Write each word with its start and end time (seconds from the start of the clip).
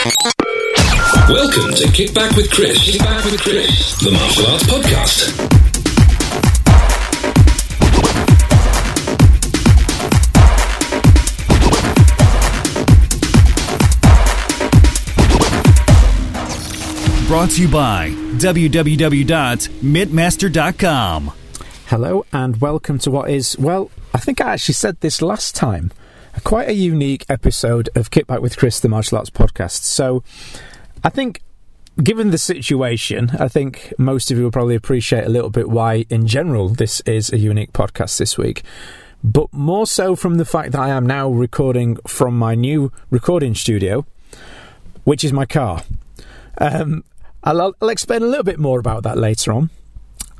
Welcome 0.00 1.74
to 1.74 1.84
Kickback 1.92 2.34
with 2.34 2.50
Chris. 2.50 2.78
Kickback 2.78 3.30
with 3.30 3.38
Chris, 3.42 3.98
the 3.98 4.10
martial 4.10 4.46
arts 4.46 4.64
podcast. 4.64 5.36
Brought 17.28 17.50
to 17.50 17.60
you 17.60 17.68
by 17.68 18.08
www.mitmaster.com. 18.38 21.32
Hello 21.88 22.24
and 22.32 22.58
welcome 22.58 22.98
to 23.00 23.10
what 23.10 23.28
is, 23.28 23.58
well, 23.58 23.90
I 24.14 24.18
think 24.18 24.40
I 24.40 24.54
actually 24.54 24.72
said 24.74 24.98
this 25.00 25.20
last 25.20 25.54
time, 25.54 25.92
quite 26.44 26.68
a 26.68 26.74
unique 26.74 27.26
episode 27.28 27.88
of 27.94 28.10
Kickback 28.10 28.40
with 28.40 28.56
Chris, 28.56 28.80
the 28.80 28.88
martial 28.88 29.18
arts 29.18 29.30
podcast. 29.30 29.82
So 29.82 30.22
I 31.02 31.08
think, 31.08 31.42
given 32.02 32.30
the 32.30 32.38
situation, 32.38 33.30
I 33.38 33.48
think 33.48 33.92
most 33.98 34.30
of 34.30 34.38
you 34.38 34.44
will 34.44 34.50
probably 34.50 34.74
appreciate 34.74 35.24
a 35.24 35.28
little 35.28 35.50
bit 35.50 35.68
why, 35.68 36.06
in 36.08 36.26
general, 36.26 36.68
this 36.68 37.00
is 37.00 37.32
a 37.32 37.38
unique 37.38 37.72
podcast 37.72 38.18
this 38.18 38.38
week. 38.38 38.62
But 39.22 39.52
more 39.52 39.86
so 39.86 40.16
from 40.16 40.36
the 40.36 40.44
fact 40.44 40.72
that 40.72 40.80
I 40.80 40.90
am 40.90 41.06
now 41.06 41.28
recording 41.28 41.96
from 42.06 42.38
my 42.38 42.54
new 42.54 42.92
recording 43.10 43.54
studio, 43.54 44.06
which 45.04 45.24
is 45.24 45.32
my 45.32 45.44
car. 45.44 45.82
Um, 46.58 47.04
I'll, 47.42 47.74
I'll 47.80 47.88
explain 47.88 48.22
a 48.22 48.26
little 48.26 48.44
bit 48.44 48.58
more 48.58 48.78
about 48.78 49.02
that 49.02 49.18
later 49.18 49.52
on 49.52 49.70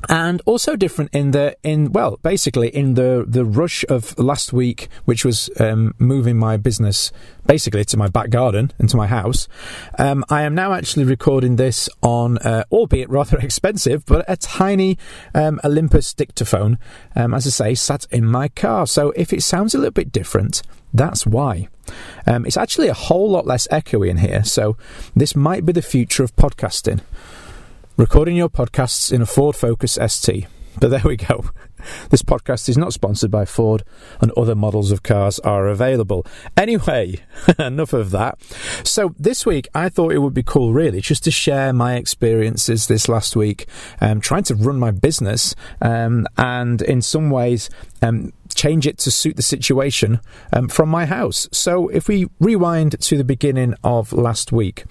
and 0.09 0.41
also 0.45 0.75
different 0.75 1.13
in 1.13 1.31
the 1.31 1.55
in 1.63 1.91
well 1.91 2.17
basically 2.23 2.69
in 2.69 2.95
the 2.95 3.25
the 3.27 3.45
rush 3.45 3.85
of 3.89 4.17
last 4.17 4.53
week 4.53 4.87
which 5.05 5.23
was 5.23 5.49
um, 5.59 5.93
moving 5.99 6.37
my 6.37 6.57
business 6.57 7.11
basically 7.45 7.83
to 7.83 7.97
my 7.97 8.07
back 8.07 8.29
garden 8.29 8.71
and 8.79 8.89
to 8.89 8.97
my 8.97 9.07
house 9.07 9.47
um, 9.97 10.23
i 10.29 10.41
am 10.41 10.55
now 10.55 10.73
actually 10.73 11.03
recording 11.03 11.55
this 11.55 11.89
on 12.01 12.37
uh, 12.39 12.63
albeit 12.71 13.09
rather 13.09 13.37
expensive 13.41 14.05
but 14.05 14.25
a 14.27 14.37
tiny 14.37 14.97
um, 15.33 15.59
olympus 15.63 16.13
dictaphone 16.13 16.77
um, 17.15 17.33
as 17.33 17.45
i 17.47 17.49
say 17.49 17.75
sat 17.75 18.05
in 18.11 18.25
my 18.25 18.47
car. 18.47 18.87
So 18.87 19.11
if 19.11 19.33
it 19.33 19.43
sounds 19.43 19.73
a 19.73 19.77
little 19.77 19.91
bit 19.91 20.11
different 20.11 20.61
that's 20.93 21.25
why. 21.25 21.69
Um, 22.27 22.45
it's 22.45 22.57
actually 22.57 22.89
a 22.89 22.93
whole 22.93 23.29
lot 23.29 23.47
less 23.47 23.67
echoey 23.69 24.09
in 24.09 24.17
here 24.17 24.43
so 24.43 24.77
this 25.15 25.35
might 25.35 25.65
be 25.65 25.73
the 25.73 25.81
future 25.81 26.23
of 26.23 26.35
podcasting 26.35 27.01
recording 28.01 28.35
your 28.35 28.49
podcasts 28.49 29.13
in 29.13 29.21
a 29.21 29.27
Ford 29.27 29.55
Focus 29.55 29.99
ST. 30.07 30.47
But 30.79 30.89
there 30.89 31.03
we 31.05 31.17
go. 31.17 31.45
This 32.11 32.21
podcast 32.21 32.69
is 32.69 32.77
not 32.77 32.93
sponsored 32.93 33.31
by 33.31 33.43
Ford, 33.43 33.83
and 34.19 34.31
other 34.37 34.53
models 34.53 34.91
of 34.91 35.01
cars 35.01 35.39
are 35.39 35.67
available. 35.67 36.27
Anyway, 36.55 37.23
enough 37.57 37.91
of 37.91 38.11
that. 38.11 38.39
So, 38.83 39.15
this 39.17 39.47
week 39.47 39.67
I 39.73 39.89
thought 39.89 40.11
it 40.11 40.19
would 40.19 40.35
be 40.35 40.43
cool, 40.43 40.73
really, 40.73 41.01
just 41.01 41.23
to 41.23 41.31
share 41.31 41.73
my 41.73 41.95
experiences 41.95 42.85
this 42.85 43.09
last 43.09 43.35
week, 43.35 43.65
um, 43.99 44.21
trying 44.21 44.43
to 44.43 44.55
run 44.55 44.77
my 44.77 44.91
business, 44.91 45.55
um, 45.81 46.27
and 46.37 46.83
in 46.83 47.01
some 47.01 47.31
ways, 47.31 47.67
um, 48.03 48.31
change 48.53 48.85
it 48.85 48.99
to 48.99 49.09
suit 49.09 49.35
the 49.35 49.41
situation 49.41 50.19
um, 50.53 50.67
from 50.67 50.87
my 50.87 51.07
house. 51.07 51.49
So, 51.51 51.87
if 51.87 52.07
we 52.07 52.27
rewind 52.39 52.99
to 53.01 53.17
the 53.17 53.23
beginning 53.23 53.73
of 53.83 54.13
last 54.13 54.51
week, 54.51 54.83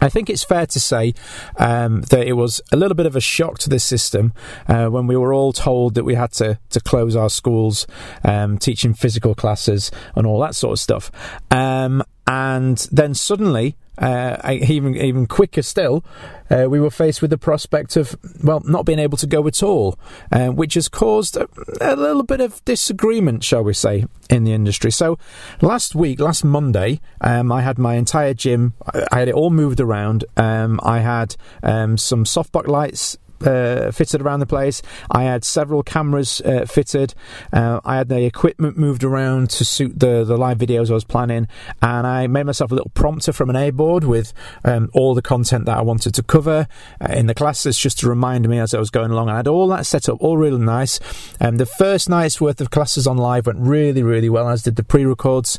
I 0.00 0.08
think 0.08 0.28
it's 0.28 0.44
fair 0.44 0.66
to 0.66 0.80
say 0.80 1.14
um, 1.56 2.02
that 2.02 2.26
it 2.26 2.34
was 2.34 2.60
a 2.72 2.76
little 2.76 2.94
bit 2.94 3.06
of 3.06 3.16
a 3.16 3.20
shock 3.20 3.58
to 3.60 3.70
the 3.70 3.78
system 3.78 4.32
uh, 4.68 4.86
when 4.86 5.06
we 5.06 5.16
were 5.16 5.32
all 5.32 5.52
told 5.52 5.94
that 5.94 6.04
we 6.04 6.14
had 6.14 6.32
to, 6.32 6.58
to 6.70 6.80
close 6.80 7.16
our 7.16 7.30
schools, 7.30 7.86
um, 8.24 8.58
teaching 8.58 8.92
physical 8.92 9.34
classes 9.34 9.90
and 10.14 10.26
all 10.26 10.40
that 10.40 10.54
sort 10.54 10.72
of 10.72 10.80
stuff. 10.80 11.10
Um, 11.50 12.02
and 12.26 12.78
then 12.90 13.14
suddenly, 13.14 13.76
uh, 13.98 14.36
even 14.50 14.96
even 14.96 15.26
quicker 15.26 15.62
still, 15.62 16.04
uh, 16.50 16.66
we 16.68 16.80
were 16.80 16.90
faced 16.90 17.22
with 17.22 17.30
the 17.30 17.38
prospect 17.38 17.96
of 17.96 18.16
well 18.42 18.60
not 18.64 18.84
being 18.84 18.98
able 18.98 19.16
to 19.18 19.26
go 19.26 19.46
at 19.46 19.62
all, 19.62 19.98
uh, 20.32 20.48
which 20.48 20.74
has 20.74 20.88
caused 20.88 21.36
a, 21.36 21.48
a, 21.80 21.94
little 21.94 22.22
bit 22.22 22.40
of 22.40 22.64
disagreement, 22.64 23.44
shall 23.44 23.62
we 23.62 23.72
say, 23.72 24.06
in 24.30 24.44
the 24.44 24.52
industry. 24.52 24.90
So 24.90 25.18
last 25.60 25.94
week, 25.94 26.18
last 26.18 26.44
Monday, 26.44 27.00
um, 27.20 27.52
I 27.52 27.62
had 27.62 27.78
my 27.78 27.94
entire 27.94 28.34
gym. 28.34 28.74
I 29.12 29.20
had 29.20 29.28
it 29.28 29.34
all 29.34 29.50
moved 29.50 29.80
around. 29.80 30.24
Um, 30.36 30.80
I 30.82 31.00
had 31.00 31.36
um, 31.62 31.96
some 31.96 32.24
softbox 32.24 32.66
lights 32.66 33.18
uh, 33.44 33.90
fitted 33.90 34.20
around 34.22 34.40
the 34.40 34.46
place. 34.46 34.82
I 35.10 35.24
had 35.24 35.44
several 35.44 35.82
cameras 35.82 36.40
uh, 36.42 36.66
fitted. 36.66 37.14
Uh, 37.52 37.80
I 37.84 37.96
had 37.96 38.08
the 38.08 38.24
equipment 38.24 38.76
moved 38.76 39.04
around 39.04 39.50
to 39.50 39.64
suit 39.64 39.98
the, 39.98 40.24
the 40.24 40.36
live 40.36 40.58
videos 40.58 40.90
I 40.90 40.94
was 40.94 41.04
planning. 41.04 41.48
And 41.82 42.06
I 42.06 42.26
made 42.26 42.46
myself 42.46 42.70
a 42.70 42.74
little 42.74 42.90
prompter 42.94 43.32
from 43.32 43.50
an 43.50 43.56
A 43.56 43.70
board 43.70 44.04
with 44.04 44.32
um, 44.64 44.90
all 44.92 45.14
the 45.14 45.22
content 45.22 45.66
that 45.66 45.76
I 45.76 45.82
wanted 45.82 46.14
to 46.14 46.22
cover 46.22 46.66
uh, 47.00 47.12
in 47.12 47.26
the 47.26 47.34
classes 47.34 47.76
just 47.76 47.98
to 48.00 48.08
remind 48.08 48.48
me 48.48 48.58
as 48.58 48.74
I 48.74 48.78
was 48.78 48.90
going 48.90 49.10
along. 49.10 49.28
I 49.28 49.36
had 49.36 49.48
all 49.48 49.68
that 49.68 49.86
set 49.86 50.08
up, 50.08 50.18
all 50.20 50.36
really 50.36 50.58
nice. 50.58 51.00
Um, 51.40 51.56
the 51.56 51.66
first 51.66 52.08
night's 52.08 52.40
worth 52.40 52.60
of 52.60 52.70
classes 52.70 53.06
on 53.06 53.16
live 53.16 53.46
went 53.46 53.58
really, 53.60 54.02
really 54.02 54.28
well, 54.28 54.48
as 54.48 54.62
did 54.62 54.76
the 54.76 54.84
pre 54.84 55.04
records. 55.04 55.58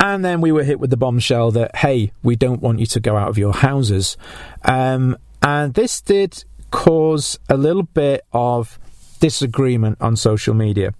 And 0.00 0.24
then 0.24 0.40
we 0.40 0.52
were 0.52 0.62
hit 0.62 0.78
with 0.78 0.90
the 0.90 0.96
bombshell 0.96 1.50
that, 1.52 1.74
hey, 1.76 2.12
we 2.22 2.36
don't 2.36 2.62
want 2.62 2.78
you 2.78 2.86
to 2.86 3.00
go 3.00 3.16
out 3.16 3.28
of 3.28 3.36
your 3.36 3.52
houses. 3.52 4.16
Um, 4.64 5.16
and 5.42 5.74
this 5.74 6.00
did 6.00 6.44
cause 6.70 7.38
a 7.48 7.56
little 7.56 7.82
bit 7.82 8.24
of 8.32 8.78
disagreement 9.20 9.98
on 10.00 10.16
social 10.16 10.54
media. 10.54 10.94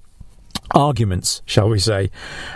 Arguments, 0.73 1.43
shall 1.47 1.69
we 1.69 1.79
say. 1.79 2.11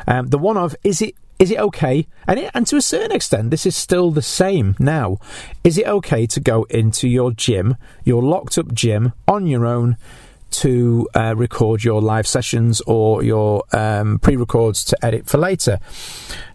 Um, 0.06 0.28
the 0.28 0.38
one 0.38 0.56
of, 0.56 0.76
is 0.84 1.00
it 1.00 1.14
is 1.42 1.50
it 1.50 1.58
okay? 1.58 2.06
And, 2.28 2.38
it, 2.38 2.52
and 2.54 2.64
to 2.68 2.76
a 2.76 2.80
certain 2.80 3.10
extent, 3.10 3.50
this 3.50 3.66
is 3.66 3.74
still 3.74 4.12
the 4.12 4.22
same 4.22 4.76
now. 4.78 5.18
Is 5.64 5.76
it 5.76 5.88
okay 5.88 6.24
to 6.24 6.38
go 6.38 6.62
into 6.70 7.08
your 7.08 7.32
gym, 7.32 7.76
your 8.04 8.22
locked 8.22 8.58
up 8.58 8.72
gym, 8.72 9.12
on 9.26 9.48
your 9.48 9.66
own 9.66 9.96
to 10.52 11.08
uh, 11.16 11.34
record 11.36 11.82
your 11.82 12.00
live 12.00 12.28
sessions 12.28 12.80
or 12.82 13.24
your 13.24 13.64
um, 13.72 14.20
pre 14.20 14.36
records 14.36 14.84
to 14.84 15.04
edit 15.04 15.26
for 15.26 15.38
later? 15.38 15.80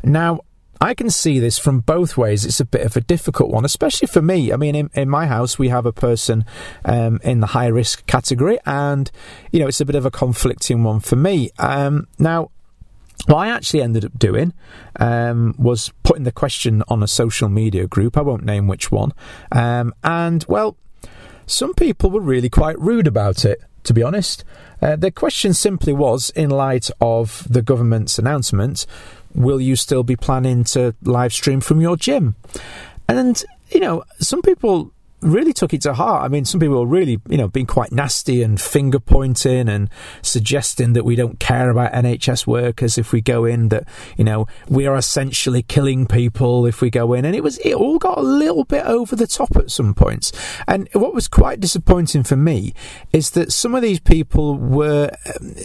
Now, 0.03 0.40
I 0.80 0.94
can 0.94 1.10
see 1.10 1.40
this 1.40 1.58
from 1.58 1.80
both 1.80 2.18
ways. 2.18 2.46
It's 2.46 2.60
a 2.60 2.66
bit 2.66 2.86
of 2.86 2.96
a 2.96 3.02
difficult 3.02 3.50
one, 3.50 3.66
especially 3.66 4.08
for 4.08 4.22
me. 4.22 4.54
I 4.54 4.58
mean, 4.58 4.76
in, 4.76 4.90
in 4.94 5.10
my 5.10 5.26
house, 5.26 5.58
we 5.58 5.70
have 5.70 5.86
a 5.86 5.92
person 5.92 6.46
um, 6.86 7.20
in 7.24 7.40
the 7.40 7.48
high 7.48 7.68
risk 7.68 8.06
category, 8.06 8.60
and, 8.66 9.10
you 9.52 9.60
know, 9.60 9.68
it's 9.68 9.82
a 9.82 9.86
bit 9.86 9.96
of 9.96 10.06
a 10.06 10.12
conflicting 10.12 10.84
one 10.84 11.00
for 11.00 11.16
me. 11.16 11.50
Um, 11.58 12.08
now, 12.20 12.52
what 13.26 13.38
I 13.38 13.50
actually 13.50 13.82
ended 13.82 14.06
up 14.06 14.18
doing 14.20 14.54
um, 15.00 15.56
was 15.58 15.92
putting 16.04 16.24
the 16.24 16.32
question 16.32 16.84
on 16.88 17.02
a 17.02 17.08
social 17.08 17.50
media 17.50 17.88
group. 17.88 18.16
I 18.16 18.22
won't 18.22 18.46
name 18.46 18.68
which 18.68 18.92
one. 18.92 19.12
Um, 19.52 19.94
and, 20.04 20.46
well, 20.48 20.78
some 21.48 21.74
people 21.74 22.12
were 22.12 22.22
really 22.22 22.50
quite 22.50 22.80
rude 22.80 23.08
about 23.08 23.44
it, 23.44 23.62
to 23.84 23.94
be 23.94 24.04
honest. 24.04 24.44
Uh, 24.82 24.96
the 24.96 25.09
question 25.09 25.54
simply 25.54 25.94
was 25.94 26.30
in 26.32 26.52
light 26.52 26.92
of 27.02 27.48
the 27.50 27.64
government's 27.64 28.20
announcement 28.20 28.86
will 29.38 29.62
you 29.62 29.75
still 29.75 30.03
be 30.03 30.16
planning 30.16 30.64
to 30.66 30.96
live 31.03 31.31
stream 31.31 31.62
from 31.62 31.80
your 31.80 31.96
gym? 31.96 32.36
And, 33.08 33.42
you 33.70 33.80
know, 33.80 34.03
some 34.20 34.42
people 34.42 34.92
really 35.22 35.53
took 35.53 35.74
it 35.74 35.81
to 35.81 35.94
heart. 35.94 36.24
I 36.24 36.28
mean, 36.28 36.46
some 36.46 36.59
people 36.59 36.80
were 36.80 36.86
really, 36.86 37.20
you 37.28 37.38
know, 37.38 37.47
being 37.47 37.66
quite 37.66 37.92
nasty 37.92 38.44
and 38.44 38.62
finger 38.62 39.00
pointing 39.00 39.68
and 39.68 39.90
suggesting 40.22 40.94
that 40.94 41.06
we 41.06 41.16
don't 41.16 41.40
care 41.40 41.70
about 41.70 41.92
NHS 41.92 42.46
workers 42.46 42.97
if 42.97 43.12
we 43.12 43.22
go 43.22 43.46
in, 43.46 43.70
that, 43.70 43.88
you 44.16 44.24
know, 44.24 44.46
we 44.70 44.86
are 44.86 44.96
essentially 44.96 45.64
killing 45.64 46.06
people 46.06 46.66
if 46.66 46.81
we 46.81 46.90
go 46.90 47.14
in. 47.14 47.26
And 47.26 47.36
it 47.36 47.44
was, 47.44 47.58
it 47.59 47.74
all 47.74 47.97
got 47.97 48.18
a 48.18 48.22
little 48.22 48.64
bit 48.64 48.86
over 48.86 49.16
the 49.16 49.28
top 49.28 49.56
at 49.56 49.72
some 49.72 49.94
points. 49.96 50.31
And 50.68 50.88
what 50.94 51.16
was 51.16 51.28
quite 51.28 51.59
disappointing 51.59 52.24
for 52.24 52.36
me 52.36 52.74
is 53.12 53.31
that 53.31 53.52
some 53.52 53.74
of 53.74 53.81
these 53.81 54.00
people 54.00 54.56
were, 54.56 55.09
um, 55.40 55.56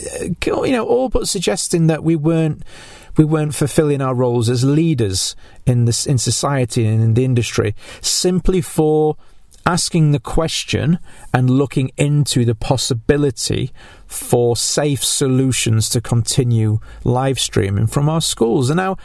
you 0.65 0.73
know, 0.73 0.87
all 0.87 1.11
but 1.11 1.29
suggesting 1.29 1.89
that 1.89 2.03
we 2.03 2.17
weren't 2.17 2.63
we 3.17 3.25
weren't 3.25 3.55
fulfilling 3.55 4.01
our 4.01 4.15
roles 4.15 4.49
as 4.49 4.65
leaders 4.65 5.37
in 5.67 5.85
this 5.85 6.07
in 6.07 6.19
society 6.19 6.87
and 6.87 7.03
in 7.03 7.15
the 7.15 7.25
industry 7.25 7.75
simply 8.01 8.61
for 8.61 9.17
asking 9.65 10.11
the 10.11 10.19
question 10.19 10.99
and 11.33 11.49
looking 11.49 11.91
into 11.97 12.45
the 12.45 12.55
possibility 12.55 13.73
for 14.07 14.57
safe 14.57 15.05
solutions 15.05 15.89
to 15.89 16.01
continue 16.01 16.81
live 17.05 17.39
streaming 17.39 17.87
from 17.87 18.09
our 18.09 18.21
schools. 18.21 18.71
And 18.71 18.77
now 18.77 18.97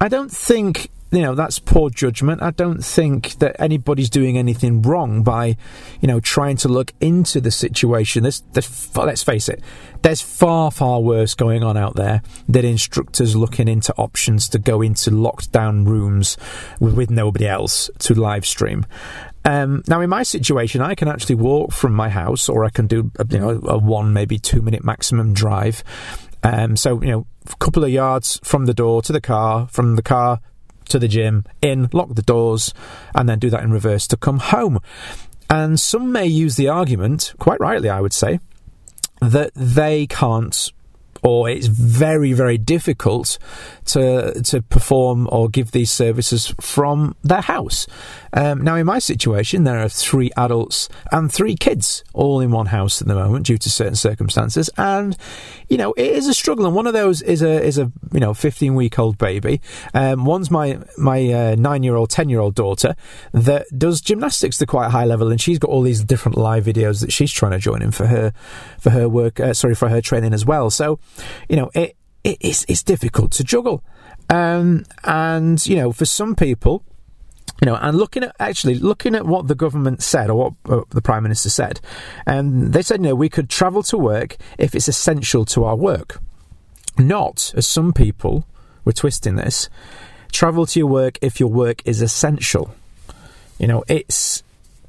I 0.00 0.08
don't 0.08 0.30
think 0.30 0.90
you 1.14 1.22
know 1.22 1.34
that's 1.34 1.58
poor 1.58 1.90
judgment. 1.90 2.42
I 2.42 2.50
don't 2.50 2.84
think 2.84 3.34
that 3.38 3.56
anybody's 3.60 4.10
doing 4.10 4.36
anything 4.36 4.82
wrong 4.82 5.22
by, 5.22 5.56
you 6.00 6.08
know, 6.08 6.20
trying 6.20 6.56
to 6.58 6.68
look 6.68 6.92
into 7.00 7.40
the 7.40 7.50
situation. 7.50 8.22
There's, 8.22 8.40
there's, 8.52 8.96
let's 8.96 9.22
face 9.22 9.48
it, 9.48 9.62
there's 10.02 10.20
far 10.20 10.70
far 10.70 11.00
worse 11.00 11.34
going 11.34 11.62
on 11.62 11.76
out 11.76 11.96
there 11.96 12.22
than 12.48 12.64
instructors 12.64 13.36
looking 13.36 13.68
into 13.68 13.94
options 13.94 14.48
to 14.50 14.58
go 14.58 14.82
into 14.82 15.10
locked 15.10 15.52
down 15.52 15.84
rooms 15.84 16.36
with, 16.80 16.94
with 16.94 17.10
nobody 17.10 17.46
else 17.46 17.90
to 18.00 18.14
live 18.14 18.44
stream. 18.44 18.86
Um, 19.44 19.82
now, 19.86 20.00
in 20.00 20.08
my 20.08 20.22
situation, 20.22 20.80
I 20.80 20.94
can 20.94 21.08
actually 21.08 21.34
walk 21.34 21.72
from 21.72 21.92
my 21.92 22.08
house, 22.08 22.48
or 22.48 22.64
I 22.64 22.70
can 22.70 22.86
do 22.86 23.10
a, 23.18 23.26
you 23.28 23.38
know 23.38 23.60
a 23.64 23.78
one 23.78 24.12
maybe 24.12 24.38
two 24.38 24.62
minute 24.62 24.84
maximum 24.84 25.34
drive. 25.34 25.84
Um, 26.42 26.76
so 26.76 27.00
you 27.02 27.10
know, 27.10 27.26
a 27.50 27.56
couple 27.56 27.84
of 27.84 27.90
yards 27.90 28.40
from 28.42 28.66
the 28.66 28.74
door 28.74 29.02
to 29.02 29.12
the 29.12 29.20
car, 29.20 29.68
from 29.68 29.96
the 29.96 30.02
car 30.02 30.40
to 30.94 31.00
the 31.00 31.08
gym, 31.08 31.44
in, 31.60 31.88
lock 31.92 32.14
the 32.14 32.22
doors, 32.22 32.72
and 33.16 33.28
then 33.28 33.40
do 33.40 33.50
that 33.50 33.64
in 33.64 33.72
reverse 33.72 34.06
to 34.06 34.16
come 34.16 34.38
home. 34.38 34.78
And 35.50 35.78
some 35.80 36.12
may 36.12 36.26
use 36.26 36.54
the 36.54 36.68
argument, 36.68 37.34
quite 37.40 37.58
rightly, 37.58 37.88
I 37.88 38.00
would 38.00 38.12
say, 38.12 38.38
that 39.20 39.50
they 39.56 40.06
can't 40.06 40.72
or 41.24 41.48
it's 41.48 41.66
very, 41.66 42.34
very 42.34 42.58
difficult 42.58 43.38
to 43.86 44.40
to 44.42 44.62
perform 44.62 45.28
or 45.32 45.48
give 45.48 45.72
these 45.72 45.90
services 45.90 46.54
from 46.60 47.16
their 47.24 47.40
house. 47.40 47.86
Um, 48.34 48.62
now, 48.62 48.76
in 48.76 48.86
my 48.86 48.98
situation, 48.98 49.64
there 49.64 49.78
are 49.78 49.88
three 49.88 50.30
adults 50.36 50.88
and 51.10 51.32
three 51.32 51.56
kids 51.56 52.04
all 52.12 52.40
in 52.40 52.50
one 52.50 52.66
house 52.66 53.00
at 53.00 53.08
the 53.08 53.14
moment 53.14 53.46
due 53.46 53.58
to 53.58 53.70
certain 53.70 53.96
circumstances, 53.96 54.68
and 54.76 55.16
you 55.68 55.78
know 55.78 55.92
it 55.94 56.06
is 56.06 56.28
a 56.28 56.34
struggle. 56.34 56.66
And 56.66 56.74
one 56.74 56.86
of 56.86 56.92
those 56.92 57.22
is 57.22 57.40
a 57.42 57.62
is 57.62 57.78
a 57.78 57.90
you 58.12 58.20
know 58.20 58.34
fifteen 58.34 58.74
week 58.74 58.98
old 58.98 59.16
baby. 59.16 59.62
Um, 59.94 60.26
one's 60.26 60.50
my 60.50 60.78
my 60.98 61.32
uh, 61.32 61.54
nine 61.58 61.82
year 61.82 61.96
old, 61.96 62.10
ten 62.10 62.28
year 62.28 62.40
old 62.40 62.54
daughter 62.54 62.96
that 63.32 63.66
does 63.76 64.02
gymnastics 64.02 64.58
to 64.58 64.66
quite 64.66 64.86
a 64.86 64.90
high 64.90 65.06
level, 65.06 65.30
and 65.30 65.40
she's 65.40 65.58
got 65.58 65.70
all 65.70 65.82
these 65.82 66.04
different 66.04 66.36
live 66.36 66.64
videos 66.64 67.00
that 67.00 67.12
she's 67.12 67.32
trying 67.32 67.52
to 67.52 67.58
join 67.58 67.80
in 67.80 67.92
for 67.92 68.06
her 68.08 68.34
for 68.78 68.90
her 68.90 69.08
work. 69.08 69.40
Uh, 69.40 69.54
sorry, 69.54 69.74
for 69.74 69.88
her 69.88 70.02
training 70.02 70.34
as 70.34 70.44
well. 70.44 70.68
So 70.68 70.98
you 71.48 71.56
know, 71.56 71.70
it, 71.74 71.96
it 72.22 72.38
it's, 72.40 72.64
it's 72.68 72.82
difficult 72.82 73.32
to 73.32 73.44
juggle. 73.44 73.82
Um, 74.30 74.84
and, 75.04 75.64
you 75.66 75.76
know, 75.76 75.92
for 75.92 76.06
some 76.06 76.34
people, 76.34 76.82
you 77.60 77.66
know, 77.66 77.76
and 77.76 77.96
looking 77.96 78.24
at 78.24 78.34
actually 78.40 78.74
looking 78.74 79.14
at 79.14 79.26
what 79.26 79.46
the 79.46 79.54
government 79.54 80.02
said 80.02 80.28
or 80.28 80.34
what 80.34 80.52
uh, 80.68 80.82
the 80.90 81.02
prime 81.02 81.22
minister 81.22 81.50
said, 81.50 81.80
um, 82.26 82.72
they 82.72 82.82
said, 82.82 83.00
you 83.00 83.08
know, 83.08 83.14
we 83.14 83.28
could 83.28 83.48
travel 83.48 83.82
to 83.84 83.98
work 83.98 84.36
if 84.58 84.74
it's 84.74 84.88
essential 84.88 85.44
to 85.46 85.64
our 85.64 85.76
work, 85.76 86.20
not 86.98 87.52
as 87.56 87.66
some 87.66 87.92
people 87.92 88.46
were 88.84 88.92
twisting 88.92 89.36
this, 89.36 89.68
travel 90.32 90.66
to 90.66 90.80
your 90.80 90.88
work 90.88 91.18
if 91.22 91.38
your 91.38 91.48
work 91.48 91.80
is 91.84 92.02
essential. 92.02 92.74
You 93.58 93.68
know, 93.68 93.84
it's 93.88 94.42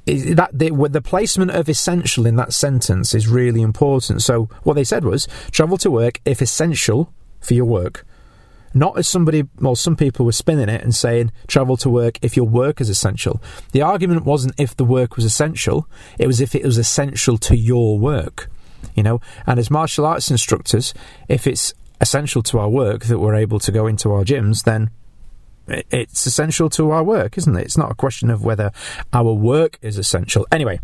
that 0.05 0.49
the, 0.53 0.69
the 0.89 1.01
placement 1.01 1.51
of 1.51 1.67
essential 1.67 2.25
in 2.25 2.35
that 2.35 2.53
sentence 2.53 3.15
is 3.15 3.27
really 3.27 3.61
important. 3.61 4.21
So 4.21 4.45
what 4.63 4.75
they 4.75 4.83
said 4.83 5.03
was 5.03 5.27
travel 5.51 5.77
to 5.79 5.89
work 5.89 6.21
if 6.25 6.41
essential 6.41 7.11
for 7.39 7.53
your 7.53 7.65
work. 7.65 8.05
Not 8.73 8.97
as 8.97 9.07
somebody, 9.07 9.47
well, 9.59 9.75
some 9.75 9.95
people 9.95 10.25
were 10.25 10.33
spinning 10.33 10.67
it 10.67 10.83
and 10.83 10.93
saying 10.93 11.31
travel 11.47 11.77
to 11.77 11.89
work 11.89 12.19
if 12.21 12.35
your 12.35 12.45
work 12.45 12.81
is 12.81 12.89
essential. 12.89 13.41
The 13.71 13.81
argument 13.81 14.25
wasn't 14.25 14.53
if 14.59 14.75
the 14.75 14.83
work 14.83 15.15
was 15.15 15.23
essential, 15.23 15.87
it 16.19 16.27
was 16.27 16.41
if 16.41 16.53
it 16.53 16.65
was 16.65 16.77
essential 16.77 17.37
to 17.39 17.55
your 17.55 17.97
work. 17.97 18.49
You 18.93 19.03
know, 19.03 19.21
and 19.47 19.59
as 19.59 19.71
martial 19.71 20.05
arts 20.05 20.29
instructors, 20.29 20.93
if 21.29 21.47
it's 21.47 21.73
essential 22.01 22.43
to 22.43 22.59
our 22.59 22.69
work 22.69 23.05
that 23.05 23.19
we're 23.19 23.35
able 23.35 23.59
to 23.59 23.71
go 23.71 23.87
into 23.87 24.11
our 24.11 24.23
gyms, 24.23 24.65
then 24.65 24.89
it's 25.67 26.25
essential 26.25 26.69
to 26.71 26.91
our 26.91 27.03
work, 27.03 27.37
isn't 27.37 27.55
it? 27.55 27.63
It's 27.63 27.77
not 27.77 27.91
a 27.91 27.95
question 27.95 28.29
of 28.29 28.43
whether 28.43 28.71
our 29.13 29.33
work 29.33 29.77
is 29.81 29.97
essential. 29.97 30.47
Anyway, 30.51 30.79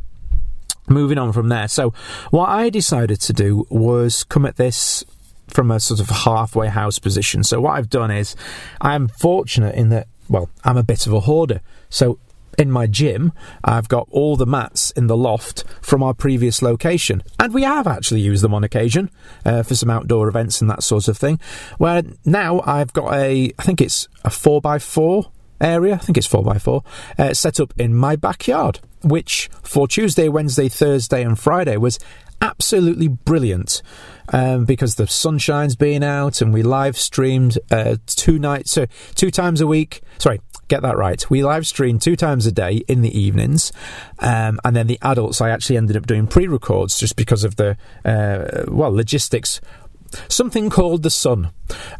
moving 0.89 1.18
on 1.18 1.31
from 1.33 1.50
there. 1.50 1.68
So, 1.68 1.94
what 2.30 2.50
I 2.50 2.69
decided 2.69 3.22
to 3.22 3.33
do 3.33 3.66
was 3.69 4.24
come 4.24 4.45
at 4.45 4.57
this 4.57 5.04
from 5.48 5.72
a 5.72 5.80
sort 5.80 6.00
of 6.00 6.10
halfway 6.10 6.68
house 6.68 7.00
position. 7.00 7.44
So, 7.44 7.62
what 7.62 7.72
I've 7.72 7.89
done 7.89 8.12
is 8.12 8.36
I'm 8.80 9.07
fortunate 9.07 9.75
in 9.75 9.89
that, 9.89 10.07
well, 10.30 10.50
I'm 10.63 10.78
a 10.78 10.83
bit 10.83 11.07
of 11.07 11.13
a 11.13 11.22
hoarder. 11.22 11.62
So, 11.89 12.19
in 12.57 12.71
my 12.71 12.88
gym, 12.88 13.31
I've 13.63 13.88
got 13.88 14.07
all 14.12 14.36
the 14.36 14.45
mats 14.45 14.92
in 14.92 15.07
the 15.07 15.18
loft 15.18 15.63
from 15.81 16.03
our 16.03 16.13
previous 16.13 16.62
location, 16.62 17.24
and 17.39 17.53
we 17.53 17.63
have 17.63 17.88
actually 17.88 18.21
used 18.21 18.44
them 18.44 18.53
on 18.53 18.63
occasion 18.63 19.09
uh, 19.45 19.63
for 19.63 19.75
some 19.75 19.89
outdoor 19.89 20.27
events 20.27 20.62
and 20.62 20.69
that 20.69 20.83
sort 20.83 21.07
of 21.07 21.18
thing. 21.18 21.39
Where 21.77 22.03
now 22.25 22.62
I've 22.65 22.94
got 22.94 23.13
a, 23.13 23.51
I 23.57 23.63
think 23.63 23.81
it's 23.81 24.07
a 24.24 24.30
four 24.30 24.62
by 24.62 24.80
four 24.80 25.31
area, 25.59 25.95
I 25.95 25.98
think 25.98 26.18
it's 26.18 26.27
four 26.27 26.44
by 26.44 26.57
four, 26.57 26.83
uh, 27.18 27.33
set 27.33 27.59
up 27.59 27.74
in 27.77 27.94
my 27.94 28.15
backyard, 28.15 28.80
which 29.04 29.50
for 29.62 29.88
Tuesday, 29.88 30.27
Wednesday, 30.27 30.69
Thursday, 30.69 31.24
and 31.24 31.39
Friday 31.39 31.77
was 31.77 32.00
absolutely 32.42 33.07
brilliant 33.07 33.81
um, 34.33 34.65
because 34.65 34.95
the 34.95 35.06
sunshine's 35.07 35.75
been 35.75 36.04
out 36.04 36.42
and 36.42 36.54
we 36.54 36.63
live 36.63 36.97
streamed 36.97 37.59
uh, 37.69 37.97
two 38.07 38.39
nights, 38.39 38.71
so 38.71 38.88
two 39.15 39.30
times 39.30 39.62
a 39.62 39.68
week. 39.68 40.01
Sorry, 40.18 40.42
get 40.71 40.81
that 40.83 40.97
right. 40.97 41.29
We 41.29 41.44
live 41.44 41.68
stream 41.68 42.00
two 42.00 42.15
times 42.15 42.47
a 42.47 42.51
day 42.51 42.83
in 42.88 43.01
the 43.01 43.18
evenings, 43.18 43.73
um, 44.19 44.57
and 44.63 44.73
then 44.73 44.88
the 44.88 44.97
adults 45.01 45.41
I 45.41 45.50
actually 45.50 45.75
ended 45.75 45.97
up 45.97 46.07
doing 46.07 46.27
pre-records 46.27 46.97
just 46.97 47.18
because 47.18 47.44
of 47.44 47.57
the 47.57 47.77
uh, 48.06 48.63
well 48.69 48.91
logistics 48.91 49.59
something 50.28 50.69
called 50.69 51.04
the 51.04 51.10
sun. 51.10 51.52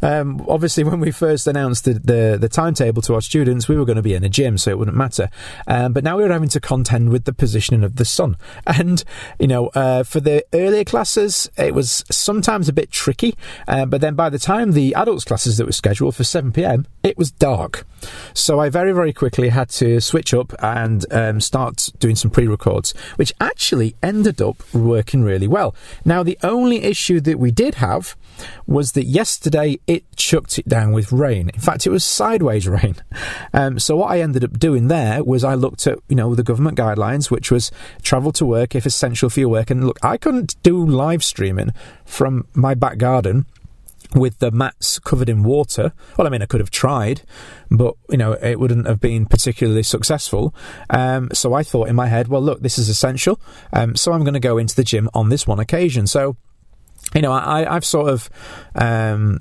Um, 0.02 0.44
obviously, 0.48 0.84
when 0.92 1.00
we 1.00 1.10
first 1.10 1.46
announced 1.46 1.84
the, 1.84 1.94
the, 1.94 2.38
the, 2.40 2.48
timetable 2.48 3.02
to 3.02 3.14
our 3.14 3.20
students, 3.20 3.68
we 3.68 3.76
were 3.76 3.84
going 3.84 3.96
to 3.96 4.02
be 4.02 4.14
in 4.14 4.24
a 4.24 4.28
gym, 4.28 4.58
so 4.58 4.70
it 4.70 4.78
wouldn't 4.78 4.96
matter. 4.96 5.30
Um, 5.66 5.92
but 5.92 6.04
now 6.04 6.16
we 6.16 6.22
were 6.22 6.32
having 6.32 6.48
to 6.50 6.60
contend 6.60 7.10
with 7.10 7.24
the 7.24 7.32
positioning 7.32 7.82
of 7.84 7.96
the 7.96 8.04
sun. 8.04 8.36
And, 8.82 9.04
you 9.38 9.48
know, 9.48 9.68
uh, 9.68 10.02
for 10.02 10.18
the 10.20 10.44
earlier 10.54 10.84
classes, 10.84 11.50
it 11.58 11.74
was 11.74 12.04
sometimes 12.10 12.68
a 12.68 12.72
bit 12.72 12.90
tricky. 12.90 13.34
Uh, 13.68 13.84
but 13.84 14.00
then 14.00 14.14
by 14.14 14.30
the 14.30 14.38
time 14.38 14.72
the 14.72 14.94
adults 14.94 15.24
classes 15.24 15.58
that 15.58 15.66
were 15.66 15.72
scheduled 15.72 16.16
for 16.16 16.24
7 16.24 16.52
pm, 16.52 16.86
it 17.02 17.18
was 17.18 17.30
dark. 17.30 17.86
So 18.34 18.60
I 18.60 18.70
very, 18.70 18.92
very 18.92 19.12
quickly 19.12 19.50
had 19.50 19.68
to 19.70 20.00
switch 20.00 20.32
up 20.32 20.54
and 20.60 21.04
um, 21.12 21.40
start 21.40 21.90
doing 21.98 22.16
some 22.16 22.30
pre 22.30 22.46
records, 22.46 22.92
which 23.16 23.32
actually 23.40 23.94
ended 24.02 24.40
up 24.40 24.62
working 24.72 25.22
really 25.22 25.48
well. 25.48 25.74
Now, 26.04 26.22
the 26.22 26.38
only 26.42 26.82
issue 26.82 27.20
that 27.20 27.38
we 27.38 27.50
did 27.50 27.76
have 27.76 28.01
was 28.66 28.92
that 28.92 29.04
yesterday 29.04 29.78
it 29.86 30.04
chucked 30.16 30.58
it 30.58 30.68
down 30.68 30.92
with 30.92 31.12
rain. 31.12 31.50
In 31.52 31.60
fact, 31.60 31.86
it 31.86 31.90
was 31.90 32.04
sideways 32.04 32.68
rain. 32.68 32.96
Um, 33.52 33.78
so 33.78 33.96
what 33.96 34.10
I 34.10 34.20
ended 34.20 34.44
up 34.44 34.58
doing 34.58 34.88
there 34.88 35.22
was 35.22 35.44
I 35.44 35.54
looked 35.54 35.86
at 35.86 35.98
you 36.08 36.16
know 36.16 36.34
the 36.34 36.42
government 36.42 36.78
guidelines, 36.78 37.30
which 37.30 37.50
was 37.50 37.70
travel 38.02 38.32
to 38.32 38.46
work 38.46 38.74
if 38.74 38.86
essential 38.86 39.30
for 39.30 39.40
your 39.40 39.48
work. 39.48 39.70
And 39.70 39.86
look, 39.86 39.98
I 40.02 40.16
couldn't 40.16 40.60
do 40.62 40.84
live 40.84 41.24
streaming 41.24 41.70
from 42.04 42.46
my 42.54 42.74
back 42.74 42.98
garden 42.98 43.46
with 44.14 44.38
the 44.38 44.50
mats 44.50 44.98
covered 44.98 45.28
in 45.28 45.42
water. 45.42 45.92
Well, 46.16 46.26
I 46.26 46.30
mean, 46.30 46.42
I 46.42 46.46
could 46.46 46.60
have 46.60 46.70
tried, 46.70 47.22
but 47.70 47.94
you 48.10 48.18
know, 48.18 48.32
it 48.32 48.60
wouldn't 48.60 48.86
have 48.86 49.00
been 49.00 49.26
particularly 49.26 49.82
successful. 49.82 50.54
Um, 50.90 51.30
so 51.32 51.54
I 51.54 51.62
thought 51.62 51.88
in 51.88 51.96
my 51.96 52.08
head, 52.08 52.28
well, 52.28 52.42
look, 52.42 52.60
this 52.60 52.78
is 52.78 52.88
essential. 52.88 53.40
Um, 53.72 53.96
so 53.96 54.12
I'm 54.12 54.22
going 54.22 54.34
to 54.34 54.40
go 54.40 54.58
into 54.58 54.76
the 54.76 54.84
gym 54.84 55.08
on 55.14 55.28
this 55.28 55.46
one 55.46 55.60
occasion. 55.60 56.06
So 56.06 56.36
you 57.14 57.22
know, 57.22 57.32
I, 57.32 57.74
I've 57.74 57.84
sort 57.84 58.10
of, 58.10 58.30
um, 58.74 59.40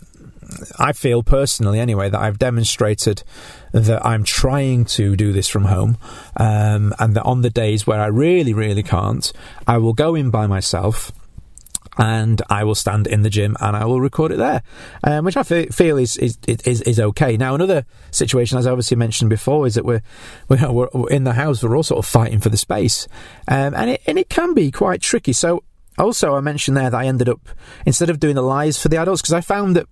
I 0.77 0.93
feel 0.93 1.23
personally 1.23 1.79
anyway 1.79 2.09
that 2.09 2.19
I've 2.19 2.37
demonstrated 2.37 3.23
that 3.71 4.05
I'm 4.05 4.23
trying 4.23 4.85
to 4.85 5.15
do 5.15 5.31
this 5.31 5.47
from 5.47 5.65
home, 5.65 5.97
um, 6.37 6.93
and 6.99 7.15
that 7.15 7.23
on 7.23 7.41
the 7.41 7.49
days 7.49 7.87
where 7.87 8.01
I 8.01 8.07
really, 8.07 8.53
really 8.53 8.83
can't, 8.83 9.31
I 9.65 9.77
will 9.77 9.93
go 9.93 10.15
in 10.15 10.29
by 10.29 10.47
myself 10.47 11.11
and 11.97 12.41
I 12.49 12.63
will 12.63 12.75
stand 12.75 13.07
in 13.07 13.21
the 13.21 13.29
gym 13.29 13.55
and 13.59 13.75
I 13.75 13.85
will 13.85 13.99
record 13.99 14.31
it 14.31 14.37
there, 14.37 14.63
um, 15.03 15.25
which 15.25 15.37
I 15.37 15.43
feel 15.43 15.97
is, 15.97 16.17
is 16.17 16.37
is 16.47 16.81
is 16.81 16.99
okay. 16.99 17.37
Now, 17.37 17.53
another 17.53 17.85
situation, 18.11 18.57
as 18.57 18.65
I 18.65 18.71
obviously 18.71 18.97
mentioned 18.97 19.29
before, 19.29 19.67
is 19.67 19.75
that 19.75 19.85
we're 19.85 20.01
we're, 20.47 20.71
we're 20.71 21.09
in 21.09 21.25
the 21.25 21.33
house. 21.33 21.61
We're 21.61 21.75
all 21.75 21.83
sort 21.83 21.99
of 21.99 22.09
fighting 22.09 22.39
for 22.39 22.49
the 22.49 22.57
space, 22.57 23.07
um, 23.47 23.73
and 23.75 23.91
it 23.91 24.01
and 24.07 24.17
it 24.17 24.29
can 24.29 24.53
be 24.53 24.71
quite 24.71 25.01
tricky. 25.01 25.33
So 25.33 25.63
also, 25.97 26.35
I 26.35 26.39
mentioned 26.39 26.77
there 26.77 26.89
that 26.89 26.97
I 26.97 27.05
ended 27.05 27.29
up, 27.29 27.49
instead 27.85 28.09
of 28.09 28.19
doing 28.19 28.35
the 28.35 28.41
lives 28.41 28.81
for 28.81 28.89
the 28.89 28.97
adults, 28.97 29.21
because 29.21 29.33
I 29.33 29.41
found 29.41 29.75
that 29.75 29.87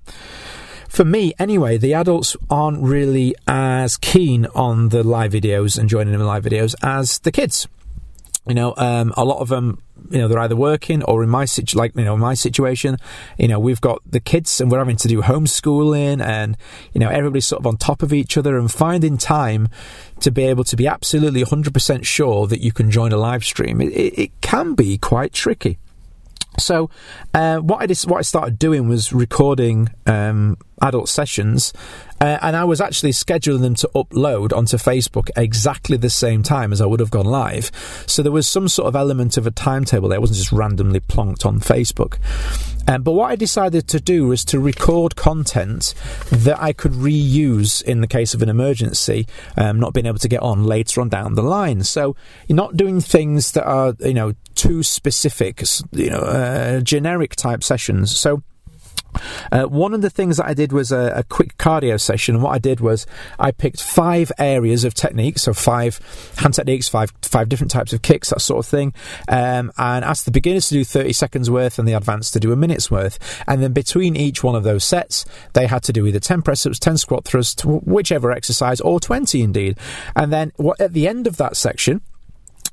for 0.89 1.06
me 1.06 1.34
anyway, 1.38 1.77
the 1.77 1.94
adults 1.94 2.36
aren't 2.50 2.82
really 2.82 3.36
as 3.48 3.96
keen 3.98 4.48
on 4.48 4.89
the 4.89 5.03
live 5.03 5.32
videos 5.32 5.77
and 5.77 5.88
joining 5.88 6.13
in 6.13 6.20
the 6.20 6.25
live 6.25 6.44
videos 6.44 6.74
as 6.82 7.20
the 7.20 7.32
kids. 7.32 7.68
You 8.48 8.56
know, 8.56 8.74
um, 8.77 9.13
a 9.15 9.24
lot 9.24 9.39
of 9.39 9.50
them, 9.50 9.84
you 10.10 10.18
know, 10.18 10.27
they're 10.27 10.39
either 10.39 10.56
working 10.56 11.03
or 11.03 11.22
in 11.22 11.29
my 11.29 11.46
situ- 11.46 11.77
like 11.77 11.96
you 11.96 12.03
know 12.03 12.18
my 12.18 12.34
situation, 12.34 12.98
you 13.38 13.48
know, 13.48 13.60
we've 13.60 13.82
got 13.82 14.01
the 14.10 14.20
kids 14.20 14.60
and 14.60 14.72
we're 14.72 14.79
having 14.79 14.96
to 14.98 15.08
do 15.08 15.22
homeschooling 15.22 16.20
and 16.20 16.58
you 16.94 17.00
know 17.00 17.10
everybody's 17.10 17.46
sort 17.46 17.60
of 17.60 17.68
on 17.68 17.77
top 17.77 18.01
of 18.01 18.12
each 18.12 18.36
other 18.36 18.58
and 18.58 18.72
finding 18.72 19.20
time 19.20 19.68
to 20.22 20.32
be 20.32 20.46
able 20.46 20.63
to 20.63 20.75
be 20.75 20.88
absolutely 20.88 21.44
100% 21.44 22.03
sure 22.06 22.48
that 22.48 22.62
you 22.62 22.72
can 22.72 22.89
join 22.89 23.12
a 23.12 23.18
live 23.18 23.44
stream. 23.44 23.79
It, 23.82 23.94
it, 23.94 24.20
it 24.20 24.41
can 24.41 24.74
be 24.74 24.98
quite 24.98 25.34
tricky. 25.34 25.77
So, 26.60 26.89
uh, 27.34 27.58
what 27.58 27.82
I 27.82 27.86
did, 27.86 28.00
what 28.01 28.18
I 28.20 28.22
started 28.22 28.60
doing 28.60 28.88
was 28.88 29.12
recording 29.13 29.89
um, 30.06 30.58
adult 30.82 31.10
sessions, 31.10 31.74
uh, 32.22 32.38
and 32.42 32.56
I 32.56 32.63
was 32.66 32.82
actually 32.82 33.12
scheduling 33.12 33.62
them 33.62 33.75
to 33.75 33.89
upload 33.96 34.56
onto 34.56 34.78
Facebook 34.78 35.30
exactly 35.36 35.98
the 35.98 36.10
same 36.10 36.44
time 36.44 36.72
as 36.72 36.82
I 36.82 36.86
would 36.86 37.00
have 37.00 37.12
gone 37.12 37.25
live. 37.25 37.72
So 38.06 38.22
there 38.22 38.32
was 38.32 38.48
some 38.48 38.68
sort 38.68 38.88
of 38.88 38.96
element 38.96 39.38
of 39.38 39.48
a 39.48 39.51
timetable 39.51 40.10
there; 40.10 40.18
it 40.18 40.22
wasn't 40.22 40.39
just 40.39 40.51
randomly 40.51 41.00
plonked 41.00 41.46
on 41.46 41.60
Facebook. 41.60 42.18
Um, 42.89 43.04
but 43.04 43.12
what 43.12 43.30
I 43.30 43.36
decided 43.36 43.88
to 43.89 44.00
do 44.00 44.25
was 44.28 44.44
to 44.46 44.60
record 44.60 45.16
content 45.16 45.94
that 46.32 46.60
I 46.60 46.74
could 46.74 46.94
reuse 46.94 47.84
in 47.84 48.01
the 48.01 48.08
case 48.08 48.34
of 48.34 48.42
an 48.42 48.50
emergency, 48.50 49.28
um, 49.58 49.80
not 49.80 49.94
being 49.94 50.08
able 50.08 50.18
to 50.18 50.28
get 50.28 50.42
on 50.42 50.63
later 50.63 51.00
on 51.00 51.10
down 51.10 51.36
the 51.36 51.44
line. 51.44 51.84
So 51.84 52.16
you're 52.48 52.56
not 52.56 52.78
doing 52.78 53.00
things 53.00 53.51
that 53.51 53.66
are, 53.66 53.96
you 54.00 54.16
know, 54.16 54.34
too 54.60 54.84
specific, 54.84 55.63
you 55.92 56.10
know, 56.10 56.20
uh, 56.20 56.82
generic 56.82 57.36
type 57.36 57.63
sessions. 57.63 58.16
So 58.18 58.44
Uh, 59.51 59.63
one 59.63 59.94
of 59.94 60.01
the 60.01 60.10
things 60.10 60.38
that 60.38 60.46
I 60.46 60.54
did 60.54 60.72
was 60.72 60.92
a, 60.92 61.13
a, 61.16 61.24
quick 61.24 61.58
cardio 61.58 62.00
session, 62.00 62.36
and 62.36 62.44
what 62.44 62.51
I 62.51 62.60
did 62.60 62.80
was 62.80 63.08
I 63.39 63.51
picked 63.51 63.82
five 63.82 64.32
areas 64.38 64.84
of 64.84 64.94
techniques, 64.94 65.44
so 65.44 65.54
five 65.54 66.00
hand 66.38 66.54
techniques, 66.54 66.88
five 66.88 67.12
five 67.22 67.50
different 67.50 67.72
types 67.72 67.94
of 67.94 68.01
kicks, 68.01 68.30
that 68.30 68.42
sort 68.42 68.60
of 68.60 68.70
thing, 68.70 68.94
um, 69.28 69.72
and 69.78 70.06
asked 70.06 70.25
the 70.25 70.32
beginners 70.32 70.68
to 70.70 70.75
do 70.75 70.84
30 70.84 71.13
seconds 71.13 71.50
worth 71.50 71.80
and 71.80 71.88
the 71.88 71.94
advanced 71.94 72.34
to 72.34 72.39
do 72.39 72.51
a 72.51 72.56
minute's 72.56 72.92
worth, 72.92 73.18
and 73.48 73.63
then 73.63 73.74
between 73.74 74.16
each 74.16 74.44
one 74.44 74.56
of 74.56 74.63
those 74.63 74.84
sets, 74.84 75.25
they 75.54 75.68
had 75.68 75.84
to 75.84 75.94
do 75.94 76.06
either 76.06 76.20
10 76.20 76.42
press 76.42 76.66
ups, 76.66 76.80
10 76.80 76.98
squat 76.98 77.25
thrusts, 77.25 77.66
whichever 77.66 78.32
exercise, 78.32 78.80
or 78.82 79.00
20 79.00 79.42
indeed, 79.42 79.78
and 80.16 80.32
then 80.32 80.51
what, 80.58 80.80
at 80.80 80.94
the 80.94 81.08
end 81.08 81.25
of 81.25 81.38
that 81.38 81.58
section 81.58 82.01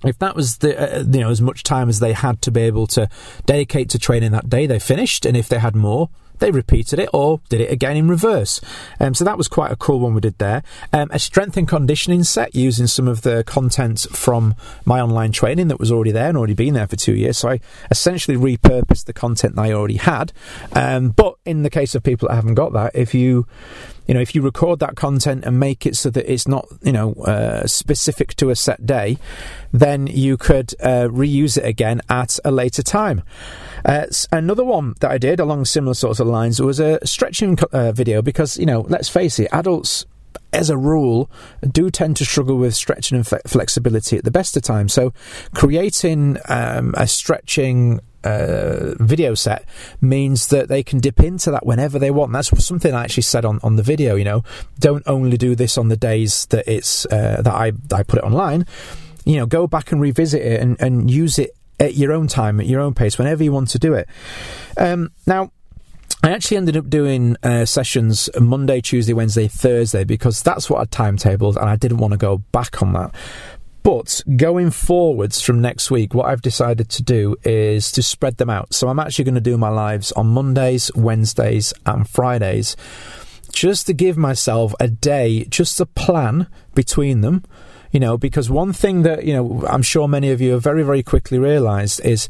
if 0.04 0.18
that 0.18 0.36
was 0.36 0.58
the 0.58 0.98
uh, 0.98 0.98
you 1.02 1.20
know 1.20 1.30
as 1.30 1.40
much 1.40 1.62
time 1.62 1.88
as 1.88 2.00
they 2.00 2.12
had 2.12 2.42
to 2.42 2.50
be 2.50 2.62
able 2.62 2.86
to 2.88 3.08
dedicate 3.46 3.90
to 3.90 3.98
training 3.98 4.32
that 4.32 4.48
day, 4.48 4.66
they 4.66 4.78
finished, 4.78 5.26
and 5.26 5.36
if 5.36 5.48
they 5.48 5.58
had 5.58 5.74
more, 5.74 6.08
they 6.38 6.50
repeated 6.50 6.98
it 6.98 7.08
or 7.12 7.40
did 7.48 7.60
it 7.60 7.70
again 7.70 7.96
in 7.96 8.08
reverse. 8.08 8.60
Um, 9.00 9.14
so 9.14 9.24
that 9.24 9.38
was 9.38 9.48
quite 9.48 9.72
a 9.72 9.76
cool 9.76 10.00
one 10.00 10.14
we 10.14 10.20
did 10.20 10.38
there. 10.38 10.62
Um, 10.92 11.08
a 11.12 11.18
strength 11.18 11.56
and 11.56 11.68
conditioning 11.68 12.24
set 12.24 12.54
using 12.54 12.86
some 12.86 13.08
of 13.08 13.22
the 13.22 13.44
content 13.44 14.06
from 14.10 14.54
my 14.84 15.00
online 15.00 15.32
training 15.32 15.68
that 15.68 15.78
was 15.78 15.90
already 15.92 16.12
there 16.12 16.28
and 16.28 16.36
already 16.38 16.54
been 16.54 16.74
there 16.74 16.86
for 16.86 16.96
two 16.96 17.14
years. 17.14 17.38
So 17.38 17.50
I 17.50 17.60
essentially 17.90 18.36
repurposed 18.36 19.04
the 19.04 19.12
content 19.12 19.56
that 19.56 19.62
I 19.62 19.72
already 19.72 19.96
had. 19.96 20.32
Um, 20.72 21.10
but 21.10 21.36
in 21.44 21.62
the 21.62 21.70
case 21.70 21.94
of 21.94 22.02
people 22.02 22.28
that 22.28 22.34
haven't 22.34 22.54
got 22.54 22.72
that, 22.72 22.94
if 22.94 23.14
you 23.14 23.46
you 24.06 24.14
know, 24.14 24.20
if 24.20 24.34
you 24.34 24.42
record 24.42 24.78
that 24.80 24.96
content 24.96 25.44
and 25.44 25.58
make 25.58 25.84
it 25.84 25.96
so 25.96 26.10
that 26.10 26.30
it's 26.30 26.46
not, 26.46 26.68
you 26.82 26.92
know, 26.92 27.14
uh, 27.14 27.66
specific 27.66 28.34
to 28.36 28.50
a 28.50 28.56
set 28.56 28.86
day, 28.86 29.18
then 29.72 30.06
you 30.06 30.36
could 30.36 30.74
uh, 30.80 31.08
reuse 31.08 31.58
it 31.58 31.64
again 31.64 32.00
at 32.08 32.38
a 32.44 32.50
later 32.50 32.82
time. 32.82 33.22
Uh, 33.86 34.06
another 34.32 34.64
one 34.64 34.94
that 35.00 35.12
I 35.12 35.16
did 35.16 35.38
along 35.38 35.64
similar 35.64 35.94
sorts 35.94 36.18
of 36.18 36.26
lines 36.26 36.60
was 36.60 36.80
a 36.80 36.98
stretching 37.06 37.56
uh, 37.72 37.92
video 37.92 38.20
because, 38.20 38.58
you 38.58 38.66
know, 38.66 38.80
let's 38.88 39.08
face 39.08 39.38
it, 39.38 39.48
adults 39.52 40.04
as 40.52 40.70
a 40.70 40.76
rule, 40.76 41.30
do 41.70 41.88
tend 41.90 42.16
to 42.16 42.24
struggle 42.24 42.56
with 42.56 42.74
stretching 42.74 43.16
and 43.16 43.26
flexibility 43.46 44.16
at 44.18 44.24
the 44.24 44.30
best 44.30 44.56
of 44.56 44.64
times. 44.64 44.92
So, 44.92 45.12
creating 45.54 46.38
um, 46.48 46.94
a 46.96 47.06
stretching 47.06 48.00
uh, 48.24 48.94
video 48.98 49.34
set 49.34 49.64
means 50.00 50.48
that 50.48 50.68
they 50.68 50.82
can 50.82 50.98
dip 50.98 51.20
into 51.20 51.52
that 51.52 51.64
whenever 51.64 51.98
they 51.98 52.10
want. 52.10 52.32
That's 52.32 52.64
something 52.64 52.92
I 52.92 53.04
actually 53.04 53.22
said 53.22 53.44
on, 53.44 53.60
on 53.62 53.76
the 53.76 53.84
video. 53.84 54.16
You 54.16 54.24
know, 54.24 54.42
don't 54.80 55.04
only 55.06 55.36
do 55.36 55.54
this 55.54 55.78
on 55.78 55.88
the 55.88 55.96
days 55.96 56.46
that 56.46 56.66
it's 56.66 57.06
uh, 57.06 57.40
that 57.42 57.54
I 57.54 57.72
I 57.94 58.02
put 58.02 58.18
it 58.18 58.24
online. 58.24 58.66
You 59.24 59.36
know, 59.36 59.46
go 59.46 59.66
back 59.66 59.92
and 59.92 60.00
revisit 60.00 60.42
it 60.42 60.60
and, 60.60 60.80
and 60.80 61.10
use 61.10 61.38
it 61.38 61.56
at 61.78 61.94
your 61.94 62.12
own 62.12 62.26
time, 62.26 62.60
at 62.60 62.66
your 62.66 62.80
own 62.80 62.94
pace, 62.94 63.18
whenever 63.18 63.44
you 63.44 63.52
want 63.52 63.68
to 63.70 63.78
do 63.78 63.94
it. 63.94 64.08
Um, 64.76 65.10
now, 65.26 65.52
I 66.22 66.30
actually 66.30 66.56
ended 66.56 66.76
up 66.76 66.88
doing 66.88 67.36
uh, 67.42 67.66
sessions 67.66 68.28
Monday, 68.40 68.80
Tuesday, 68.80 69.12
Wednesday, 69.12 69.48
Thursday 69.48 70.04
because 70.04 70.42
that's 70.42 70.68
what 70.68 70.80
I 70.80 70.84
timetabled 70.84 71.56
and 71.56 71.68
I 71.68 71.76
didn't 71.76 71.98
want 71.98 72.12
to 72.12 72.18
go 72.18 72.38
back 72.52 72.82
on 72.82 72.92
that. 72.94 73.14
But 73.82 74.20
going 74.36 74.72
forwards 74.72 75.40
from 75.40 75.60
next 75.60 75.92
week, 75.92 76.12
what 76.12 76.26
I've 76.26 76.42
decided 76.42 76.88
to 76.90 77.04
do 77.04 77.36
is 77.44 77.92
to 77.92 78.02
spread 78.02 78.38
them 78.38 78.50
out. 78.50 78.74
So 78.74 78.88
I'm 78.88 78.98
actually 78.98 79.26
going 79.26 79.36
to 79.36 79.40
do 79.40 79.56
my 79.56 79.68
lives 79.68 80.10
on 80.12 80.26
Mondays, 80.26 80.90
Wednesdays, 80.96 81.72
and 81.84 82.08
Fridays 82.08 82.76
just 83.52 83.86
to 83.86 83.94
give 83.94 84.16
myself 84.18 84.74
a 84.80 84.88
day, 84.88 85.44
just 85.44 85.78
a 85.80 85.86
plan 85.86 86.48
between 86.74 87.20
them. 87.20 87.44
You 87.96 88.00
know, 88.00 88.18
because 88.18 88.50
one 88.50 88.74
thing 88.74 89.04
that, 89.04 89.24
you 89.24 89.32
know, 89.32 89.66
I'm 89.66 89.80
sure 89.80 90.06
many 90.06 90.30
of 90.30 90.38
you 90.38 90.52
have 90.52 90.62
very, 90.62 90.82
very 90.82 91.02
quickly 91.02 91.38
realized 91.38 91.98
is 92.04 92.28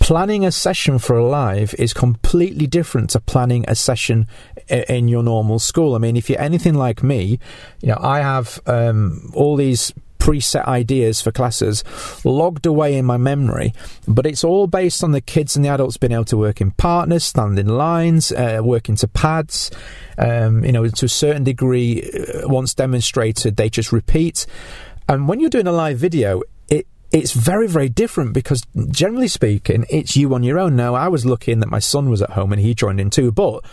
planning 0.00 0.44
a 0.44 0.50
session 0.50 0.98
for 0.98 1.16
a 1.16 1.24
live 1.24 1.72
is 1.78 1.94
completely 1.94 2.66
different 2.66 3.10
to 3.10 3.20
planning 3.20 3.64
a 3.68 3.76
session 3.76 4.26
in 4.68 5.06
your 5.06 5.22
normal 5.22 5.60
school. 5.60 5.94
I 5.94 5.98
mean, 5.98 6.16
if 6.16 6.28
you're 6.28 6.40
anything 6.40 6.74
like 6.74 7.04
me, 7.04 7.38
you 7.80 7.90
know, 7.90 7.98
I 8.00 8.22
have 8.22 8.58
um, 8.66 9.30
all 9.34 9.54
these 9.54 9.92
preset 10.18 10.64
ideas 10.66 11.22
for 11.22 11.30
classes 11.30 11.84
logged 12.24 12.66
away 12.66 12.96
in 12.96 13.04
my 13.04 13.16
memory, 13.16 13.72
but 14.08 14.26
it's 14.26 14.42
all 14.42 14.66
based 14.66 15.04
on 15.04 15.12
the 15.12 15.20
kids 15.20 15.54
and 15.54 15.64
the 15.64 15.68
adults 15.68 15.96
being 15.96 16.12
able 16.12 16.24
to 16.24 16.36
work 16.36 16.60
in 16.60 16.72
partners, 16.72 17.22
stand 17.22 17.56
in 17.56 17.68
lines, 17.68 18.32
uh, 18.32 18.58
work 18.64 18.88
into 18.88 19.06
pads. 19.06 19.70
Um, 20.18 20.64
you 20.64 20.72
know, 20.72 20.88
to 20.88 21.06
a 21.06 21.08
certain 21.08 21.44
degree, 21.44 22.02
uh, 22.02 22.48
once 22.48 22.74
demonstrated, 22.74 23.54
they 23.54 23.70
just 23.70 23.92
repeat. 23.92 24.46
And 25.08 25.28
when 25.28 25.40
you're 25.40 25.50
doing 25.50 25.66
a 25.66 25.72
live 25.72 25.98
video, 25.98 26.42
it 26.68 26.86
it's 27.12 27.32
very, 27.32 27.68
very 27.68 27.88
different 27.88 28.32
because 28.32 28.62
generally 28.90 29.28
speaking, 29.28 29.86
it's 29.88 30.16
you 30.16 30.34
on 30.34 30.42
your 30.42 30.58
own. 30.58 30.74
Now, 30.74 30.94
I 30.94 31.08
was 31.08 31.24
lucky 31.24 31.52
in 31.52 31.60
that 31.60 31.70
my 31.70 31.78
son 31.78 32.10
was 32.10 32.22
at 32.22 32.30
home 32.30 32.52
and 32.52 32.60
he 32.60 32.74
joined 32.74 33.00
in 33.00 33.10
too, 33.10 33.30
but 33.30 33.64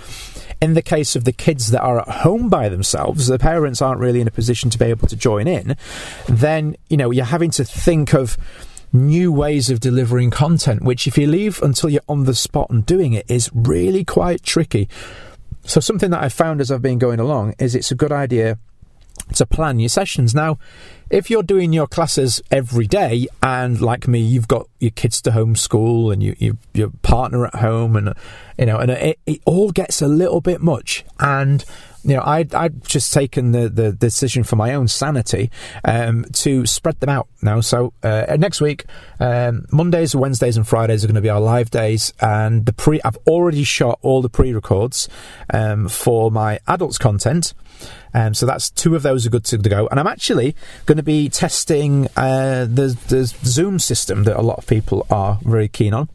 in 0.61 0.75
the 0.75 0.81
case 0.83 1.15
of 1.15 1.23
the 1.23 1.31
kids 1.31 1.71
that 1.71 1.81
are 1.81 2.01
at 2.01 2.07
home 2.07 2.49
by 2.49 2.69
themselves, 2.69 3.27
the 3.27 3.39
parents 3.39 3.81
aren't 3.81 3.99
really 3.99 4.21
in 4.21 4.27
a 4.27 4.31
position 4.31 4.69
to 4.69 4.77
be 4.77 4.85
able 4.85 5.07
to 5.07 5.15
join 5.15 5.47
in, 5.47 5.75
then, 6.27 6.75
you 6.87 6.97
know, 6.97 7.09
you're 7.09 7.25
having 7.25 7.49
to 7.51 7.65
think 7.65 8.13
of 8.13 8.37
new 8.93 9.31
ways 9.31 9.71
of 9.71 9.79
delivering 9.79 10.29
content, 10.29 10.83
which 10.83 11.07
if 11.07 11.17
you 11.17 11.25
leave 11.25 11.61
until 11.63 11.89
you're 11.89 12.01
on 12.07 12.25
the 12.25 12.35
spot 12.35 12.69
and 12.69 12.85
doing 12.85 13.13
it 13.13 13.25
is 13.29 13.49
really 13.53 14.03
quite 14.03 14.43
tricky. 14.43 14.87
So 15.63 15.79
something 15.79 16.11
that 16.11 16.21
I've 16.21 16.33
found 16.33 16.61
as 16.61 16.69
I've 16.69 16.81
been 16.81 16.99
going 16.99 17.19
along 17.19 17.55
is 17.57 17.73
it's 17.73 17.91
a 17.91 17.95
good 17.95 18.11
idea 18.11 18.59
to 19.35 19.45
plan 19.45 19.79
your 19.79 19.89
sessions. 19.89 20.33
Now, 20.35 20.57
if 21.09 21.29
you're 21.29 21.43
doing 21.43 21.73
your 21.73 21.87
classes 21.87 22.41
every 22.49 22.87
day, 22.87 23.27
and 23.43 23.81
like 23.81 24.07
me, 24.07 24.19
you've 24.19 24.47
got 24.47 24.67
your 24.79 24.91
kids 24.91 25.21
to 25.23 25.31
homeschool 25.31 26.11
and 26.11 26.23
you, 26.23 26.35
you 26.39 26.57
your 26.73 26.91
partner 27.01 27.45
at 27.45 27.55
home, 27.55 27.95
and 27.95 28.13
you 28.57 28.65
know, 28.65 28.77
and 28.77 28.91
it, 28.91 29.19
it 29.25 29.41
all 29.45 29.71
gets 29.71 30.01
a 30.01 30.07
little 30.07 30.41
bit 30.41 30.61
much. 30.61 31.03
And 31.19 31.65
you 32.03 32.15
know, 32.15 32.21
I 32.21 32.45
I'd 32.53 32.83
just 32.83 33.13
taken 33.13 33.51
the, 33.51 33.69
the 33.69 33.91
decision 33.91 34.43
for 34.43 34.55
my 34.55 34.73
own 34.73 34.87
sanity 34.87 35.51
um, 35.83 36.25
to 36.33 36.65
spread 36.65 36.99
them 36.99 37.09
out 37.09 37.27
now. 37.41 37.61
So 37.61 37.93
uh, 38.03 38.35
next 38.39 38.61
week, 38.61 38.85
um, 39.19 39.65
Mondays, 39.71 40.15
Wednesdays, 40.15 40.57
and 40.57 40.67
Fridays 40.67 41.03
are 41.03 41.07
going 41.07 41.15
to 41.15 41.21
be 41.21 41.29
our 41.29 41.39
live 41.39 41.69
days, 41.69 42.13
and 42.19 42.65
the 42.65 42.73
pre 42.73 43.01
I've 43.03 43.17
already 43.27 43.63
shot 43.63 43.99
all 44.01 44.21
the 44.21 44.29
pre-records 44.29 45.09
um, 45.53 45.87
for 45.87 46.31
my 46.31 46.59
adults 46.67 46.97
content. 46.97 47.53
Um, 48.13 48.33
so 48.33 48.45
that's 48.45 48.69
two 48.69 48.95
of 48.95 49.03
those 49.03 49.25
are 49.25 49.29
good 49.29 49.45
to, 49.45 49.57
go. 49.57 49.87
And 49.87 49.99
I'm 49.99 50.07
actually 50.07 50.55
going 50.85 50.97
to 50.97 51.03
be 51.03 51.29
testing 51.29 52.07
uh, 52.17 52.65
the, 52.65 52.97
the 53.07 53.25
Zoom 53.25 53.79
system 53.79 54.23
that 54.25 54.37
a 54.37 54.41
lot 54.41 54.57
of 54.57 54.67
people 54.67 55.07
are 55.09 55.39
very 55.43 55.67
keen 55.67 55.93
on. 55.93 56.09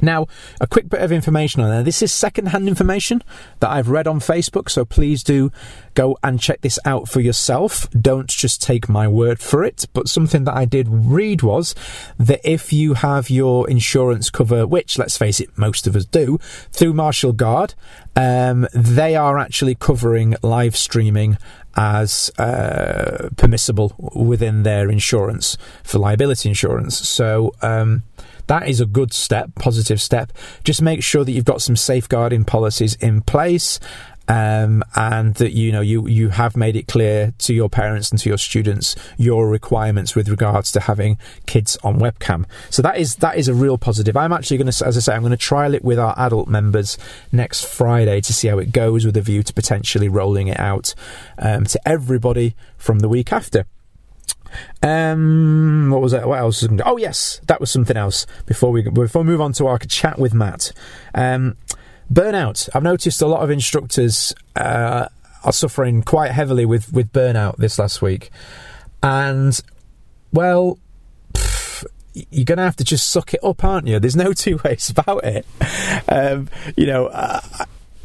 Now, 0.00 0.26
a 0.60 0.66
quick 0.66 0.88
bit 0.88 1.00
of 1.00 1.10
information 1.10 1.62
on 1.62 1.70
there. 1.70 1.82
This 1.82 2.02
is 2.02 2.12
second-hand 2.12 2.68
information 2.68 3.22
that 3.60 3.70
I've 3.70 3.88
read 3.88 4.06
on 4.06 4.20
Facebook, 4.20 4.70
so 4.70 4.84
please 4.84 5.22
do 5.22 5.50
go 5.94 6.16
and 6.22 6.40
check 6.40 6.60
this 6.60 6.78
out 6.84 7.08
for 7.08 7.20
yourself. 7.20 7.90
Don't 7.90 8.28
just 8.28 8.62
take 8.62 8.88
my 8.88 9.08
word 9.08 9.40
for 9.40 9.64
it. 9.64 9.86
But 9.92 10.08
something 10.08 10.44
that 10.44 10.54
I 10.54 10.64
did 10.64 10.86
read 10.88 11.42
was 11.42 11.74
that 12.18 12.40
if 12.44 12.72
you 12.72 12.94
have 12.94 13.28
your 13.28 13.68
insurance 13.68 14.30
cover, 14.30 14.66
which 14.66 14.98
let's 14.98 15.18
face 15.18 15.40
it, 15.40 15.56
most 15.58 15.86
of 15.86 15.96
us 15.96 16.04
do, 16.04 16.38
through 16.70 16.92
Martial 16.92 17.32
Guard, 17.32 17.74
um, 18.14 18.68
they 18.72 19.16
are 19.16 19.38
actually 19.38 19.74
covering 19.74 20.36
live 20.42 20.76
streaming 20.76 21.38
as 21.76 22.30
uh, 22.38 23.28
permissible 23.36 23.94
within 24.14 24.62
their 24.62 24.90
insurance 24.90 25.58
for 25.82 25.98
liability 25.98 26.48
insurance. 26.48 26.96
So. 26.96 27.52
Um, 27.62 28.04
that 28.48 28.68
is 28.68 28.80
a 28.80 28.86
good 28.86 29.12
step, 29.12 29.54
positive 29.54 30.00
step. 30.00 30.32
Just 30.64 30.82
make 30.82 31.02
sure 31.02 31.24
that 31.24 31.32
you've 31.32 31.44
got 31.44 31.62
some 31.62 31.76
safeguarding 31.76 32.44
policies 32.44 32.94
in 32.96 33.22
place. 33.22 33.78
Um, 34.30 34.84
and 34.94 35.34
that 35.36 35.52
you 35.52 35.72
know 35.72 35.80
you 35.80 36.06
you 36.06 36.28
have 36.28 36.54
made 36.54 36.76
it 36.76 36.86
clear 36.86 37.32
to 37.38 37.54
your 37.54 37.70
parents 37.70 38.10
and 38.10 38.20
to 38.20 38.28
your 38.28 38.36
students 38.36 38.94
your 39.16 39.48
requirements 39.48 40.14
with 40.14 40.28
regards 40.28 40.70
to 40.72 40.80
having 40.80 41.16
kids 41.46 41.78
on 41.82 41.98
webcam. 41.98 42.44
So 42.68 42.82
that 42.82 42.98
is 42.98 43.16
that 43.16 43.38
is 43.38 43.48
a 43.48 43.54
real 43.54 43.78
positive. 43.78 44.18
I'm 44.18 44.34
actually 44.34 44.58
going 44.58 44.70
to, 44.70 44.86
as 44.86 44.98
I 44.98 45.00
say, 45.00 45.14
I'm 45.14 45.22
going 45.22 45.30
to 45.30 45.38
trial 45.38 45.72
it 45.72 45.82
with 45.82 45.98
our 45.98 46.12
adult 46.18 46.46
members 46.46 46.98
next 47.32 47.64
Friday 47.64 48.20
to 48.20 48.34
see 48.34 48.48
how 48.48 48.58
it 48.58 48.70
goes, 48.70 49.06
with 49.06 49.16
a 49.16 49.22
view 49.22 49.42
to 49.42 49.54
potentially 49.54 50.10
rolling 50.10 50.48
it 50.48 50.60
out 50.60 50.94
um, 51.38 51.64
to 51.64 51.80
everybody 51.88 52.54
from 52.76 52.98
the 52.98 53.08
week 53.08 53.32
after. 53.32 53.64
Um, 54.82 55.90
what 55.90 56.00
was 56.00 56.12
that? 56.12 56.28
What 56.28 56.38
else? 56.38 56.66
Oh 56.84 56.96
yes, 56.96 57.40
that 57.46 57.60
was 57.60 57.70
something 57.70 57.96
else. 57.96 58.26
Before 58.46 58.70
we 58.70 58.82
before 58.82 59.22
we 59.22 59.28
move 59.28 59.40
on 59.40 59.52
to 59.54 59.66
our 59.66 59.78
chat 59.78 60.18
with 60.18 60.34
Matt, 60.34 60.72
um, 61.14 61.56
burnout. 62.12 62.68
I've 62.74 62.82
noticed 62.82 63.22
a 63.22 63.26
lot 63.26 63.42
of 63.42 63.50
instructors 63.50 64.34
uh, 64.56 65.08
are 65.44 65.52
suffering 65.52 66.02
quite 66.02 66.32
heavily 66.32 66.64
with 66.66 66.92
with 66.92 67.12
burnout 67.12 67.56
this 67.56 67.78
last 67.78 68.02
week, 68.02 68.30
and 69.02 69.60
well. 70.32 70.78
you're 72.30 72.44
going 72.44 72.58
to 72.58 72.64
have 72.64 72.74
to 72.74 72.82
just 72.82 73.12
suck 73.12 73.32
it 73.32 73.44
up, 73.44 73.62
aren't 73.62 73.86
you? 73.86 74.00
There's 74.00 74.16
no 74.16 74.32
two 74.44 74.58
ways 74.64 74.90
about 74.90 75.22
it. 75.24 75.46
Um, 76.08 76.48
you 76.76 76.86
know, 76.86 77.06
uh, 77.06 77.40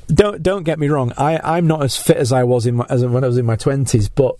don't 0.08 0.44
don't 0.44 0.64
get 0.64 0.80
me 0.80 0.88
wrong. 0.88 1.14
I 1.18 1.40
I'm 1.44 1.68
not 1.68 1.84
as 1.84 1.98
fit 1.98 2.18
as 2.18 2.32
I 2.32 2.44
was 2.44 2.66
in 2.66 2.76
my, 2.76 2.86
as 2.90 3.06
when 3.06 3.24
I 3.24 3.28
was 3.28 3.38
in 3.38 3.46
my 3.46 3.56
twenties, 3.56 4.10
but 4.10 4.36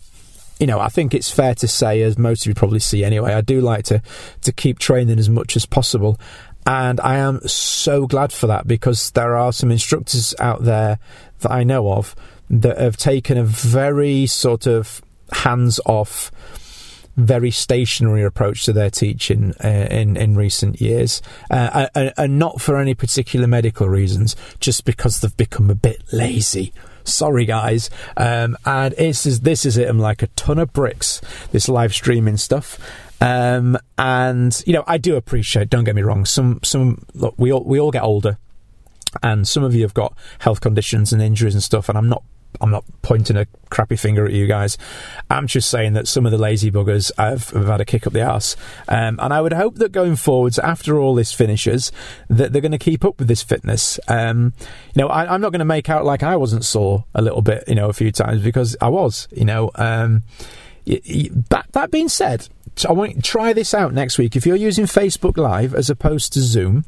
you 0.64 0.68
know, 0.68 0.80
I 0.80 0.88
think 0.88 1.14
it's 1.14 1.30
fair 1.30 1.54
to 1.56 1.68
say, 1.68 2.02
as 2.04 2.18
most 2.18 2.44
of 2.44 2.48
you 2.48 2.54
probably 2.54 2.80
see 2.80 3.04
anyway, 3.04 3.34
I 3.34 3.42
do 3.42 3.60
like 3.60 3.84
to 3.88 4.02
to 4.44 4.54
keep 4.54 4.80
training 4.80 5.20
as 5.20 5.30
much 5.30 5.58
as 5.58 5.66
possible. 5.66 6.18
And 6.66 7.02
I 7.02 7.18
am 7.18 7.46
so 7.46 8.08
glad 8.08 8.32
for 8.32 8.48
that 8.48 8.66
because 8.66 9.12
there 9.12 9.36
are 9.36 9.52
some 9.52 9.72
instructors 9.72 10.34
out 10.40 10.64
there 10.64 11.00
that 11.40 11.52
I 11.52 11.66
know 11.66 11.92
of 11.92 12.16
that 12.50 12.78
have 12.78 12.96
taken 12.96 13.38
a 13.38 13.44
very 13.44 14.26
sort 14.26 14.66
of 14.66 15.02
hands 15.34 15.82
off, 15.86 16.32
very 17.18 17.52
stationary 17.52 18.24
approach 18.24 18.64
to 18.64 18.72
their 18.72 18.90
teaching 18.90 19.54
uh, 19.62 19.68
in 19.68 20.16
in 20.16 20.38
recent 20.38 20.80
years, 20.80 21.22
uh, 21.52 21.90
and, 21.94 22.14
and 22.16 22.40
not 22.40 22.62
for 22.62 22.78
any 22.78 22.94
particular 22.94 23.48
medical 23.48 23.90
reasons, 23.90 24.38
just 24.62 24.86
because 24.86 25.20
they've 25.20 25.36
become 25.36 25.70
a 25.70 25.76
bit 25.76 26.02
lazy. 26.14 26.72
Sorry, 27.04 27.46
guys. 27.46 27.90
Um, 28.18 28.58
and 28.66 28.94
this 28.96 29.26
is 29.26 29.42
this 29.42 29.66
is 29.66 29.78
it. 29.78 29.90
I'm 29.90 30.00
like 30.00 30.22
a 30.22 30.28
ton 30.28 30.60
of 30.60 30.74
bricks. 30.74 31.22
This 31.52 31.68
live 31.70 31.94
streaming 31.94 32.38
stuff. 32.38 32.80
Um, 33.22 33.78
and 33.98 34.62
you 34.66 34.74
know, 34.74 34.84
I 34.88 34.98
do 34.98 35.16
appreciate. 35.16 35.70
Don't 35.70 35.84
get 35.84 35.96
me 35.96 36.02
wrong. 36.02 36.26
Some 36.26 36.60
some 36.64 37.06
look, 37.14 37.36
we 37.38 37.52
all 37.52 37.64
we 37.64 37.80
all 37.80 37.92
get 37.92 38.04
older, 38.04 38.38
and 39.22 39.48
some 39.48 39.64
of 39.64 39.74
you 39.74 39.84
have 39.84 39.94
got 39.94 40.16
health 40.40 40.62
conditions 40.62 41.14
and 41.14 41.22
injuries 41.22 41.54
and 41.54 41.64
stuff. 41.64 41.90
And 41.90 41.98
I'm 41.98 42.10
not 42.10 42.24
I'm 42.62 42.72
not 42.72 42.86
pointing 43.02 43.38
a 43.38 43.48
crappy 43.70 43.96
finger 43.96 44.26
at 44.26 44.32
you 44.32 44.48
guys. 44.48 44.78
I'm 45.30 45.48
just 45.48 45.70
saying 45.70 45.94
that 45.94 46.08
some 46.08 46.26
of 46.26 46.32
the 46.32 46.38
lazy 46.38 46.72
buggers 46.72 47.12
have, 47.18 47.50
have 47.50 47.68
had 47.68 47.82
a 47.82 47.86
kick 47.86 48.06
up 48.08 48.14
the 48.14 48.22
arse. 48.22 48.56
Um, 48.88 49.20
and 49.22 49.34
I 49.34 49.42
would 49.42 49.54
hope 49.54 49.76
that 49.76 49.92
going 49.92 50.16
forwards, 50.16 50.60
after 50.60 51.00
all 51.00 51.16
this 51.16 51.34
finishes, 51.34 51.92
that 52.30 52.54
they're 52.54 52.62
going 52.62 52.72
to 52.72 52.78
keep 52.78 53.04
up 53.04 53.20
with 53.20 53.28
this 53.28 53.44
fitness. 53.44 54.00
Um, 54.08 54.54
you 54.94 55.02
know, 55.02 55.08
I, 55.08 55.34
am 55.34 55.42
not 55.42 55.52
going 55.52 55.60
to 55.60 55.66
make 55.66 55.90
out 55.90 56.06
like 56.06 56.24
I 56.24 56.36
wasn't 56.36 56.66
sore 56.66 57.06
a 57.14 57.22
little 57.22 57.42
bit, 57.42 57.64
you 57.68 57.76
know, 57.76 57.90
a 57.90 57.94
few 57.94 58.12
times 58.12 58.42
because 58.42 58.76
I 58.82 58.90
was, 58.90 59.28
you 59.32 59.46
know. 59.46 59.72
Um, 59.76 60.24
that, 60.86 61.66
that 61.72 61.92
being 61.92 62.10
said, 62.10 62.48
I 62.88 62.92
want 62.92 63.24
try 63.24 63.54
this 63.54 63.74
out 63.74 63.94
next 63.94 64.18
week. 64.18 64.36
If 64.36 64.46
you're 64.46 64.56
using 64.56 64.86
Facebook 64.86 65.38
Live 65.38 65.74
as 65.74 65.90
opposed 65.90 66.34
to 66.34 66.42
Zoom, 66.42 66.86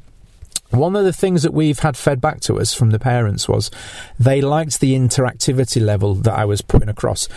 one 0.72 0.95
of 0.95 1.05
the 1.05 1.13
things 1.13 1.43
that 1.43 1.53
we've 1.53 1.79
had 1.79 1.95
fed 1.95 2.19
back 2.19 2.39
to 2.41 2.60
us 2.60 2.74
from 2.74 2.91
the 2.91 3.00
parents 3.00 3.48
was 3.48 3.69
they 4.19 4.41
liked 4.41 4.79
the 4.79 4.93
interactivity 4.93 5.81
level 5.81 6.15
that 6.15 6.34
I 6.34 6.45
was 6.45 6.62
putting 6.62 6.89
across. 6.89 7.29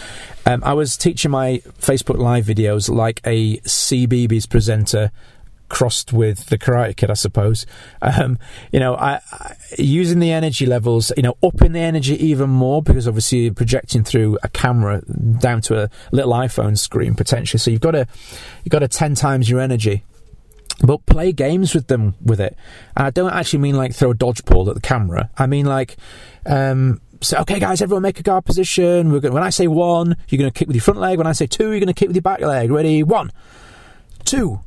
Um, 0.46 0.62
I 0.64 0.74
was 0.74 0.96
teaching 0.96 1.30
my 1.30 1.58
Facebook 1.78 2.18
Live 2.18 2.46
videos 2.46 2.88
like 2.88 3.20
a 3.24 3.58
CBeebies 3.58 4.48
presenter 4.48 5.10
crossed 5.68 6.12
with 6.12 6.46
the 6.46 6.58
Karate 6.58 6.96
Kid, 6.96 7.10
I 7.10 7.14
suppose. 7.14 7.66
Um, 8.00 8.38
you 8.72 8.80
know, 8.80 8.94
I, 8.94 9.20
I, 9.30 9.54
using 9.78 10.18
the 10.18 10.32
energy 10.32 10.64
levels, 10.64 11.12
you 11.16 11.22
know, 11.22 11.36
upping 11.42 11.72
the 11.72 11.80
energy 11.80 12.14
even 12.24 12.48
more 12.48 12.82
because 12.82 13.06
obviously 13.06 13.40
you're 13.40 13.54
projecting 13.54 14.02
through 14.02 14.38
a 14.42 14.48
camera 14.48 15.02
down 15.38 15.60
to 15.62 15.84
a 15.84 15.90
little 16.10 16.32
iPhone 16.32 16.78
screen 16.78 17.14
potentially. 17.14 17.58
So 17.58 17.70
you've 17.70 17.80
got 17.80 17.92
to 17.92 18.06
you've 18.64 18.72
got 18.72 18.78
to 18.80 18.88
ten 18.88 19.14
times 19.14 19.50
your 19.50 19.60
energy 19.60 20.04
but 20.82 21.04
play 21.06 21.32
games 21.32 21.74
with 21.74 21.88
them 21.88 22.14
with 22.22 22.40
it. 22.40 22.56
I 22.96 23.10
don't 23.10 23.32
actually 23.32 23.60
mean 23.60 23.76
like 23.76 23.94
throw 23.94 24.12
a 24.12 24.14
dodgeball 24.14 24.68
at 24.68 24.74
the 24.74 24.80
camera. 24.80 25.30
I 25.36 25.46
mean 25.46 25.66
like, 25.66 25.96
um, 26.46 27.00
say, 27.20 27.38
okay, 27.38 27.58
guys, 27.58 27.82
everyone 27.82 28.02
make 28.02 28.20
a 28.20 28.22
guard 28.22 28.44
position. 28.44 29.12
We're 29.12 29.20
going 29.20 29.34
when 29.34 29.42
I 29.42 29.50
say 29.50 29.66
one, 29.66 30.16
you're 30.28 30.38
going 30.38 30.50
to 30.50 30.56
kick 30.56 30.68
with 30.68 30.76
your 30.76 30.82
front 30.82 31.00
leg. 31.00 31.18
When 31.18 31.26
I 31.26 31.32
say 31.32 31.46
two, 31.46 31.70
you're 31.70 31.80
going 31.80 31.88
to 31.88 31.94
kick 31.94 32.08
with 32.08 32.16
your 32.16 32.22
back 32.22 32.40
leg. 32.40 32.70
Ready? 32.70 33.02
One, 33.02 33.32
two, 34.24 34.60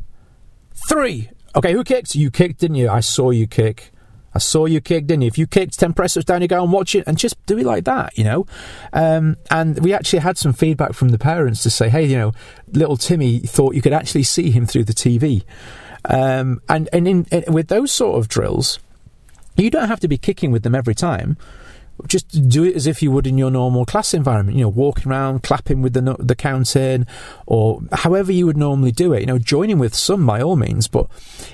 three. 0.88 1.30
Okay, 1.56 1.74
who 1.74 1.84
kicked? 1.84 2.16
You 2.16 2.32
kicked, 2.32 2.60
didn't 2.60 2.76
you? 2.76 2.90
I 2.90 3.02
saw 3.02 3.32
you 3.32 3.48
kick. 3.48 3.92
I 4.34 4.40
saw 4.40 4.66
you 4.66 4.80
kick, 4.80 5.08
didn't 5.08 5.24
you? 5.24 5.28
If 5.28 5.38
you 5.38 5.46
kicked 5.46 5.78
10 5.78 5.94
press 5.94 6.16
ups 6.16 6.26
down, 6.26 6.42
you 6.42 6.48
go 6.48 6.64
and 6.64 6.72
watch 6.72 6.96
it 6.96 7.04
and 7.06 7.18
just 7.18 7.44
do 7.46 7.58
it 7.58 7.66
like 7.66 7.84
that, 7.84 8.18
you 8.18 8.24
know? 8.24 8.46
Um, 8.94 9.36
and 9.50 9.84
we 9.84 9.94
actually 9.94 10.20
had 10.20 10.38
some 10.38 10.54
feedback 10.54 10.94
from 10.94 11.10
the 11.10 11.18
parents 11.18 11.64
to 11.64 11.70
say, 11.70 11.90
hey, 11.90 12.06
you 12.06 12.18
know, 12.18 12.32
little 12.72 12.96
Timmy 12.96 13.40
thought 13.40 13.76
you 13.76 13.82
could 13.82 13.92
actually 13.92 14.24
see 14.24 14.50
him 14.52 14.66
through 14.66 14.86
the 14.86 14.94
TV. 14.94 15.44
Um, 16.06 16.62
and 16.68 16.90
and 16.92 17.08
in, 17.08 17.26
in, 17.32 17.54
with 17.54 17.68
those 17.68 17.92
sort 17.92 18.18
of 18.18 18.28
drills, 18.28 18.80
you 19.56 19.70
don't 19.70 19.88
have 19.88 20.00
to 20.02 20.08
be 20.08 20.18
kicking 20.18 20.52
with 20.52 20.64
them 20.64 20.76
every 20.76 20.96
time. 20.96 21.38
Just 22.08 22.50
do 22.50 22.64
it 22.64 22.76
as 22.76 22.88
if 22.88 23.04
you 23.04 23.12
would 23.12 23.28
in 23.28 23.38
your 23.38 23.52
normal 23.52 23.86
class 23.86 24.16
environment. 24.16 24.58
You 24.58 24.64
know, 24.64 24.70
walking 24.70 25.12
around, 25.12 25.44
clapping 25.44 25.84
with 25.84 25.94
the 25.94 26.16
the 26.18 26.34
count 26.34 26.76
in, 26.76 27.06
or 27.46 27.84
however 27.92 28.32
you 28.32 28.48
would 28.48 28.58
normally 28.58 28.92
do 28.92 29.14
it. 29.14 29.20
You 29.20 29.28
know, 29.28 29.38
joining 29.38 29.78
with 29.78 29.94
some 29.94 30.26
by 30.26 30.42
all 30.42 30.56
means. 30.56 30.88
But 30.88 31.06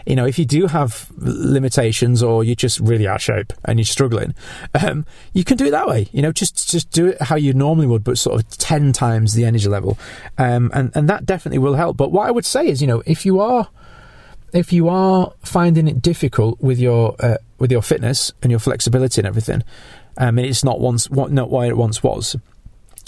you 0.06 0.16
know, 0.16 0.26
if 0.26 0.40
you 0.40 0.46
do 0.46 0.68
have 0.68 1.12
limitations 1.18 2.24
or 2.24 2.46
you're 2.46 2.56
just 2.56 2.80
really 2.80 3.06
out 3.06 3.18
of 3.18 3.22
shape 3.24 3.52
and 3.66 3.78
you're 3.78 3.86
struggling, 3.86 4.36
um, 4.82 5.06
you 5.34 5.44
can 5.44 5.58
do 5.58 5.66
it 5.66 5.72
that 5.72 5.88
way. 5.88 6.08
You 6.14 6.22
know, 6.22 6.32
just 6.32 6.70
just 6.70 6.92
do 6.92 7.08
it 7.08 7.22
how 7.22 7.36
you 7.36 7.52
normally 7.54 7.88
would, 7.88 8.06
but 8.06 8.18
sort 8.18 8.40
of 8.40 8.50
ten 8.58 8.94
times 8.94 9.34
the 9.34 9.44
energy 9.44 9.68
level, 9.68 9.98
um, 10.38 10.72
and 10.74 10.94
and 10.96 11.10
that 11.10 11.26
definitely 11.26 11.60
will 11.60 11.76
help. 11.76 11.98
But 11.98 12.14
what 12.14 12.26
I 12.26 12.32
would 12.32 12.46
say 12.46 12.68
is, 12.68 12.80
you 12.80 12.88
know, 12.88 13.04
if 13.06 13.26
you 13.26 13.42
are 13.42 13.68
if 14.54 14.72
you 14.72 14.90
are 14.90 15.34
finding 15.44 15.88
it 15.88 16.02
difficult 16.02 16.60
with 16.62 16.80
your 16.80 17.16
uh, 17.20 17.38
with 17.60 17.72
your 17.72 17.82
fitness 17.82 18.32
and 18.42 18.52
your 18.52 18.60
flexibility 18.60 19.20
and 19.22 19.28
everything, 19.28 19.64
um, 20.18 20.38
and 20.38 20.48
it's 20.48 20.64
not 20.64 20.80
once 20.80 21.10
what 21.10 21.32
not 21.32 21.50
why 21.50 21.68
it 21.68 21.78
once 21.78 22.02
was, 22.02 22.36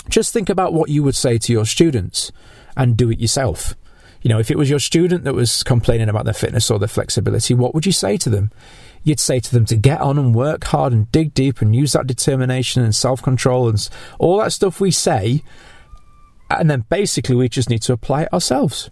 just 0.09 0.33
think 0.33 0.49
about 0.49 0.73
what 0.73 0.89
you 0.89 1.03
would 1.03 1.15
say 1.15 1.37
to 1.37 1.53
your 1.53 1.65
students 1.65 2.31
and 2.75 2.97
do 2.97 3.09
it 3.11 3.19
yourself. 3.19 3.75
You 4.21 4.29
know, 4.29 4.39
if 4.39 4.51
it 4.51 4.57
was 4.57 4.69
your 4.69 4.79
student 4.79 5.23
that 5.23 5.33
was 5.33 5.63
complaining 5.63 6.09
about 6.09 6.25
their 6.25 6.33
fitness 6.33 6.69
or 6.69 6.77
their 6.77 6.89
flexibility, 6.89 7.53
what 7.53 7.73
would 7.73 7.85
you 7.85 7.93
say 7.93 8.17
to 8.17 8.29
them? 8.29 8.51
You'd 9.03 9.19
say 9.19 9.39
to 9.39 9.51
them 9.51 9.65
to 9.65 9.77
get 9.77 10.01
on 10.01 10.17
and 10.17 10.35
work 10.35 10.65
hard 10.65 10.91
and 10.91 11.09
dig 11.11 11.33
deep 11.33 11.61
and 11.61 11.73
use 11.73 11.93
that 11.93 12.05
determination 12.05 12.83
and 12.83 12.93
self 12.93 13.21
control 13.21 13.69
and 13.69 13.89
all 14.17 14.37
that 14.39 14.51
stuff 14.51 14.81
we 14.81 14.91
say. 14.91 15.41
And 16.49 16.69
then 16.69 16.85
basically, 16.89 17.35
we 17.35 17.47
just 17.47 17.69
need 17.69 17.81
to 17.83 17.93
apply 17.93 18.23
it 18.23 18.33
ourselves. 18.33 18.89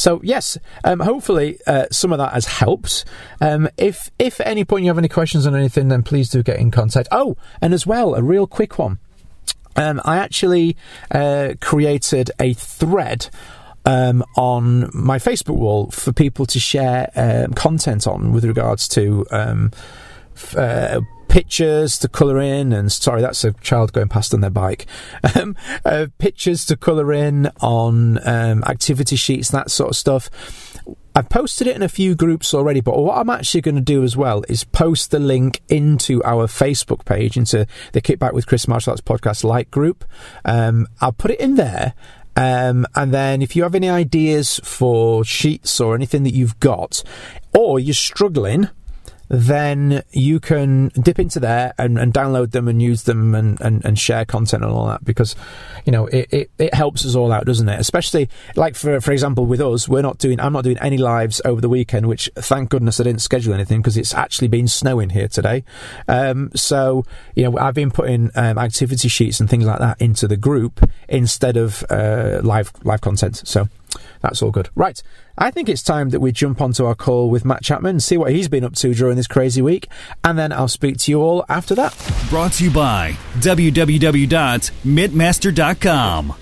So 0.00 0.18
yes, 0.24 0.56
um, 0.82 1.00
hopefully 1.00 1.58
uh, 1.66 1.84
some 1.92 2.10
of 2.10 2.16
that 2.16 2.32
has 2.32 2.46
helped. 2.46 3.04
Um, 3.38 3.68
if 3.76 4.10
if 4.18 4.40
at 4.40 4.46
any 4.46 4.64
point 4.64 4.84
you 4.84 4.88
have 4.88 4.96
any 4.96 5.10
questions 5.10 5.46
on 5.46 5.54
anything, 5.54 5.88
then 5.88 6.02
please 6.02 6.30
do 6.30 6.42
get 6.42 6.58
in 6.58 6.70
contact. 6.70 7.06
Oh, 7.12 7.36
and 7.60 7.74
as 7.74 7.86
well, 7.86 8.14
a 8.14 8.22
real 8.22 8.46
quick 8.46 8.78
one. 8.78 8.98
Um, 9.76 10.00
I 10.02 10.16
actually 10.16 10.74
uh, 11.10 11.52
created 11.60 12.30
a 12.40 12.54
thread 12.54 13.28
um, 13.84 14.24
on 14.38 14.90
my 14.94 15.18
Facebook 15.18 15.56
wall 15.56 15.90
for 15.90 16.14
people 16.14 16.46
to 16.46 16.58
share 16.58 17.10
um, 17.14 17.52
content 17.52 18.06
on 18.06 18.32
with 18.32 18.46
regards 18.46 18.88
to 18.88 19.26
um, 19.30 19.70
f- 20.34 20.56
uh, 20.56 21.02
pictures 21.30 21.96
to 21.96 22.08
colour 22.08 22.40
in, 22.40 22.72
and 22.72 22.90
sorry, 22.90 23.22
that's 23.22 23.44
a 23.44 23.52
child 23.52 23.92
going 23.92 24.08
past 24.08 24.34
on 24.34 24.40
their 24.40 24.50
bike. 24.50 24.86
Um, 25.32 25.54
uh, 25.84 26.08
pictures 26.18 26.66
to 26.66 26.76
colour 26.76 27.12
in 27.12 27.46
on 27.60 28.18
um, 28.26 28.64
activity 28.64 29.14
sheets, 29.14 29.50
that 29.50 29.70
sort 29.70 29.90
of 29.90 29.96
stuff. 29.96 30.28
I've 31.14 31.28
posted 31.28 31.68
it 31.68 31.76
in 31.76 31.82
a 31.82 31.88
few 31.88 32.16
groups 32.16 32.52
already, 32.52 32.80
but 32.80 32.98
what 32.98 33.16
I'm 33.16 33.30
actually 33.30 33.60
going 33.60 33.76
to 33.76 33.80
do 33.80 34.02
as 34.02 34.16
well 34.16 34.42
is 34.48 34.64
post 34.64 35.12
the 35.12 35.20
link 35.20 35.60
into 35.68 36.22
our 36.24 36.46
Facebook 36.46 37.04
page, 37.04 37.36
into 37.36 37.66
the 37.92 38.00
Kickback 38.02 38.32
with 38.32 38.46
Chris 38.46 38.66
Martial 38.66 38.90
Arts 38.90 39.00
Podcast 39.00 39.44
like 39.44 39.70
group. 39.70 40.04
Um, 40.44 40.88
I'll 41.00 41.12
put 41.12 41.30
it 41.30 41.38
in 41.38 41.54
there. 41.54 41.94
Um, 42.36 42.86
and 42.96 43.14
then 43.14 43.40
if 43.40 43.54
you 43.54 43.62
have 43.62 43.74
any 43.74 43.88
ideas 43.88 44.60
for 44.64 45.24
sheets 45.24 45.80
or 45.80 45.94
anything 45.94 46.24
that 46.24 46.34
you've 46.34 46.58
got, 46.58 47.04
or 47.54 47.78
you're 47.78 47.94
struggling, 47.94 48.68
then 49.30 50.02
you 50.10 50.40
can 50.40 50.88
dip 51.00 51.20
into 51.20 51.38
there 51.38 51.72
and, 51.78 51.96
and 51.98 52.12
download 52.12 52.50
them 52.50 52.66
and 52.66 52.82
use 52.82 53.04
them 53.04 53.32
and, 53.32 53.60
and, 53.60 53.84
and, 53.84 53.96
share 53.96 54.24
content 54.24 54.64
and 54.64 54.72
all 54.72 54.88
that 54.88 55.04
because 55.04 55.36
you 55.84 55.92
know 55.92 56.06
it, 56.06 56.28
it, 56.32 56.50
it, 56.58 56.74
helps 56.74 57.06
us 57.06 57.14
all 57.14 57.30
out 57.30 57.46
doesn't 57.46 57.68
it? 57.68 57.78
Especially 57.78 58.28
like 58.56 58.74
for 58.74 59.00
for 59.00 59.12
example 59.12 59.46
with 59.46 59.60
us 59.60 59.88
we're 59.88 60.02
not 60.02 60.18
doing 60.18 60.40
I'm 60.40 60.52
not 60.52 60.64
doing 60.64 60.78
any 60.78 60.98
lives 60.98 61.40
over 61.44 61.60
the 61.60 61.68
weekend 61.68 62.06
which 62.06 62.28
thank 62.34 62.70
goodness 62.70 62.98
I 62.98 63.04
didn't 63.04 63.22
schedule 63.22 63.54
anything 63.54 63.80
because 63.80 63.96
it's 63.96 64.14
actually 64.14 64.48
been 64.48 64.66
snowing 64.66 65.10
here 65.10 65.28
today. 65.28 65.62
Um, 66.08 66.50
so 66.56 67.04
you 67.36 67.44
know 67.44 67.56
I've 67.56 67.74
been 67.74 67.92
putting 67.92 68.30
um, 68.34 68.58
activity 68.58 69.08
sheets 69.08 69.38
and 69.38 69.48
things 69.48 69.64
like 69.64 69.78
that 69.78 70.00
into 70.00 70.26
the 70.26 70.36
group 70.36 70.90
instead 71.08 71.56
of 71.56 71.84
uh, 71.88 72.40
live 72.42 72.72
live 72.82 73.00
content. 73.00 73.42
So 73.46 73.68
that's 74.20 74.42
all 74.42 74.50
good. 74.50 74.68
Right. 74.74 75.02
I 75.38 75.50
think 75.50 75.68
it's 75.68 75.82
time 75.82 76.10
that 76.10 76.20
we 76.20 76.32
jump 76.32 76.60
onto 76.60 76.84
our 76.84 76.94
call 76.94 77.30
with 77.30 77.44
Matt 77.44 77.62
Chapman 77.62 77.90
and 77.90 78.02
see 78.02 78.16
what 78.16 78.32
he's 78.32 78.48
been 78.48 78.64
up 78.64 78.74
to 78.76 78.94
during 78.94 79.16
this 79.16 79.26
crazy 79.26 79.62
week. 79.62 79.88
And 80.22 80.38
then 80.38 80.52
I'll 80.52 80.68
speak 80.68 80.98
to 80.98 81.10
you 81.10 81.22
all 81.22 81.44
after 81.48 81.74
that. 81.76 81.96
Brought 82.28 82.52
to 82.54 82.64
you 82.64 82.70
by 82.70 83.12
www.mitmaster.com. 83.38 86.34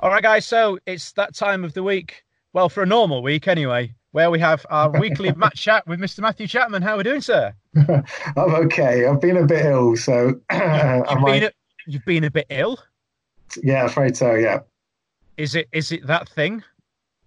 All 0.00 0.10
right, 0.10 0.22
guys. 0.22 0.46
So 0.46 0.78
it's 0.84 1.12
that 1.12 1.34
time 1.34 1.64
of 1.64 1.74
the 1.74 1.82
week. 1.82 2.24
Well, 2.52 2.68
for 2.68 2.82
a 2.82 2.86
normal 2.86 3.22
week 3.22 3.48
anyway, 3.48 3.94
where 4.10 4.30
we 4.30 4.40
have 4.40 4.66
our 4.68 4.90
weekly 5.00 5.32
Matt 5.32 5.54
Chat 5.54 5.86
with 5.86 6.00
Mr. 6.00 6.20
Matthew 6.20 6.46
Chapman. 6.46 6.82
How 6.82 6.94
are 6.94 6.98
we 6.98 7.04
doing, 7.04 7.20
sir? 7.20 7.54
I'm 7.76 8.04
okay. 8.36 9.06
I've 9.06 9.20
been 9.20 9.36
a 9.36 9.46
bit 9.46 9.64
ill, 9.64 9.96
so 9.96 10.40
you've, 10.52 11.24
been 11.24 11.44
a, 11.44 11.52
you've 11.86 12.04
been 12.04 12.24
a 12.24 12.30
bit 12.30 12.46
ill. 12.50 12.78
Yeah, 13.62 13.86
afraid 13.86 14.16
so. 14.16 14.34
Yeah. 14.34 14.60
Is 15.36 15.54
it 15.54 15.68
is 15.72 15.92
it 15.92 16.06
that 16.06 16.28
thing? 16.28 16.62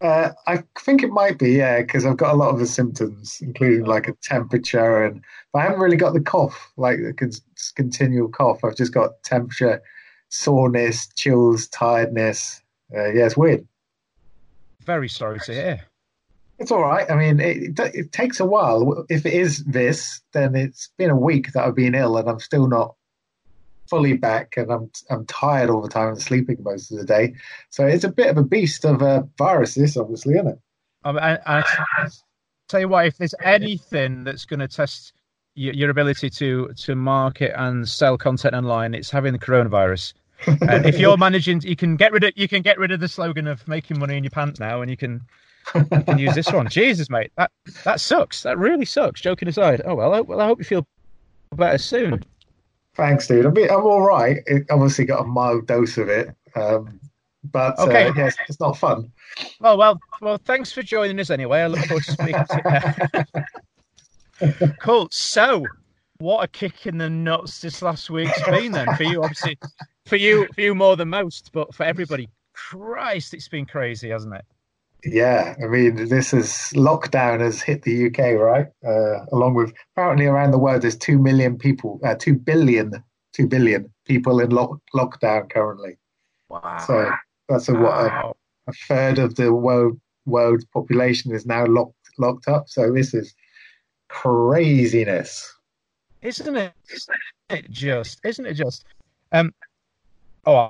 Uh, 0.01 0.31
I 0.45 0.63
think 0.79 1.03
it 1.03 1.10
might 1.10 1.39
be, 1.39 1.51
yeah, 1.53 1.81
because 1.81 2.05
I've 2.05 2.17
got 2.17 2.34
a 2.34 2.38
lot 2.38 2.49
of 2.49 2.60
the 2.60 2.65
symptoms, 2.67 3.39
including 3.41 3.86
like 3.86 4.08
a 4.08 4.13
temperature, 4.21 5.03
and 5.03 5.23
but 5.53 5.60
I 5.60 5.63
haven't 5.63 5.79
really 5.79 5.95
got 5.95 6.13
the 6.13 6.21
cough, 6.21 6.71
like 6.75 6.97
the 7.01 7.13
con- 7.13 7.31
continual 7.75 8.27
cough. 8.27 8.63
I've 8.63 8.75
just 8.75 8.93
got 8.93 9.23
temperature, 9.23 9.81
soreness, 10.29 11.08
chills, 11.15 11.67
tiredness. 11.69 12.62
Uh, 12.93 13.12
yeah, 13.13 13.25
it's 13.25 13.38
weird. 13.38 13.65
Very 14.84 15.10
sorry 15.10 15.39
to 15.39 15.53
hear. 15.53 15.81
It's 16.60 16.71
all 16.71 16.81
right. 16.81 17.10
I 17.10 17.15
mean, 17.15 17.39
it, 17.39 17.79
it, 17.79 17.95
it 17.95 18.12
takes 18.12 18.39
a 18.39 18.45
while. 18.45 19.05
If 19.10 19.25
it 19.25 19.34
is 19.34 19.63
this, 19.63 20.21
then 20.34 20.55
it's 20.55 20.89
been 20.97 21.10
a 21.10 21.17
week 21.17 21.53
that 21.53 21.65
I've 21.65 21.75
been 21.75 21.95
ill, 21.95 22.17
and 22.17 22.29
I'm 22.29 22.39
still 22.39 22.67
not 22.67 22.95
fully 23.89 24.13
back, 24.13 24.56
and 24.58 24.71
I'm 24.71 24.91
I'm 25.10 25.26
tired 25.26 25.69
all 25.69 25.82
the 25.82 25.89
time 25.89 26.10
and 26.10 26.21
sleeping 26.21 26.58
most 26.62 26.91
of 26.91 26.98
the 26.98 27.06
day. 27.06 27.36
So 27.69 27.86
it's 27.86 28.04
a 28.04 28.12
bit 28.12 28.28
of 28.28 28.38
a 28.38 28.43
beast 28.43 28.86
of 28.86 29.02
a 29.02 29.28
virus, 29.38 29.76
this 29.76 29.98
obviously, 29.98 30.36
isn't 30.36 30.48
it? 30.48 30.60
Um, 31.04 31.17
and 31.17 31.39
I 31.45 31.63
tell 32.67 32.80
you 32.80 32.88
what, 32.88 33.06
if 33.06 33.17
there's 33.17 33.36
anything 33.43 34.24
that's 34.24 34.45
going 34.45 34.60
to 34.60 34.67
test 34.67 35.13
your, 35.56 35.74
your 35.74 35.89
ability 35.89 36.30
to 36.32 36.74
to 36.76 36.95
market 36.95 37.54
and 37.56 37.88
sell 37.88 38.17
content 38.17 38.56
online, 38.56 38.93
it's 38.93 39.10
having 39.10 39.34
the 39.34 39.39
coronavirus. 39.39 40.13
and 40.48 40.86
if 40.86 41.00
you're 41.00 41.17
managing, 41.17 41.62
you 41.62 41.76
can 41.76 41.95
get 41.95 42.12
rid 42.12 42.24
of 42.24 42.34
you 42.36 42.48
can 42.48 42.62
get 42.62 42.78
rid 42.78 42.91
of 42.91 43.00
the 43.00 43.08
slogan 43.08 43.48
of 43.48 43.65
making 43.67 44.00
money 44.00 44.17
in 44.17 44.24
your 44.24 44.32
pants 44.32 44.60
now, 44.60 44.82
and 44.82 44.91
you 44.91 44.98
can 44.98 45.21
you 45.74 46.04
can 46.04 46.17
use 46.17 46.36
this 46.36 46.52
one. 46.52 46.67
Jesus, 46.69 47.10
mate, 47.10 47.32
that 47.38 47.52
that 47.84 48.02
sucks. 48.02 48.43
That 48.43 48.58
really 48.58 48.86
sucks. 48.86 49.21
Joking 49.21 49.48
aside. 49.48 49.82
Oh 49.86 49.95
well, 49.95 50.13
I, 50.13 50.21
well, 50.21 50.41
I 50.41 50.45
hope 50.45 50.60
you 50.60 50.65
feel 50.65 50.86
better 51.56 51.78
soon. 51.78 52.24
Thanks, 52.95 53.27
dude. 53.27 53.45
I 53.45 53.49
mean, 53.49 53.69
I'm 53.69 53.86
all 53.86 54.01
right. 54.01 54.38
It 54.45 54.65
obviously 54.69 55.05
got 55.05 55.21
a 55.21 55.25
mild 55.25 55.67
dose 55.67 55.97
of 55.97 56.08
it, 56.08 56.29
um, 56.55 56.99
but 57.43 57.77
okay. 57.77 58.08
Uh, 58.08 58.13
yeah, 58.15 58.27
it's, 58.27 58.38
it's, 58.47 58.60
not 58.60 58.77
fun. 58.77 59.12
Oh 59.62 59.75
well, 59.75 59.99
well, 60.21 60.38
thanks 60.38 60.71
for 60.71 60.81
joining 60.81 61.19
us 61.19 61.29
anyway. 61.29 61.62
I 61.62 61.67
look 61.67 61.86
forward 61.86 62.05
to 62.05 62.12
speaking 62.12 62.45
to 62.49 63.25
you. 64.41 64.73
cool. 64.79 65.10
So, 65.12 65.65
what 66.19 66.43
a 66.43 66.47
kick 66.47 66.86
in 66.88 66.97
the 66.97 67.10
nuts 67.10 67.60
this 67.60 67.81
last 67.81 68.10
week's 68.10 68.41
been 68.45 68.71
then 68.71 68.88
for 68.95 69.03
you. 69.03 69.21
Obviously, 69.21 69.58
for 70.05 70.15
you, 70.15 70.47
for 70.55 70.62
you 70.62 70.73
more 70.73 70.95
than 70.95 71.10
most, 71.10 71.51
but 71.51 71.75
for 71.75 71.84
everybody, 71.84 72.29
Christ, 72.53 73.34
it's 73.34 73.49
been 73.49 73.65
crazy, 73.65 74.10
hasn't 74.10 74.36
it? 74.36 74.45
Yeah, 75.06 75.56
I 75.63 75.68
mean, 75.68 76.08
this 76.08 76.34
is 76.34 76.50
lockdown 76.76 77.39
has 77.39 77.62
hit 77.62 77.84
the 77.84 78.08
UK, 78.08 78.39
right? 78.39 78.68
Uh, 78.84 79.26
along 79.32 79.54
with 79.54 79.72
apparently 79.94 80.26
around 80.26 80.52
the 80.52 80.58
world, 80.58 80.82
there's 80.82 80.98
two 80.98 81.20
million 81.20 81.58
people, 81.58 82.00
uh, 82.04 82.15
two 82.15 82.34
billion, 82.34 83.04
two 83.32 83.48
billion 83.48 83.91
people 84.06 84.39
in 84.39 84.50
lock, 84.50 84.80
lockdown 84.96 85.50
currently. 85.50 85.98
Wow! 86.50 86.84
So 86.88 87.12
that's 87.48 87.70
a, 87.70 87.74
wow. 87.74 87.82
what 87.82 87.94
a, 88.68 88.72
a, 88.72 88.74
third 88.88 89.20
of 89.20 89.36
the 89.36 89.54
world 89.54 90.00
world's 90.26 90.65
population 90.65 91.32
is 91.32 91.46
now 91.46 91.65
locked 91.68 91.94
locked 92.18 92.48
up. 92.48 92.68
So 92.68 92.91
this 92.91 93.13
is 93.13 93.36
craziness, 94.10 95.54
isn't 96.24 96.56
it? 96.56 96.74
Isn't 96.91 97.15
it 97.52 97.70
just? 97.70 98.20
Isn't 98.26 98.46
it 98.48 98.56
just? 98.56 98.86
Um. 99.32 99.54
Oh, 100.48 100.70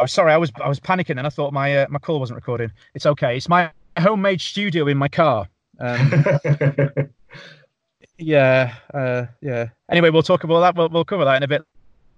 Oh, 0.00 0.06
sorry, 0.06 0.32
I 0.32 0.36
was 0.36 0.52
I 0.62 0.68
was 0.68 0.78
panicking 0.78 1.18
and 1.18 1.26
I 1.26 1.30
thought 1.30 1.52
my 1.52 1.78
uh, 1.78 1.86
my 1.90 1.98
call 1.98 2.20
wasn't 2.20 2.36
recording. 2.36 2.70
It's 2.94 3.06
okay. 3.06 3.36
It's 3.36 3.48
my 3.48 3.70
homemade 3.98 4.40
studio 4.40 4.86
in 4.86 4.96
my 4.96 5.08
car. 5.08 5.48
Um, 5.80 6.24
yeah, 8.18 8.74
uh, 8.94 9.26
yeah. 9.40 9.66
Anyway, 9.90 10.10
we'll 10.10 10.22
talk 10.22 10.44
about 10.44 10.60
that. 10.60 10.76
We'll, 10.76 10.88
we'll 10.88 11.04
cover 11.04 11.24
that 11.24 11.36
in 11.36 11.42
a 11.42 11.48
bit 11.48 11.62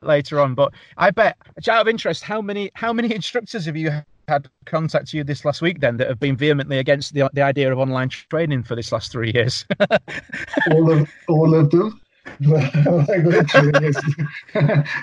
later 0.03 0.41
on. 0.41 0.55
But 0.55 0.73
I 0.99 1.11
bet, 1.11 1.37
out 1.69 1.81
of 1.81 1.89
interest, 1.89 2.23
how 2.23 2.43
many 2.43 2.71
how 2.75 2.93
many 2.93 3.15
instructors 3.15 3.65
have 3.65 3.77
you 3.77 3.91
had 4.29 4.49
contact 4.67 5.13
you 5.13 5.25
this 5.25 5.45
last 5.45 5.63
week 5.63 5.81
then 5.81 5.97
that 5.97 6.09
have 6.09 6.21
been 6.21 6.37
vehemently 6.37 6.79
against 6.79 7.15
the 7.15 7.31
the 7.33 7.43
idea 7.43 7.73
of 7.73 7.79
online 7.79 8.11
training 8.11 8.63
for 8.63 8.77
this 8.77 8.93
last 8.93 9.11
three 9.11 9.33
years? 9.33 9.65
all 10.71 10.93
of 10.93 11.11
all 11.29 11.55
of 11.55 11.71
them. 11.71 12.01
like 12.41 13.25
literally, 13.25 13.89
it's, 13.89 14.01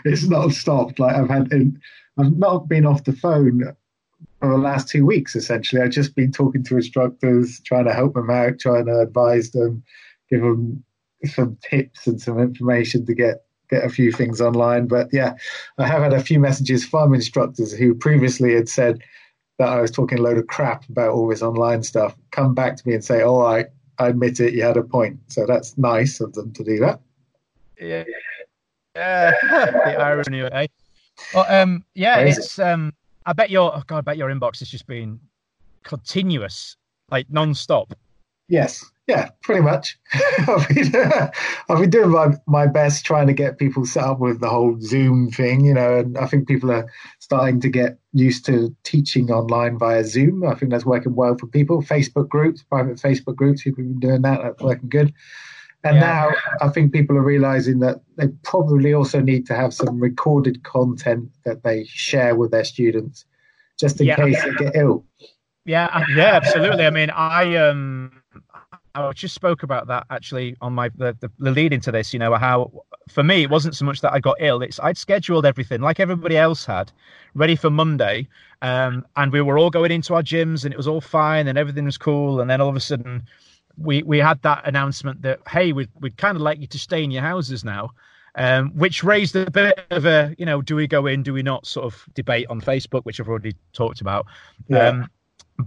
it's 0.06 0.24
not 0.28 0.52
stopped. 0.52 1.00
Like 1.00 1.16
I've 1.16 1.30
had. 1.30 1.52
In, 1.52 1.82
I've 2.18 2.38
not 2.38 2.68
been 2.68 2.86
off 2.86 3.04
the 3.04 3.14
phone 3.14 3.76
for 4.40 4.50
the 4.50 4.58
last 4.58 4.90
two 4.90 5.06
weeks, 5.06 5.36
essentially. 5.36 5.82
I've 5.82 5.92
just 5.92 6.16
been 6.16 6.32
talking 6.32 6.64
to 6.64 6.76
instructors, 6.76 7.60
trying 7.62 7.86
to 7.86 7.94
help 7.94 8.14
them 8.14 8.30
out, 8.30 8.60
trying 8.60 8.86
to 8.86 9.00
advise 9.00 9.52
them, 9.52 9.84
give 10.30 10.42
them 10.42 10.84
some 11.26 11.58
tips 11.68 12.08
and 12.08 12.22
some 12.22 12.40
information 12.40 13.06
to 13.06 13.14
get 13.14 13.44
get 13.70 13.84
a 13.84 13.90
few 13.90 14.12
things 14.12 14.40
online. 14.40 14.88
But 14.88 15.10
yeah, 15.12 15.36
I 15.78 15.88
have 15.88 16.02
had 16.02 16.14
a 16.14 16.24
few 16.24 16.40
messages 16.40 16.86
from 16.86 17.14
instructors 17.14 17.74
who 17.74 17.94
previously 17.94 18.54
had 18.54 18.70
said 18.70 19.04
that 19.60 19.70
I 19.70 19.82
was 19.82 19.92
talking 19.92 20.20
a 20.20 20.22
load 20.22 20.38
of 20.38 20.48
crap 20.48 20.88
about 20.88 21.10
all 21.10 21.28
this 21.28 21.42
online 21.42 21.84
stuff, 21.84 22.16
come 22.32 22.54
back 22.54 22.78
to 22.78 22.88
me 22.88 22.94
and 22.94 23.04
say, 23.04 23.22
"All 23.22 23.42
right, 23.42 23.68
I 23.98 24.08
admit 24.08 24.40
it, 24.40 24.54
you 24.54 24.64
had 24.64 24.78
a 24.78 24.84
point." 24.84 25.20
So 25.28 25.46
that's 25.46 25.78
nice 25.78 26.20
of 26.20 26.34
them 26.34 26.54
to 26.54 26.64
do 26.64 26.80
that. 26.80 27.02
Yeah, 27.80 28.04
yeah, 28.96 29.32
the 29.42 30.00
irony, 30.00 30.42
eh? 30.42 30.68
Well, 31.34 31.46
um, 31.50 31.84
yeah, 31.94 32.22
Crazy. 32.22 32.38
it's. 32.40 32.60
Um, 32.60 32.94
I 33.26 33.34
bet 33.34 33.50
your. 33.50 33.76
Oh 33.76 33.84
God, 33.88 33.98
I 33.98 34.02
bet 34.02 34.18
your 34.18 34.30
inbox 34.30 34.60
has 34.60 34.70
just 34.70 34.88
been 34.88 35.20
continuous, 35.84 36.78
like 37.10 37.30
non-stop. 37.30 37.94
Yes. 38.50 38.86
Yeah, 39.08 39.30
pretty 39.42 39.62
much. 39.62 39.98
I've, 40.48 40.68
been, 40.68 40.94
I've 41.70 41.80
been 41.80 41.90
doing 41.90 42.10
my, 42.10 42.34
my 42.46 42.68
best 42.68 43.06
trying 43.06 43.28
to 43.28 43.34
get 43.34 43.58
people 43.58 43.86
set 43.86 44.04
up 44.04 44.20
with 44.20 44.42
the 44.42 44.50
whole 44.50 44.78
Zoom 44.82 45.32
thing, 45.32 45.64
you 45.64 45.74
know, 45.74 46.00
and 46.00 46.18
I 46.18 46.26
think 46.28 46.46
people 46.46 46.72
are 46.72 46.92
starting 47.20 47.62
to 47.62 47.70
get 47.70 47.98
used 48.12 48.46
to 48.48 48.76
teaching 48.84 49.32
online 49.32 49.80
via 49.80 50.04
Zoom. 50.04 50.46
I 50.46 50.56
think 50.56 50.72
that's 50.72 50.86
working 50.86 51.16
well 51.16 51.38
for 51.38 51.48
people. 51.48 51.82
Facebook 51.82 52.28
groups, 52.28 52.64
private 52.64 52.98
Facebook 52.98 53.38
groups, 53.38 53.64
people 53.64 53.84
have 53.84 53.92
been 53.92 54.10
doing 54.10 54.22
that. 54.24 54.42
That's 54.44 54.62
working 54.62 54.90
good. 54.90 55.14
And 55.88 55.96
yeah. 55.98 56.02
now 56.02 56.32
I 56.62 56.70
think 56.70 56.92
people 56.92 57.18
are 57.18 57.24
realizing 57.24 57.80
that 57.80 58.02
they 58.18 58.28
probably 58.44 58.94
also 58.94 59.22
need 59.22 59.46
to 59.48 59.56
have 59.56 59.74
some 59.74 60.00
recorded 60.00 60.64
content 60.64 61.30
that 61.46 61.64
they 61.64 61.86
share 61.86 62.36
with 62.36 62.52
their 62.52 62.66
students 62.66 63.26
just 63.80 64.02
in 64.02 64.08
yeah. 64.08 64.18
case 64.18 64.44
they 64.44 64.54
get 64.54 64.76
ill. 64.76 65.06
Yeah, 65.66 65.90
uh, 65.94 66.04
yeah, 66.16 66.36
absolutely. 66.36 66.86
I 66.86 66.90
mean, 66.90 67.10
I 67.10 67.56
um 67.56 68.12
I 68.96 69.12
just 69.14 69.36
spoke 69.36 69.64
about 69.64 69.88
that 69.88 70.06
actually 70.10 70.56
on 70.60 70.74
my 70.74 70.90
the, 70.90 71.16
the, 71.20 71.32
the 71.40 71.52
lead 71.52 71.72
into 71.72 71.92
this, 71.92 72.14
you 72.14 72.20
know, 72.20 72.34
how 72.36 72.72
for 73.08 73.24
me 73.24 73.44
it 73.44 73.50
wasn't 73.50 73.76
so 73.76 73.86
much 73.86 74.02
that 74.02 74.12
I 74.12 74.20
got 74.20 74.38
ill, 74.40 74.62
it's 74.62 74.80
I'd 74.80 74.98
scheduled 74.98 75.46
everything 75.46 75.82
like 75.82 76.00
everybody 76.00 76.38
else 76.38 76.66
had, 76.66 76.92
ready 77.34 77.56
for 77.56 77.70
Monday. 77.70 78.28
Um, 78.62 79.06
and 79.16 79.32
we 79.32 79.42
were 79.42 79.60
all 79.60 79.70
going 79.70 79.92
into 79.92 80.16
our 80.16 80.24
gyms 80.24 80.66
and 80.66 80.74
it 80.74 80.78
was 80.78 80.88
all 80.88 81.02
fine 81.02 81.48
and 81.48 81.58
everything 81.58 81.86
was 81.86 81.98
cool, 81.98 82.42
and 82.42 82.50
then 82.50 82.60
all 82.60 82.70
of 82.70 82.76
a 82.76 82.82
sudden 82.82 83.24
we 83.78 84.04
we 84.04 84.18
had 84.18 84.42
that 84.42 84.68
announcement 84.68 85.22
that 85.22 85.40
hey, 85.48 85.72
we'd 85.72 85.90
we'd 86.00 86.18
kind 86.18 86.36
of 86.36 86.42
like 86.42 86.60
you 86.60 86.68
to 86.68 86.80
stay 86.80 87.04
in 87.04 87.12
your 87.12 87.22
houses 87.22 87.64
now, 87.64 87.92
um, 88.36 88.72
which 88.72 89.04
raised 89.04 89.36
a 89.36 89.50
bit 89.50 89.86
of 89.92 90.06
a 90.06 90.36
you 90.38 90.46
know, 90.46 90.62
do 90.62 90.76
we 90.76 90.88
go 90.88 91.06
in, 91.06 91.24
do 91.24 91.34
we 91.34 91.44
not 91.44 91.66
sort 91.66 91.86
of 91.86 92.06
debate 92.14 92.48
on 92.50 92.62
Facebook, 92.62 93.04
which 93.04 93.20
I've 93.20 93.30
already 93.30 93.56
talked 93.74 94.02
about. 94.02 94.26
Yeah. 94.68 94.88
Um, 94.88 95.10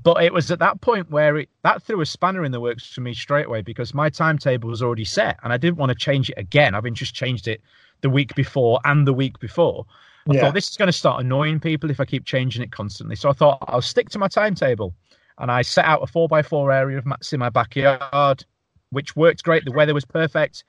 but 0.03 0.23
it 0.23 0.33
was 0.33 0.51
at 0.53 0.61
that 0.61 0.81
point 0.81 1.11
where 1.11 1.37
it 1.39 1.49
that 1.63 1.83
threw 1.83 2.01
a 2.01 2.07
spanner 2.07 2.45
in 2.45 2.53
the 2.53 2.61
works 2.61 2.93
for 2.93 3.01
me 3.01 3.13
straight 3.13 3.47
away 3.47 3.63
because 3.63 3.93
my 3.93 4.09
timetable 4.09 4.69
was 4.69 4.83
already 4.83 5.05
set 5.05 5.39
and 5.43 5.53
I 5.53 5.57
didn't 5.57 5.79
want 5.79 5.91
to 5.91 5.97
change 5.97 6.31
it 6.31 6.39
again. 6.39 6.75
I've 6.75 6.85
been 6.85 6.95
just 6.95 7.15
changed 7.15 7.49
it 7.49 7.61
the 8.01 8.11
week 8.11 8.35
before 8.35 8.81
and 8.85 9.07
the 9.07 9.13
week 9.13 9.39
before. 9.41 9.85
I 10.29 10.35
yeah. 10.35 10.41
thought 10.43 10.55
this 10.55 10.69
is 10.69 10.77
going 10.77 10.89
to 10.89 10.93
start 10.93 11.21
annoying 11.21 11.59
people 11.59 11.91
if 11.91 11.99
I 11.99 12.05
keep 12.05 12.25
changing 12.25 12.63
it 12.63 12.71
constantly. 12.71 13.17
So 13.17 13.31
I 13.31 13.33
thought 13.33 13.59
I'll 13.67 13.83
stick 13.83 14.11
to 14.11 14.19
my 14.19 14.29
timetable 14.29 14.95
and 15.41 15.51
I 15.51 15.63
set 15.63 15.87
out 15.87 16.03
a 16.03 16.07
four 16.07 16.29
by 16.29 16.43
four 16.43 16.71
area 16.71 16.99
of 16.99 17.07
mats 17.07 17.33
in 17.33 17.41
my 17.41 17.49
backyard, 17.49 18.45
which 18.91 19.17
worked 19.17 19.43
great. 19.43 19.65
The 19.65 19.73
weather 19.73 19.95
was 19.95 20.05
perfect, 20.05 20.65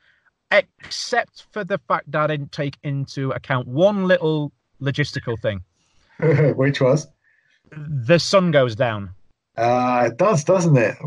except 0.50 1.46
for 1.52 1.64
the 1.64 1.78
fact 1.78 2.10
that 2.12 2.22
I 2.22 2.28
didn't 2.28 2.54
take 2.54 2.78
into 2.82 3.32
account 3.32 3.68
one 3.68 4.06
little 4.06 4.52
logistical 4.82 5.38
thing. 5.40 5.62
which 6.56 6.82
was? 6.82 7.08
The 7.72 8.18
sun 8.18 8.52
goes 8.52 8.76
down. 8.76 9.12
Uh, 9.58 10.10
it 10.12 10.18
does, 10.18 10.44
doesn't 10.46 10.78
it? 10.78 10.98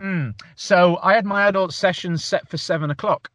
Mm. 0.00 0.34
So 0.56 0.98
I 1.02 1.14
had 1.14 1.24
my 1.24 1.46
adult 1.46 1.72
sessions 1.72 2.24
set 2.24 2.48
for 2.48 2.56
seven 2.56 2.90
o'clock. 2.90 3.30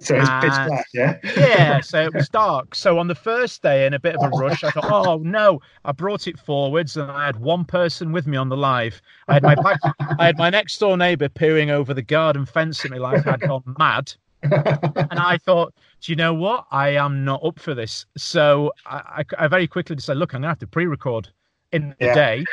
So 0.00 0.16
it's 0.16 0.30
pitch 0.40 0.66
black, 0.66 0.86
yeah? 0.94 1.18
yeah, 1.36 1.80
so 1.80 2.02
it 2.02 2.14
was 2.14 2.28
dark. 2.32 2.74
So 2.74 2.98
on 2.98 3.08
the 3.08 3.14
first 3.14 3.62
day, 3.62 3.86
in 3.86 3.92
a 3.92 3.98
bit 3.98 4.16
of 4.16 4.24
a 4.24 4.28
rush, 4.30 4.64
I 4.64 4.70
thought, 4.70 4.90
oh 4.90 5.18
no, 5.18 5.60
I 5.84 5.92
brought 5.92 6.26
it 6.26 6.38
forwards 6.38 6.96
and 6.96 7.10
I 7.10 7.26
had 7.26 7.36
one 7.36 7.66
person 7.66 8.10
with 8.10 8.26
me 8.26 8.38
on 8.38 8.48
the 8.48 8.56
live. 8.56 9.02
I 9.28 9.34
had 9.34 9.42
my 9.42 9.54
back, 9.54 9.78
I 10.18 10.26
had 10.26 10.38
my 10.38 10.48
next 10.48 10.78
door 10.78 10.96
neighbour 10.96 11.28
peering 11.28 11.70
over 11.70 11.92
the 11.92 12.02
garden 12.02 12.46
fence 12.46 12.82
at 12.84 12.90
me 12.90 12.98
like 12.98 13.26
I'd 13.26 13.40
gone 13.40 13.62
mad. 13.78 14.14
and 14.42 15.18
I 15.18 15.36
thought, 15.36 15.74
do 16.00 16.12
you 16.12 16.16
know 16.16 16.32
what? 16.32 16.66
I 16.70 16.90
am 16.96 17.22
not 17.22 17.44
up 17.44 17.58
for 17.58 17.74
this. 17.74 18.06
So 18.16 18.72
I, 18.86 19.22
I, 19.38 19.44
I 19.44 19.48
very 19.48 19.66
quickly 19.66 19.96
decided, 19.96 20.18
look, 20.18 20.32
I'm 20.32 20.40
going 20.40 20.44
to 20.44 20.48
have 20.48 20.58
to 20.60 20.66
pre 20.66 20.86
record 20.86 21.28
in 21.72 21.94
the 21.98 22.06
yeah. 22.06 22.14
day. 22.14 22.44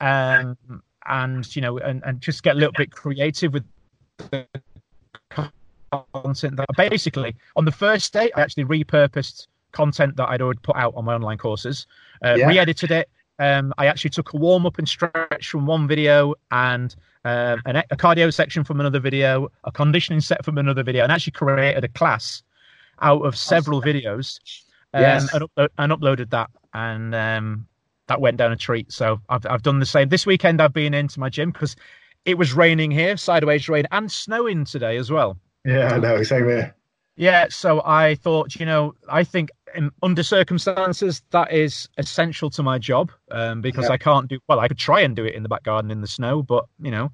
Um, 0.00 0.82
and, 1.06 1.54
you 1.54 1.62
know, 1.62 1.78
and, 1.78 2.02
and 2.04 2.20
just 2.20 2.42
get 2.42 2.56
a 2.56 2.58
little 2.58 2.74
bit 2.76 2.90
creative 2.90 3.52
with 3.52 3.64
the 4.18 4.48
content 6.12 6.56
that 6.56 6.66
basically 6.76 7.36
on 7.56 7.64
the 7.64 7.72
first 7.72 8.12
day 8.12 8.30
I 8.34 8.40
actually 8.40 8.64
repurposed 8.64 9.46
content 9.72 10.16
that 10.16 10.28
I'd 10.28 10.40
already 10.40 10.60
put 10.62 10.76
out 10.76 10.94
on 10.96 11.04
my 11.04 11.14
online 11.14 11.38
courses, 11.38 11.86
uh, 12.24 12.34
yeah. 12.36 12.46
re-edited 12.46 12.90
it. 12.90 13.08
Um, 13.38 13.74
I 13.76 13.86
actually 13.86 14.10
took 14.10 14.32
a 14.32 14.36
warm 14.38 14.64
up 14.64 14.78
and 14.78 14.88
stretch 14.88 15.48
from 15.48 15.66
one 15.66 15.86
video 15.86 16.34
and 16.50 16.94
um, 17.26 17.60
an, 17.66 17.76
a 17.90 17.96
cardio 17.96 18.32
section 18.32 18.64
from 18.64 18.80
another 18.80 18.98
video, 18.98 19.50
a 19.64 19.72
conditioning 19.72 20.20
set 20.20 20.44
from 20.44 20.56
another 20.56 20.82
video, 20.82 21.02
and 21.02 21.12
actually 21.12 21.32
created 21.32 21.84
a 21.84 21.88
class 21.88 22.42
out 23.02 23.26
of 23.26 23.36
several 23.36 23.82
videos 23.82 24.40
um, 24.94 25.02
yes. 25.02 25.34
and, 25.34 25.68
and, 25.76 25.92
uploaded 25.92 26.30
that. 26.30 26.48
And 26.72 27.14
um, 27.14 27.66
that 28.06 28.20
went 28.20 28.38
down 28.38 28.52
a 28.52 28.56
treat. 28.56 28.90
So 28.90 29.20
I've, 29.28 29.44
I've 29.46 29.62
done 29.62 29.80
the 29.80 29.86
same. 29.86 30.08
This 30.08 30.24
weekend 30.24 30.62
I've 30.62 30.72
been 30.72 30.94
into 30.94 31.20
my 31.20 31.28
gym 31.28 31.50
because 31.50 31.76
it 32.24 32.38
was 32.38 32.54
raining 32.54 32.90
here, 32.90 33.16
sideways 33.16 33.68
rain, 33.68 33.84
and 33.90 34.10
snowing 34.10 34.64
today 34.64 34.96
as 34.96 35.10
well. 35.10 35.36
Yeah, 35.66 35.94
I 35.94 35.98
know. 35.98 36.16
Here. 36.22 36.74
Yeah, 37.16 37.46
so 37.50 37.82
I 37.84 38.14
thought, 38.14 38.54
you 38.56 38.66
know, 38.66 38.94
I 39.08 39.24
think 39.24 39.50
in, 39.74 39.90
under 40.02 40.22
circumstances 40.22 41.22
that 41.30 41.52
is 41.52 41.88
essential 41.98 42.50
to 42.50 42.62
my 42.62 42.78
job 42.78 43.10
um, 43.30 43.60
because 43.60 43.86
Yeah. 43.86 43.92
I 43.92 43.98
can't 43.98 44.28
do 44.28 44.38
well. 44.48 44.60
I 44.60 44.68
could 44.68 44.78
try 44.78 45.00
and 45.00 45.16
do 45.16 45.24
it 45.24 45.34
in 45.34 45.42
the 45.42 45.48
back 45.48 45.64
garden 45.64 45.90
in 45.90 46.00
the 46.00 46.06
snow, 46.06 46.42
but 46.42 46.66
you 46.80 46.90
know, 46.90 47.10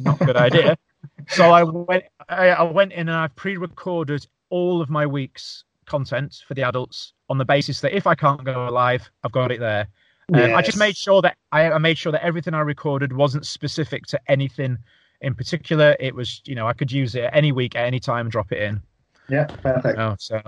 not 0.00 0.20
a 0.20 0.24
good 0.24 0.36
idea. 0.36 0.76
So 1.28 1.50
I 1.50 1.64
went, 1.64 2.04
I, 2.28 2.48
I 2.50 2.62
went 2.62 2.92
in 2.92 3.08
and 3.08 3.16
I 3.16 3.26
pre-recorded 3.26 4.24
all 4.50 4.80
of 4.80 4.88
my 4.88 5.04
week's 5.04 5.64
content 5.84 6.42
for 6.46 6.54
the 6.54 6.62
adults 6.62 7.12
on 7.28 7.38
the 7.38 7.44
basis 7.44 7.80
that 7.80 7.94
if 7.94 8.06
I 8.06 8.14
can't 8.14 8.44
go 8.44 8.68
live, 8.70 9.10
I've 9.24 9.32
got 9.32 9.50
it 9.50 9.58
there. 9.58 9.88
Um, 10.32 10.54
I 10.54 10.62
just 10.62 10.78
made 10.78 10.96
sure 10.96 11.20
that 11.22 11.36
I, 11.50 11.72
I 11.72 11.78
made 11.78 11.98
sure 11.98 12.12
that 12.12 12.24
everything 12.24 12.54
I 12.54 12.60
recorded 12.60 13.12
wasn't 13.12 13.46
specific 13.46 14.06
to 14.06 14.20
anything 14.28 14.78
in 15.22 15.34
particular. 15.34 15.96
It 15.98 16.14
was, 16.14 16.42
you 16.44 16.54
know, 16.54 16.66
I 16.68 16.72
could 16.74 16.92
use 16.92 17.14
it 17.14 17.30
any 17.32 17.52
week 17.52 17.74
at 17.74 17.86
any 17.86 17.98
time 18.00 18.26
and 18.26 18.30
drop 18.32 18.52
it 18.52 18.60
in. 18.62 18.80
Yeah, 19.28 19.44
perfect. 19.44 19.98
Oh, 19.98 20.16
so 20.18 20.40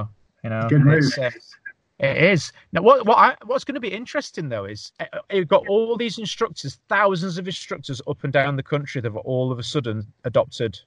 you 0.42 0.50
know, 0.50 0.66
Good 0.68 0.82
move. 0.82 1.04
uh, 1.18 1.30
it 2.00 2.16
is. 2.16 2.52
Now, 2.72 2.82
what 2.82 3.06
what 3.06 3.16
I, 3.16 3.36
what's 3.46 3.64
going 3.64 3.76
to 3.76 3.80
be 3.80 3.88
interesting 3.92 4.48
though 4.48 4.64
is 4.66 4.92
uh, 5.00 5.04
you've 5.32 5.48
got 5.48 5.66
all 5.68 5.96
these 5.96 6.18
instructors, 6.18 6.78
thousands 6.88 7.38
of 7.38 7.46
instructors 7.46 8.02
up 8.06 8.22
and 8.24 8.32
down 8.32 8.56
the 8.56 8.62
country 8.62 9.00
that 9.00 9.08
have 9.08 9.16
all 9.16 9.50
of 9.50 9.58
a 9.58 9.62
sudden 9.62 10.06
adopted 10.24 10.78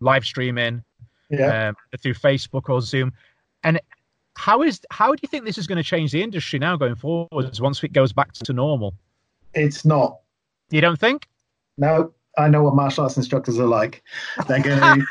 live 0.00 0.24
streaming 0.24 0.84
Yeah. 1.30 1.68
um, 1.68 1.76
through 2.00 2.14
Facebook 2.14 2.68
or 2.68 2.80
Zoom, 2.82 3.12
and 3.64 3.80
how 4.36 4.62
is 4.62 4.80
how 4.90 5.12
do 5.12 5.18
you 5.22 5.28
think 5.28 5.44
this 5.44 5.56
is 5.58 5.66
going 5.66 5.76
to 5.76 5.82
change 5.82 6.12
the 6.12 6.22
industry 6.22 6.58
now 6.58 6.76
going 6.76 6.94
forwards 6.96 7.60
once 7.60 7.82
it 7.82 7.92
goes 7.92 8.12
back 8.12 8.32
to 8.34 8.52
normal? 8.52 8.94
It's 9.54 9.84
not. 9.84 10.18
You 10.70 10.80
don't 10.82 10.98
think? 11.00 11.26
No, 11.78 12.12
I 12.38 12.48
know 12.48 12.62
what 12.62 12.74
martial 12.74 13.04
arts 13.04 13.16
instructors 13.16 13.58
are 13.58 13.66
like. 13.66 14.02
They're 14.48 14.62
going 14.62 15.06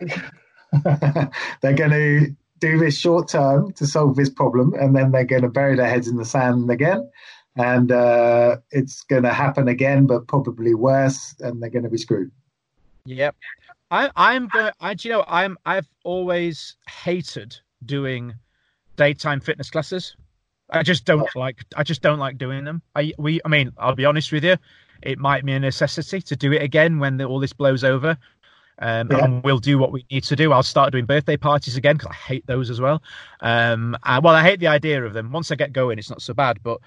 to 0.00 1.30
they're 1.60 1.74
going 1.74 1.90
to 1.90 2.36
do 2.58 2.78
this 2.78 2.96
short 2.96 3.28
term 3.28 3.72
to 3.74 3.86
solve 3.86 4.16
this 4.16 4.30
problem, 4.30 4.74
and 4.74 4.96
then 4.96 5.12
they're 5.12 5.24
going 5.24 5.42
to 5.42 5.48
bury 5.48 5.76
their 5.76 5.88
heads 5.88 6.08
in 6.08 6.16
the 6.16 6.24
sand 6.24 6.70
again, 6.70 7.08
and 7.56 7.92
uh, 7.92 8.56
it's 8.70 9.02
going 9.02 9.22
to 9.24 9.32
happen 9.32 9.68
again, 9.68 10.06
but 10.06 10.26
probably 10.26 10.74
worse, 10.74 11.34
and 11.40 11.62
they're 11.62 11.70
going 11.70 11.84
to 11.84 11.90
be 11.90 11.98
screwed. 11.98 12.30
Yep. 13.04 13.36
I, 13.90 14.10
I'm 14.16 14.48
going. 14.48 14.72
I, 14.80 14.94
do 14.94 15.08
you 15.08 15.14
know, 15.14 15.24
I'm. 15.28 15.56
I've 15.64 15.88
always 16.04 16.76
hated 16.88 17.56
doing 17.84 18.34
daytime 18.96 19.40
fitness 19.40 19.70
classes. 19.70 20.16
I 20.70 20.82
just 20.82 21.04
don't 21.04 21.28
like. 21.36 21.64
I 21.76 21.84
just 21.84 22.02
don't 22.02 22.18
like 22.18 22.38
doing 22.38 22.64
them. 22.64 22.82
I 22.94 23.12
we. 23.18 23.40
I 23.44 23.48
mean, 23.48 23.72
I'll 23.78 23.94
be 23.94 24.04
honest 24.04 24.32
with 24.32 24.44
you. 24.44 24.56
It 25.02 25.18
might 25.18 25.44
be 25.44 25.52
a 25.52 25.60
necessity 25.60 26.20
to 26.22 26.36
do 26.36 26.52
it 26.52 26.62
again 26.62 26.98
when 26.98 27.16
the, 27.16 27.24
all 27.24 27.40
this 27.40 27.52
blows 27.52 27.84
over. 27.84 28.16
Um, 28.78 29.08
Yeah. 29.10 29.24
And 29.24 29.42
we'll 29.42 29.58
do 29.58 29.78
what 29.78 29.90
we 29.90 30.04
need 30.10 30.24
to 30.24 30.36
do. 30.36 30.52
I'll 30.52 30.62
start 30.62 30.92
doing 30.92 31.06
birthday 31.06 31.36
parties 31.38 31.76
again 31.76 31.96
because 31.96 32.10
I 32.10 32.14
hate 32.14 32.46
those 32.46 32.68
as 32.68 32.78
well. 32.80 33.02
Um, 33.40 33.96
uh, 34.02 34.20
well, 34.22 34.34
I 34.34 34.42
hate 34.42 34.60
the 34.60 34.66
idea 34.66 35.02
of 35.02 35.14
them. 35.14 35.32
Once 35.32 35.50
I 35.50 35.54
get 35.54 35.72
going, 35.72 35.98
it's 35.98 36.10
not 36.10 36.20
so 36.20 36.34
bad. 36.34 36.62
But 36.62 36.80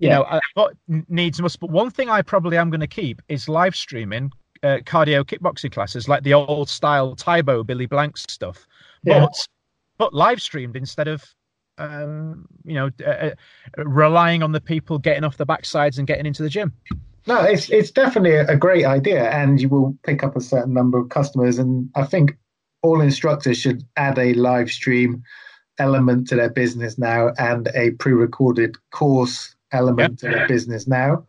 you 0.00 0.08
Yeah. 0.08 0.16
know, 0.16 0.24
I, 0.24 0.40
what 0.54 0.74
needs 1.08 1.40
must. 1.40 1.60
But 1.60 1.70
one 1.70 1.90
thing 1.90 2.10
I 2.10 2.22
probably 2.22 2.56
am 2.56 2.68
going 2.70 2.80
to 2.80 2.86
keep 2.88 3.22
is 3.28 3.48
live 3.48 3.76
streaming 3.76 4.32
uh, 4.64 4.78
cardio 4.84 5.22
kickboxing 5.24 5.70
classes, 5.70 6.08
like 6.08 6.24
the 6.24 6.34
old 6.34 6.68
style 6.68 7.14
Tae 7.14 7.42
Bo 7.42 7.62
Billy 7.62 7.86
Blanks 7.86 8.24
stuff, 8.28 8.66
Yeah. 9.04 9.20
but 9.20 9.46
but 9.98 10.12
live 10.14 10.42
streamed 10.42 10.74
instead 10.76 11.06
of 11.06 11.24
um, 11.78 12.46
you 12.64 12.74
know 12.74 12.90
uh, 13.06 13.10
uh, 13.10 13.30
relying 13.84 14.42
on 14.42 14.50
the 14.50 14.60
people 14.60 14.98
getting 14.98 15.22
off 15.24 15.36
the 15.36 15.46
backsides 15.46 15.98
and 15.98 16.06
getting 16.08 16.26
into 16.26 16.42
the 16.42 16.48
gym. 16.48 16.72
No, 17.26 17.40
it's 17.42 17.68
it's 17.70 17.90
definitely 17.90 18.36
a 18.36 18.56
great 18.56 18.84
idea, 18.84 19.28
and 19.30 19.60
you 19.60 19.68
will 19.68 19.98
pick 20.04 20.22
up 20.22 20.36
a 20.36 20.40
certain 20.40 20.72
number 20.72 20.98
of 20.98 21.08
customers. 21.08 21.58
And 21.58 21.90
I 21.96 22.04
think 22.04 22.36
all 22.82 23.00
instructors 23.00 23.58
should 23.58 23.82
add 23.96 24.18
a 24.18 24.34
live 24.34 24.70
stream 24.70 25.24
element 25.78 26.28
to 26.28 26.36
their 26.36 26.50
business 26.50 26.98
now, 26.98 27.32
and 27.38 27.68
a 27.74 27.90
pre-recorded 27.92 28.76
course 28.92 29.56
element 29.72 30.20
to 30.20 30.28
their 30.28 30.46
business 30.46 30.86
now. 30.86 31.26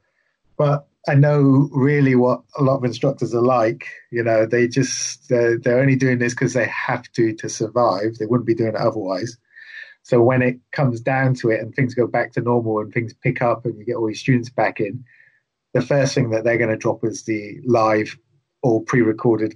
But 0.56 0.86
I 1.08 1.16
know 1.16 1.70
really 1.72 2.14
what 2.16 2.42
a 2.58 2.64
lot 2.64 2.78
of 2.78 2.84
instructors 2.84 3.34
are 3.34 3.42
like. 3.42 3.88
You 4.12 4.24
know, 4.24 4.46
they 4.46 4.68
just 4.68 5.28
they're, 5.30 5.58
they're 5.58 5.80
only 5.80 5.96
doing 5.96 6.20
this 6.20 6.34
because 6.34 6.54
they 6.54 6.68
have 6.68 7.12
to 7.14 7.34
to 7.34 7.50
survive. 7.50 8.18
They 8.20 8.28
wouldn't 8.28 8.48
be 8.48 8.56
doing 8.56 8.76
it 8.76 8.76
otherwise. 8.76 9.36
So 10.04 10.22
when 10.22 10.44
it 10.44 10.60
comes 10.72 11.02
down 11.02 11.34
to 11.36 11.50
it, 11.50 11.60
and 11.60 11.74
things 11.74 11.96
go 11.96 12.06
back 12.06 12.34
to 12.34 12.42
normal, 12.42 12.80
and 12.80 12.94
things 12.94 13.16
pick 13.16 13.42
up, 13.42 13.66
and 13.66 13.78
you 13.80 13.84
get 13.84 13.96
all 13.96 14.10
your 14.10 14.16
students 14.16 14.50
back 14.50 14.80
in 14.80 15.04
the 15.74 15.82
first 15.82 16.16
thing 16.16 16.30
that 16.32 16.44
they're 16.44 16.58
going 16.58 16.70
to 16.70 16.78
drop 16.78 17.04
is 17.04 17.24
the 17.24 17.60
live 17.66 18.18
or 18.64 18.82
pre-recorded 18.84 19.56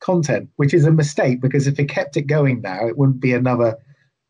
content, 0.00 0.48
which 0.56 0.74
is 0.74 0.84
a 0.84 0.90
mistake 0.90 1.40
because 1.40 1.66
if 1.66 1.78
it 1.78 1.88
kept 1.88 2.16
it 2.16 2.22
going 2.22 2.60
now, 2.60 2.86
it 2.86 2.98
wouldn't 2.98 3.20
be 3.20 3.32
another 3.32 3.76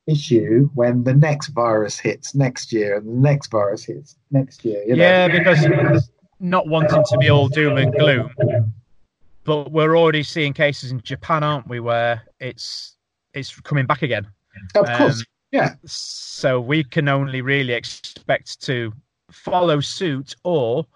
issue 0.06 0.68
when 0.74 1.04
the 1.04 1.14
next 1.14 1.48
virus 1.48 1.98
hits 1.98 2.34
next 2.34 2.72
year 2.72 2.96
and 2.96 3.06
the 3.06 3.20
next 3.20 3.50
virus 3.50 3.84
hits 3.84 4.16
next 4.30 4.64
year. 4.64 4.82
You 4.86 4.96
know? 4.96 5.02
Yeah, 5.02 5.28
because 5.28 6.10
not 6.40 6.66
wanting 6.66 7.04
to 7.04 7.18
be 7.18 7.30
all 7.30 7.48
doom 7.48 7.78
and 7.78 7.92
gloom, 7.92 8.32
but 9.44 9.70
we're 9.70 9.96
already 9.96 10.22
seeing 10.22 10.52
cases 10.52 10.90
in 10.90 11.00
Japan, 11.02 11.42
aren't 11.42 11.68
we, 11.68 11.80
where 11.80 12.22
it's 12.40 12.96
it's 13.34 13.58
coming 13.60 13.86
back 13.86 14.02
again. 14.02 14.26
of 14.74 14.86
course. 14.86 15.20
Um, 15.20 15.24
yeah, 15.52 15.74
So 15.84 16.60
we 16.60 16.84
can 16.84 17.08
only 17.08 17.42
really 17.42 17.72
expect 17.72 18.60
to 18.62 18.92
follow 19.32 19.80
suit 19.80 20.36
or 20.44 20.86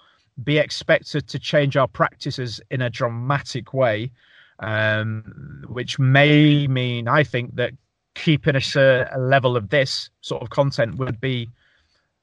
be 0.42 0.58
expected 0.58 1.28
to 1.28 1.38
change 1.38 1.76
our 1.76 1.86
practices 1.88 2.60
in 2.70 2.80
a 2.82 2.90
dramatic 2.90 3.72
way, 3.72 4.10
um, 4.60 5.64
which 5.68 5.98
may 5.98 6.66
mean, 6.66 7.08
I 7.08 7.22
think, 7.24 7.54
that 7.56 7.72
keeping 8.14 8.56
a 8.56 8.60
certain 8.60 9.28
level 9.28 9.56
of 9.56 9.70
this 9.70 10.10
sort 10.20 10.42
of 10.42 10.50
content 10.50 10.96
would 10.96 11.20
be 11.20 11.50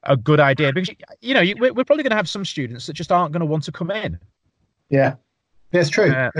a 0.04 0.18
good 0.18 0.40
idea 0.40 0.74
because 0.74 0.90
you 1.22 1.34
know 1.34 1.42
you- 1.42 1.56
we're 1.60 1.74
we're 1.74 1.84
probably 1.84 2.02
going 2.04 2.10
to 2.12 2.16
have 2.16 2.28
some 2.30 2.44
students 2.44 2.88
that 2.88 2.94
just 2.94 3.12
aren't 3.12 3.32
going 3.34 3.42
to 3.42 3.46
want 3.46 3.64
to 3.64 3.72
come 3.72 3.92
in. 3.92 4.18
yeah, 4.90 5.16
that's 5.72 5.90
true. 5.90 6.08
Yeah. 6.08 6.32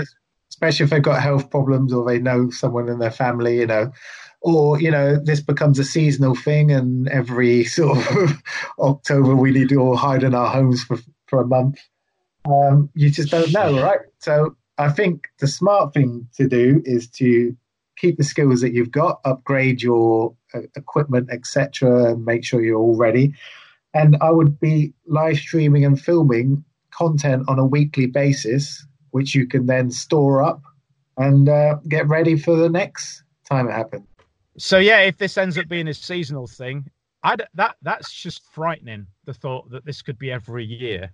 Especially 0.50 0.84
if 0.84 0.90
they've 0.90 1.02
got 1.02 1.22
health 1.22 1.48
problems 1.48 1.92
or 1.94 2.04
they 2.04 2.18
know 2.18 2.50
someone 2.50 2.88
in 2.88 2.98
their 2.98 3.10
family, 3.10 3.58
you 3.60 3.66
know, 3.66 3.90
or 4.40 4.80
you 4.80 4.90
know, 4.90 5.16
this 5.22 5.40
becomes 5.40 5.78
a 5.78 5.84
seasonal 5.84 6.34
thing, 6.34 6.72
and 6.72 7.08
every 7.08 7.64
sort 7.64 7.98
of 8.16 8.42
October 8.80 9.36
we 9.36 9.50
need 9.52 9.68
to 9.68 9.76
all 9.76 9.96
hide 9.96 10.22
in 10.24 10.34
our 10.34 10.48
homes 10.50 10.82
for 10.84 10.98
for 11.32 11.40
a 11.40 11.46
month. 11.46 11.78
Um, 12.44 12.90
you 12.94 13.08
just 13.08 13.30
don't 13.30 13.50
know, 13.52 13.82
right? 13.88 14.00
So 14.18 14.54
I 14.76 14.90
think 14.90 15.28
the 15.38 15.46
smart 15.46 15.94
thing 15.94 16.28
to 16.36 16.46
do 16.46 16.82
is 16.84 17.08
to 17.12 17.56
keep 17.96 18.18
the 18.18 18.24
skills 18.24 18.60
that 18.60 18.74
you've 18.74 18.90
got, 18.90 19.20
upgrade 19.24 19.82
your 19.82 20.34
uh, 20.52 20.60
equipment, 20.76 21.30
etc., 21.32 22.12
and 22.12 22.26
make 22.26 22.44
sure 22.44 22.62
you're 22.62 22.78
all 22.78 22.96
ready. 22.96 23.32
And 23.94 24.18
I 24.20 24.30
would 24.30 24.60
be 24.60 24.92
live 25.06 25.38
streaming 25.38 25.86
and 25.86 25.98
filming 25.98 26.62
content 26.90 27.44
on 27.48 27.58
a 27.58 27.64
weekly 27.64 28.06
basis, 28.06 28.86
which 29.12 29.34
you 29.34 29.46
can 29.46 29.64
then 29.64 29.90
store 29.90 30.42
up 30.42 30.60
and 31.16 31.48
uh, 31.48 31.76
get 31.88 32.06
ready 32.08 32.36
for 32.36 32.56
the 32.56 32.68
next 32.68 33.22
time 33.48 33.68
it 33.68 33.72
happens. 33.72 34.06
So 34.58 34.76
yeah, 34.76 35.00
if 35.00 35.16
this 35.16 35.38
ends 35.38 35.56
up 35.56 35.68
being 35.68 35.88
a 35.88 35.94
seasonal 35.94 36.46
thing, 36.46 36.90
I 37.22 37.36
that 37.54 37.76
that's 37.80 38.12
just 38.12 38.42
frightening. 38.52 39.06
The 39.24 39.32
thought 39.32 39.70
that 39.70 39.86
this 39.86 40.02
could 40.02 40.18
be 40.18 40.30
every 40.30 40.64
year. 40.64 41.10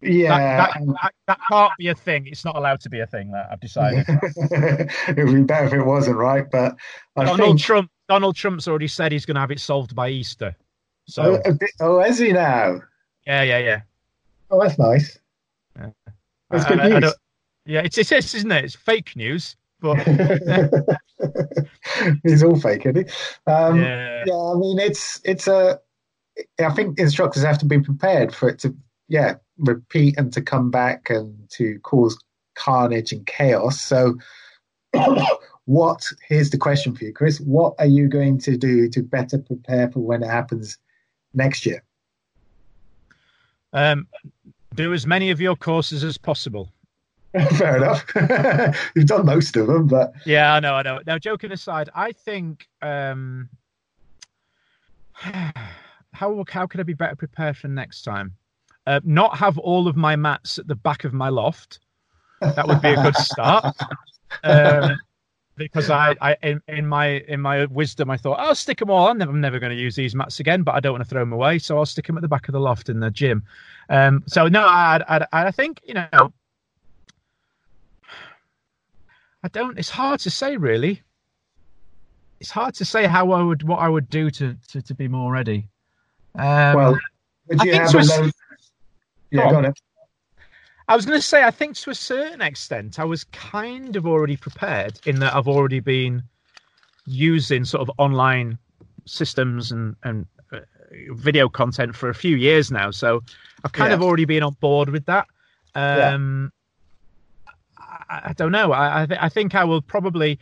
Yeah, 0.00 0.28
that, 0.58 0.74
that, 0.74 0.86
that, 1.02 1.12
that 1.26 1.38
can't 1.50 1.72
be 1.78 1.88
a 1.88 1.94
thing. 1.94 2.26
It's 2.26 2.44
not 2.44 2.54
allowed 2.56 2.80
to 2.82 2.88
be 2.88 3.00
a 3.00 3.06
thing. 3.06 3.32
That 3.32 3.48
I've 3.50 3.60
decided. 3.60 4.04
it 4.08 5.24
would 5.24 5.34
be 5.34 5.42
better 5.42 5.66
if 5.66 5.72
it 5.72 5.82
wasn't, 5.82 6.16
right? 6.16 6.48
But 6.50 6.76
I 7.16 7.24
Donald 7.24 7.40
think. 7.40 7.60
Trump. 7.60 7.90
Donald 8.08 8.36
Trump's 8.36 8.68
already 8.68 8.86
said 8.88 9.12
he's 9.12 9.26
going 9.26 9.34
to 9.34 9.40
have 9.40 9.50
it 9.50 9.60
solved 9.60 9.94
by 9.96 10.08
Easter. 10.08 10.56
So 11.08 11.40
Oh, 11.44 11.52
bit- 11.52 11.70
oh, 11.80 12.00
is 12.00 12.18
he 12.18 12.32
now? 12.32 12.80
yeah, 13.26 13.42
yeah, 13.42 13.58
yeah. 13.58 13.80
Oh, 14.50 14.60
that's 14.62 14.78
nice. 14.78 15.18
Yeah. 15.76 15.90
That's 16.50 16.64
I- 16.64 16.68
good 16.68 16.80
I- 16.80 16.98
news. 17.00 17.14
yeah, 17.66 17.80
it's 17.84 17.98
it 17.98 18.12
is, 18.12 18.34
isn't 18.34 18.52
it? 18.52 18.64
It's 18.64 18.74
fake 18.76 19.14
news, 19.16 19.56
but 19.80 19.98
He's 22.22 22.42
all 22.42 22.58
fake, 22.58 22.86
isn't 22.86 23.08
he? 23.08 23.50
Um, 23.50 23.80
yeah, 23.80 24.24
yeah, 24.26 24.34
I 24.34 24.54
mean, 24.54 24.78
it's 24.78 25.20
it's 25.24 25.48
a. 25.48 25.80
I 26.64 26.70
think 26.70 26.98
instructors 26.98 27.42
have 27.42 27.58
to 27.58 27.66
be 27.66 27.80
prepared 27.80 28.32
for 28.34 28.48
it 28.48 28.60
to, 28.60 28.74
yeah, 29.08 29.34
repeat 29.58 30.18
and 30.18 30.32
to 30.32 30.40
come 30.40 30.70
back 30.70 31.10
and 31.10 31.36
to 31.50 31.78
cause 31.80 32.18
carnage 32.54 33.12
and 33.12 33.26
chaos. 33.26 33.80
So, 33.80 34.16
what? 35.64 36.02
Here's 36.28 36.50
the 36.50 36.58
question 36.58 36.94
for 36.94 37.04
you, 37.04 37.12
Chris. 37.12 37.40
What 37.40 37.74
are 37.78 37.86
you 37.86 38.08
going 38.08 38.38
to 38.40 38.56
do 38.56 38.88
to 38.90 39.02
better 39.02 39.38
prepare 39.38 39.90
for 39.90 40.00
when 40.00 40.22
it 40.22 40.30
happens 40.30 40.78
next 41.34 41.66
year? 41.66 41.82
um, 43.72 44.08
do 44.74 44.92
as 44.92 45.06
many 45.06 45.30
of 45.30 45.40
your 45.40 45.56
courses 45.56 46.04
as 46.04 46.18
possible. 46.18 46.72
Fair 47.56 47.76
enough. 47.76 48.04
You've 48.94 49.06
done 49.06 49.26
most 49.26 49.56
of 49.56 49.66
them, 49.66 49.86
but 49.86 50.12
Yeah, 50.24 50.54
I 50.54 50.60
know, 50.60 50.74
I 50.74 50.82
know. 50.82 51.00
Now, 51.06 51.18
joking 51.18 51.52
aside, 51.52 51.90
I 51.94 52.12
think 52.12 52.66
um, 52.80 53.50
how 55.12 56.44
how 56.48 56.66
could 56.66 56.80
I 56.80 56.84
be 56.84 56.94
better 56.94 57.16
prepared 57.16 57.56
for 57.56 57.68
next 57.68 58.02
time? 58.02 58.34
Uh, 58.88 59.00
not 59.04 59.36
have 59.36 59.58
all 59.58 59.86
of 59.86 59.96
my 59.96 60.16
mats 60.16 60.56
at 60.56 60.66
the 60.66 60.74
back 60.74 61.04
of 61.04 61.12
my 61.12 61.28
loft, 61.28 61.78
That 62.40 62.66
would 62.66 62.80
be 62.80 62.90
a 62.90 63.02
good 63.02 63.16
start. 63.16 63.74
Um, 64.44 64.98
because 65.56 65.90
I, 65.90 66.14
I 66.20 66.36
in, 66.42 66.62
in, 66.68 66.86
my 66.86 67.06
in 67.06 67.40
my 67.40 67.64
wisdom, 67.66 68.10
I 68.10 68.16
thought 68.16 68.38
I'll 68.38 68.54
stick 68.54 68.78
them 68.78 68.90
all. 68.90 69.08
I'm 69.08 69.18
never, 69.18 69.30
I'm 69.30 69.40
never 69.40 69.58
going 69.58 69.74
to 69.74 69.80
use 69.80 69.96
these 69.96 70.14
mats 70.14 70.38
again, 70.38 70.62
but 70.62 70.74
I 70.74 70.80
don't 70.80 70.92
want 70.92 71.02
to 71.04 71.08
throw 71.08 71.22
them 71.22 71.32
away, 71.32 71.58
so 71.58 71.78
I'll 71.78 71.86
stick 71.86 72.06
them 72.06 72.16
at 72.16 72.22
the 72.22 72.28
back 72.28 72.48
of 72.48 72.52
the 72.52 72.60
loft 72.60 72.88
in 72.88 73.00
the 73.00 73.10
gym. 73.10 73.42
Um, 73.88 74.22
so 74.26 74.46
no, 74.46 74.60
I, 74.66 75.02
I, 75.08 75.26
I 75.32 75.50
think 75.50 75.80
you 75.84 75.94
know, 75.94 76.32
I 79.42 79.48
don't. 79.50 79.78
It's 79.78 79.90
hard 79.90 80.20
to 80.20 80.30
say, 80.30 80.56
really. 80.56 81.02
It's 82.40 82.50
hard 82.50 82.74
to 82.76 82.84
say 82.84 83.06
how 83.06 83.32
I 83.32 83.42
would 83.42 83.64
what 83.64 83.78
I 83.78 83.88
would 83.88 84.08
do 84.08 84.30
to 84.30 84.56
to, 84.68 84.82
to 84.82 84.94
be 84.94 85.08
more 85.08 85.32
ready. 85.32 85.68
Um, 86.36 86.76
well, 86.76 86.98
would 87.48 87.62
you 87.62 87.72
have 87.74 87.94
a 87.94 87.98
low... 87.98 88.30
Yeah, 89.30 89.50
go 89.50 89.58
on. 89.58 89.74
I 90.88 90.96
was 90.96 91.04
going 91.04 91.18
to 91.18 91.26
say, 91.26 91.42
I 91.42 91.50
think 91.50 91.76
to 91.76 91.90
a 91.90 91.94
certain 91.94 92.40
extent, 92.40 92.98
I 92.98 93.04
was 93.04 93.24
kind 93.24 93.94
of 93.94 94.06
already 94.06 94.36
prepared 94.36 94.98
in 95.04 95.20
that 95.20 95.34
I've 95.34 95.48
already 95.48 95.80
been 95.80 96.22
using 97.06 97.64
sort 97.66 97.82
of 97.82 97.90
online 97.98 98.58
systems 99.04 99.70
and 99.70 99.96
and 100.02 100.26
uh, 100.52 100.60
video 101.10 101.48
content 101.48 101.94
for 101.94 102.08
a 102.08 102.14
few 102.14 102.36
years 102.36 102.70
now, 102.70 102.90
so 102.90 103.22
I've 103.64 103.72
kind 103.72 103.90
yeah. 103.90 103.96
of 103.96 104.02
already 104.02 104.24
been 104.24 104.42
on 104.42 104.56
board 104.60 104.88
with 104.88 105.04
that. 105.06 105.26
Um, 105.74 106.52
yeah. 107.46 107.52
I, 108.08 108.20
I, 108.30 108.32
don't 108.32 108.52
know. 108.52 108.72
I 108.72 109.02
I, 109.02 109.06
th- 109.06 109.20
I 109.22 109.28
think 109.28 109.54
I 109.54 109.64
will 109.64 109.82
probably 109.82 110.38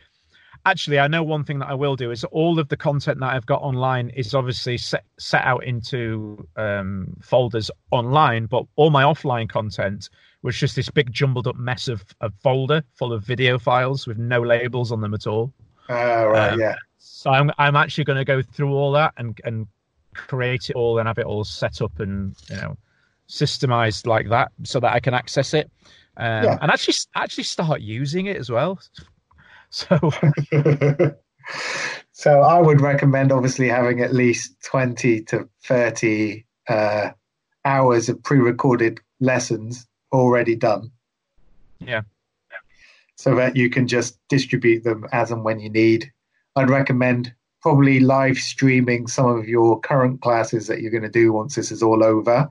actually, 0.67 0.99
I 0.99 1.07
know 1.07 1.23
one 1.23 1.45
thing 1.45 1.61
that 1.61 1.69
I 1.69 1.75
will 1.75 1.97
do 1.97 2.11
is 2.11 2.25
all 2.25 2.59
of 2.59 2.69
the 2.69 2.77
content 2.77 3.21
that 3.21 3.33
I've 3.33 3.47
got 3.47 3.63
online 3.63 4.11
is 4.11 4.35
obviously 4.35 4.77
set, 4.77 5.05
set 5.19 5.45
out 5.45 5.65
into 5.65 6.47
um, 6.57 7.17
folders 7.23 7.71
online, 7.93 8.47
but 8.47 8.65
all 8.75 8.91
my 8.91 9.05
offline 9.05 9.49
content 9.49 10.11
was 10.43 10.57
just 10.59 10.77
this 10.77 10.91
big 10.91 11.13
jumbled 11.13 11.47
up 11.47 11.57
mess 11.57 11.89
of 11.89 12.05
a 12.21 12.31
folder 12.43 12.83
full 12.95 13.13
of 13.13 13.25
video 13.25 13.59
files 13.59 14.07
with 14.07 14.19
no 14.19 14.43
labels 14.43 14.93
on 14.93 15.01
them 15.01 15.15
at 15.15 15.27
all. 15.27 15.53
Oh, 15.89 16.27
right, 16.27 16.53
um, 16.53 16.61
yeah. 16.61 16.75
So 16.99 17.31
I'm 17.31 17.51
I'm 17.59 17.77
actually 17.77 18.05
going 18.05 18.19
to 18.19 18.25
go 18.25 18.43
through 18.43 18.73
all 18.73 18.93
that 18.93 19.15
and 19.17 19.41
and 19.45 19.67
create 20.15 20.71
it 20.71 20.77
all 20.77 20.99
and 20.99 21.07
have 21.07 21.19
it 21.19 21.27
all 21.27 21.45
set 21.45 21.81
up 21.81 22.01
and 22.01 22.35
you 22.51 22.57
know 22.57 22.77
systemized 23.29 24.07
like 24.07 24.29
that 24.29 24.51
so 24.65 24.81
that 24.81 24.93
I 24.93 25.01
can 25.01 25.15
access 25.15 25.53
it 25.53 25.71
um, 26.17 26.45
yeah. 26.45 26.59
and 26.63 26.71
actually 26.71 26.95
actually 27.15 27.45
start 27.45 27.81
using 27.81 28.27
it 28.27 28.37
as 28.37 28.51
well. 28.51 28.81
So, 29.71 29.99
so 32.13 32.41
I 32.41 32.61
would 32.61 32.81
recommend 32.81 33.33
obviously 33.33 33.69
having 33.69 34.01
at 34.01 34.15
least 34.15 34.55
twenty 34.65 35.23
to 35.25 35.49
thirty 35.65 36.47
uh, 36.69 37.11
hours 37.65 38.09
of 38.09 38.23
pre-recorded 38.23 39.01
lessons 39.21 39.87
already 40.13 40.57
done. 40.57 40.91
Yeah. 41.81 42.03
So 43.17 43.35
that 43.37 43.57
you 43.57 43.71
can 43.71 43.89
just 43.89 44.19
distribute 44.29 44.85
them 44.85 45.07
as 45.13 45.31
and 45.31 45.45
when 45.45 45.61
you 45.61 45.71
need. 45.71 46.13
I'd 46.55 46.71
recommend 46.71 47.35
probably 47.63 48.01
live 48.01 48.39
streaming 48.39 49.07
some 49.07 49.27
of 49.27 49.49
your 49.49 49.81
current 49.81 50.21
classes 50.21 50.69
that 50.69 50.81
you're 50.81 50.91
going 50.91 51.03
to 51.03 51.09
do 51.09 51.33
once 51.33 51.55
this 51.55 51.73
is 51.73 51.83
all 51.83 52.05
over. 52.05 52.49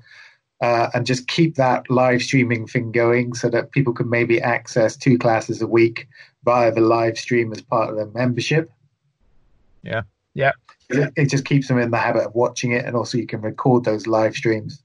Uh, 0.61 0.89
and 0.93 1.05
just 1.05 1.27
keep 1.27 1.55
that 1.55 1.87
live 1.89 2.21
streaming 2.21 2.65
thing 2.65 2.89
going 2.91 3.33
so 3.33 3.49
that 3.49 3.71
people 3.71 3.93
can 3.93 4.09
maybe 4.09 4.41
access 4.41 4.95
two 4.95 5.17
classes 5.17 5.61
a 5.61 5.67
week 5.67 6.07
via 6.45 6.71
the 6.71 6.79
live 6.79 7.17
stream 7.17 7.51
as 7.51 7.61
part 7.61 7.89
of 7.89 7.97
their 7.97 8.07
membership. 8.13 8.71
Yeah, 9.83 10.03
yeah. 10.33 10.53
It, 10.89 11.11
it 11.17 11.29
just 11.29 11.43
keeps 11.43 11.67
them 11.67 11.77
in 11.77 11.91
the 11.91 11.97
habit 11.97 12.23
of 12.23 12.35
watching 12.35 12.71
it, 12.71 12.85
and 12.85 12.95
also 12.95 13.17
you 13.17 13.27
can 13.27 13.41
record 13.41 13.83
those 13.83 14.07
live 14.07 14.33
streams. 14.33 14.81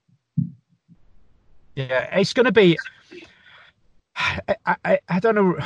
Yeah, 1.76 2.18
it's 2.18 2.32
going 2.32 2.46
to 2.46 2.52
be. 2.52 2.76
I, 4.16 4.76
I, 4.84 4.98
I 5.08 5.20
don't 5.20 5.36
know. 5.36 5.56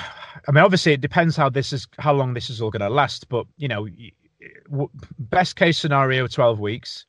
I 0.47 0.53
mean, 0.53 0.63
obviously, 0.63 0.93
it 0.93 1.01
depends 1.01 1.35
how 1.35 1.49
this 1.49 1.73
is, 1.73 1.89
how 1.99 2.13
long 2.13 2.35
this 2.35 2.51
is 2.51 2.61
all 2.61 2.71
going 2.71 2.81
to 2.81 2.91
last. 2.91 3.29
But 3.31 3.47
you 3.57 3.69
know, 3.69 3.89
best 5.19 5.57
case 5.57 5.79
scenario, 5.79 6.27
twelve 6.27 6.61
weeks. 6.61 7.07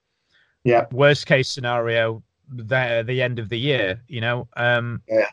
Yeah. 0.63 0.85
Worst 0.91 1.27
case 1.27 1.47
scenario, 1.47 2.23
the 2.49 3.03
the 3.05 3.21
end 3.21 3.39
of 3.39 3.49
the 3.49 3.59
year. 3.59 4.01
You 4.07 4.21
know. 4.21 4.47
Um, 4.55 5.01
yeah 5.07 5.29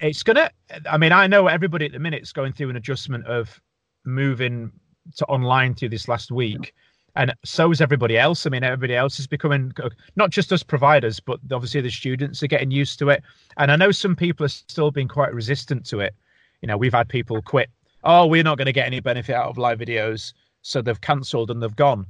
it's 0.00 0.22
gonna. 0.22 0.50
I 0.90 0.98
mean, 0.98 1.12
I 1.12 1.26
know 1.26 1.46
everybody 1.46 1.86
at 1.86 1.92
the 1.92 1.98
minute 1.98 2.22
is 2.22 2.32
going 2.32 2.52
through 2.52 2.70
an 2.70 2.76
adjustment 2.76 3.26
of 3.26 3.60
moving 4.04 4.72
to 5.16 5.24
online 5.26 5.74
through 5.74 5.90
this 5.90 6.08
last 6.08 6.30
week, 6.30 6.74
and 7.16 7.34
so 7.44 7.70
is 7.70 7.80
everybody 7.80 8.18
else. 8.18 8.46
I 8.46 8.50
mean, 8.50 8.64
everybody 8.64 8.96
else 8.96 9.18
is 9.18 9.26
becoming 9.26 9.72
not 10.16 10.30
just 10.30 10.52
us 10.52 10.62
providers, 10.62 11.20
but 11.20 11.38
obviously 11.52 11.80
the 11.80 11.90
students 11.90 12.42
are 12.42 12.48
getting 12.48 12.70
used 12.70 12.98
to 13.00 13.10
it. 13.10 13.22
And 13.56 13.70
I 13.70 13.76
know 13.76 13.90
some 13.90 14.16
people 14.16 14.44
are 14.46 14.50
still 14.50 14.90
being 14.90 15.08
quite 15.08 15.32
resistant 15.32 15.86
to 15.86 16.00
it. 16.00 16.14
You 16.62 16.66
know, 16.66 16.76
we've 16.76 16.94
had 16.94 17.08
people 17.08 17.40
quit. 17.40 17.70
Oh, 18.04 18.26
we're 18.26 18.42
not 18.42 18.58
going 18.58 18.66
to 18.66 18.72
get 18.72 18.86
any 18.86 19.00
benefit 19.00 19.34
out 19.34 19.48
of 19.48 19.58
live 19.58 19.78
videos, 19.78 20.32
so 20.62 20.82
they've 20.82 21.00
cancelled 21.00 21.50
and 21.50 21.62
they've 21.62 21.74
gone. 21.74 22.06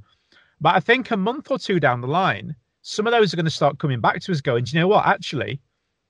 But 0.61 0.75
I 0.75 0.79
think 0.79 1.11
a 1.11 1.17
month 1.17 1.51
or 1.51 1.59
two 1.59 1.79
down 1.79 2.01
the 2.01 2.07
line, 2.07 2.55
some 2.89 3.07
of 3.07 3.11
those 3.11 3.33
are 3.33 3.37
going 3.37 3.45
to 3.45 3.51
start 3.51 3.79
coming 3.79 3.99
back 3.99 4.21
to 4.21 4.31
us, 4.31 4.41
going, 4.41 4.63
"Do 4.63 4.75
you 4.75 4.81
know 4.81 4.87
what? 4.87 5.05
Actually, 5.05 5.59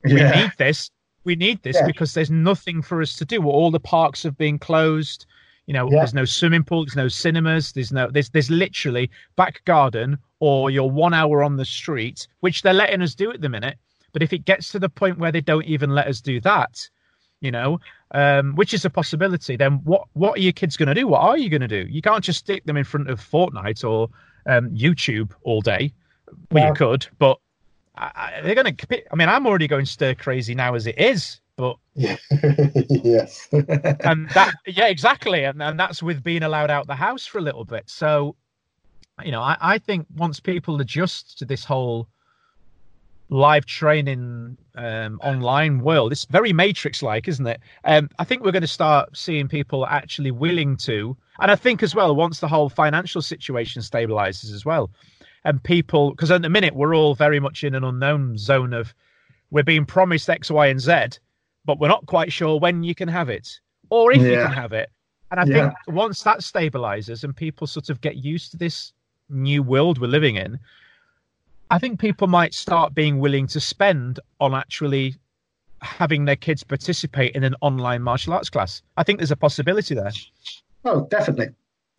we 0.03 0.19
yeah. 0.19 0.43
need 0.43 0.51
this 0.57 0.89
we 1.23 1.35
need 1.35 1.61
this 1.63 1.75
yeah. 1.75 1.85
because 1.85 2.13
there's 2.13 2.31
nothing 2.31 2.81
for 2.81 3.01
us 3.01 3.15
to 3.17 3.25
do. 3.25 3.43
All 3.43 3.71
the 3.71 3.79
parks 3.79 4.23
have 4.23 4.37
been 4.37 4.57
closed. 4.57 5.25
You 5.67 5.73
know, 5.73 5.89
yeah. 5.89 5.99
there's 5.99 6.13
no 6.13 6.25
swimming 6.25 6.63
pool, 6.63 6.85
there's 6.85 6.95
no 6.95 7.07
cinemas, 7.07 7.73
there's 7.73 7.91
no 7.91 8.09
there's 8.09 8.29
there's 8.29 8.49
literally 8.49 9.11
back 9.35 9.63
garden 9.65 10.17
or 10.39 10.71
you're 10.71 10.89
one 10.89 11.13
hour 11.13 11.43
on 11.43 11.57
the 11.57 11.65
street, 11.65 12.27
which 12.39 12.63
they're 12.63 12.73
letting 12.73 13.03
us 13.03 13.13
do 13.13 13.31
at 13.31 13.41
the 13.41 13.49
minute. 13.49 13.77
But 14.11 14.23
if 14.23 14.33
it 14.33 14.45
gets 14.45 14.71
to 14.71 14.79
the 14.79 14.89
point 14.89 15.19
where 15.19 15.31
they 15.31 15.41
don't 15.41 15.65
even 15.65 15.91
let 15.91 16.07
us 16.07 16.21
do 16.21 16.41
that, 16.41 16.89
you 17.41 17.51
know, 17.51 17.79
um, 18.11 18.55
which 18.55 18.73
is 18.73 18.83
a 18.85 18.89
possibility, 18.89 19.55
then 19.55 19.81
what 19.83 20.07
what 20.13 20.39
are 20.39 20.41
your 20.41 20.53
kids 20.53 20.75
going 20.77 20.87
to 20.87 20.95
do? 20.95 21.07
What 21.07 21.21
are 21.21 21.37
you 21.37 21.49
going 21.49 21.61
to 21.61 21.67
do? 21.67 21.85
You 21.87 22.01
can't 22.01 22.23
just 22.23 22.39
stick 22.39 22.65
them 22.65 22.77
in 22.77 22.85
front 22.85 23.07
of 23.07 23.21
Fortnite 23.21 23.87
or 23.87 24.09
um, 24.47 24.71
YouTube 24.71 25.33
all 25.43 25.61
day. 25.61 25.93
Well, 26.51 26.67
you 26.67 26.73
could, 26.73 27.07
but 27.17 27.39
I, 27.95 28.41
they're 28.43 28.55
going 28.55 28.75
to. 28.75 29.11
I 29.11 29.15
mean, 29.15 29.29
I'm 29.29 29.45
already 29.45 29.67
going 29.67 29.85
stir 29.85 30.15
crazy 30.15 30.55
now 30.55 30.73
as 30.73 30.87
it 30.87 30.99
is, 30.99 31.41
but 31.57 31.75
yes, 31.95 33.47
and 33.51 34.29
that 34.29 34.53
yeah, 34.65 34.87
exactly, 34.87 35.43
and 35.43 35.61
and 35.61 35.79
that's 35.79 36.01
with 36.01 36.23
being 36.23 36.43
allowed 36.43 36.71
out 36.71 36.87
the 36.87 36.95
house 36.95 37.25
for 37.25 37.39
a 37.39 37.41
little 37.41 37.65
bit. 37.65 37.83
So, 37.87 38.35
you 39.23 39.31
know, 39.31 39.41
I, 39.41 39.57
I 39.59 39.77
think 39.77 40.07
once 40.15 40.39
people 40.39 40.79
adjust 40.79 41.37
to 41.39 41.45
this 41.45 41.65
whole 41.65 42.07
live 43.27 43.65
training 43.65 44.57
um, 44.75 45.19
online 45.21 45.81
world, 45.81 46.13
it's 46.13 46.25
very 46.25 46.53
matrix 46.53 47.03
like, 47.03 47.27
isn't 47.27 47.45
it? 47.45 47.59
Um, 47.83 48.09
I 48.17 48.23
think 48.23 48.43
we're 48.43 48.53
going 48.53 48.61
to 48.61 48.67
start 48.67 49.15
seeing 49.15 49.47
people 49.49 49.85
actually 49.85 50.31
willing 50.31 50.77
to, 50.77 51.17
and 51.41 51.51
I 51.51 51.55
think 51.57 51.83
as 51.83 51.93
well 51.93 52.15
once 52.15 52.39
the 52.39 52.47
whole 52.47 52.69
financial 52.69 53.21
situation 53.21 53.81
stabilizes 53.81 54.53
as 54.53 54.63
well 54.65 54.89
and 55.45 55.63
people 55.63 56.11
because 56.11 56.31
at 56.31 56.41
the 56.41 56.49
minute 56.49 56.75
we're 56.75 56.95
all 56.95 57.15
very 57.15 57.39
much 57.39 57.63
in 57.63 57.75
an 57.75 57.83
unknown 57.83 58.37
zone 58.37 58.73
of 58.73 58.93
we're 59.51 59.63
being 59.63 59.85
promised 59.85 60.29
X, 60.29 60.51
Y, 60.51 60.67
and 60.67 60.79
Z, 60.79 61.19
but 61.65 61.79
we're 61.79 61.87
not 61.87 62.05
quite 62.05 62.31
sure 62.31 62.59
when 62.59 62.83
you 62.83 62.93
can 62.93 63.07
have 63.07 63.29
it 63.29 63.59
or 63.89 64.11
if 64.11 64.21
yeah. 64.21 64.29
you 64.29 64.35
can 64.43 64.51
have 64.51 64.73
it. 64.73 64.91
And 65.31 65.39
I 65.39 65.43
yeah. 65.45 65.69
think 65.69 65.73
once 65.87 66.23
that 66.23 66.39
stabilizes 66.39 67.23
and 67.23 67.35
people 67.35 67.67
sort 67.67 67.89
of 67.89 68.01
get 68.01 68.17
used 68.17 68.51
to 68.51 68.57
this 68.57 68.93
new 69.29 69.61
world 69.63 69.99
we're 69.99 70.07
living 70.07 70.35
in, 70.35 70.59
I 71.71 71.77
think 71.77 71.99
people 71.99 72.27
might 72.27 72.53
start 72.53 72.95
being 72.95 73.19
willing 73.19 73.47
to 73.47 73.59
spend 73.59 74.19
on 74.39 74.55
actually 74.55 75.15
having 75.81 76.25
their 76.25 76.35
kids 76.35 76.63
participate 76.63 77.35
in 77.35 77.43
an 77.43 77.55
online 77.61 78.01
martial 78.01 78.33
arts 78.33 78.49
class. 78.49 78.81
I 78.97 79.03
think 79.03 79.19
there's 79.19 79.31
a 79.31 79.35
possibility 79.37 79.95
there. 79.95 80.11
Oh, 80.83 81.07
definitely. 81.09 81.49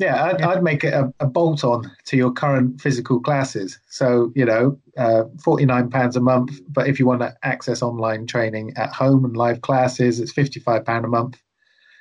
Yeah, 0.00 0.24
I'd, 0.24 0.40
yeah. 0.40 0.48
I'd 0.48 0.62
make 0.62 0.82
it 0.82 0.94
a, 0.94 1.12
a, 1.20 1.26
bolt 1.26 1.62
on 1.62 1.92
to 2.06 2.16
your 2.16 2.32
current 2.32 2.80
physical 2.80 3.20
classes. 3.20 3.78
So, 3.90 4.32
you 4.34 4.46
know, 4.46 4.78
uh, 4.96 5.24
£49 5.36 6.16
a 6.16 6.20
month. 6.20 6.58
But 6.68 6.88
if 6.88 6.98
you 6.98 7.04
want 7.04 7.20
to 7.20 7.36
access 7.42 7.82
online 7.82 8.26
training 8.26 8.72
at 8.76 8.94
home 8.94 9.26
and 9.26 9.36
live 9.36 9.60
classes, 9.60 10.18
it's 10.18 10.32
£55 10.32 11.04
a 11.04 11.06
month. 11.06 11.38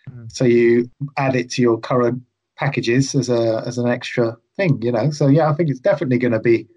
Mm. 0.09 0.31
So 0.31 0.45
you 0.45 0.89
add 1.17 1.35
it 1.35 1.51
to 1.51 1.62
your 1.62 1.77
current 1.77 2.21
packages 2.55 3.15
as 3.15 3.29
a 3.29 3.63
as 3.65 3.77
an 3.77 3.89
extra 3.89 4.38
thing, 4.55 4.81
you 4.81 4.93
know. 4.93 5.12
So 5.12 5.27
yeah, 5.27 5.50
I 5.50 5.54
think 5.54 5.69
it's 5.69 5.81
definitely 5.81 6.19
going 6.19 6.33
to 6.33 6.39
be 6.39 6.67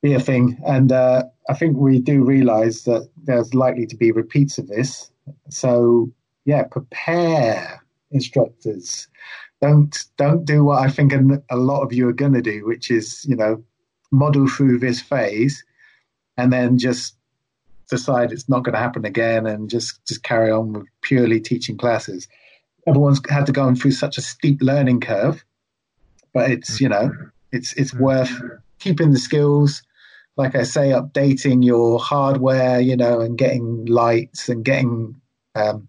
be 0.00 0.14
a 0.14 0.20
thing, 0.20 0.60
and 0.66 0.92
uh, 0.92 1.24
I 1.48 1.54
think 1.54 1.76
we 1.76 1.98
do 1.98 2.24
realise 2.24 2.82
that 2.84 3.08
there's 3.24 3.52
likely 3.52 3.86
to 3.86 3.96
be 3.96 4.12
repeats 4.12 4.58
of 4.58 4.68
this. 4.68 5.10
So 5.50 6.12
yeah, 6.44 6.62
prepare 6.64 7.82
instructors 8.12 9.08
don't 9.60 10.04
don't 10.16 10.44
do 10.44 10.64
what 10.64 10.82
I 10.82 10.90
think 10.90 11.12
a 11.50 11.56
lot 11.56 11.82
of 11.82 11.92
you 11.92 12.08
are 12.08 12.12
going 12.12 12.34
to 12.34 12.42
do, 12.42 12.66
which 12.66 12.90
is 12.90 13.24
you 13.24 13.36
know 13.36 13.62
model 14.12 14.48
through 14.48 14.78
this 14.78 15.00
phase 15.00 15.64
and 16.36 16.52
then 16.52 16.78
just 16.78 17.16
decide 17.88 18.32
it's 18.32 18.48
not 18.48 18.64
going 18.64 18.74
to 18.74 18.80
happen 18.80 19.04
again 19.04 19.46
and 19.46 19.70
just 19.70 20.04
just 20.06 20.22
carry 20.22 20.50
on 20.50 20.72
with 20.72 20.86
purely 21.02 21.40
teaching 21.40 21.76
classes. 21.76 22.28
Everyone's 22.86 23.20
had 23.28 23.46
to 23.46 23.52
go 23.52 23.74
through 23.74 23.92
such 23.92 24.18
a 24.18 24.22
steep 24.22 24.60
learning 24.60 25.00
curve, 25.00 25.44
but 26.32 26.50
it's 26.50 26.80
you 26.80 26.88
know 26.88 27.10
it's 27.52 27.72
it's 27.74 27.94
worth 27.94 28.32
keeping 28.78 29.12
the 29.12 29.18
skills. 29.18 29.82
Like 30.36 30.54
I 30.54 30.64
say, 30.64 30.90
updating 30.90 31.64
your 31.64 31.98
hardware, 31.98 32.78
you 32.78 32.94
know, 32.94 33.20
and 33.20 33.38
getting 33.38 33.86
lights 33.86 34.50
and 34.50 34.62
getting 34.62 35.18
um, 35.54 35.88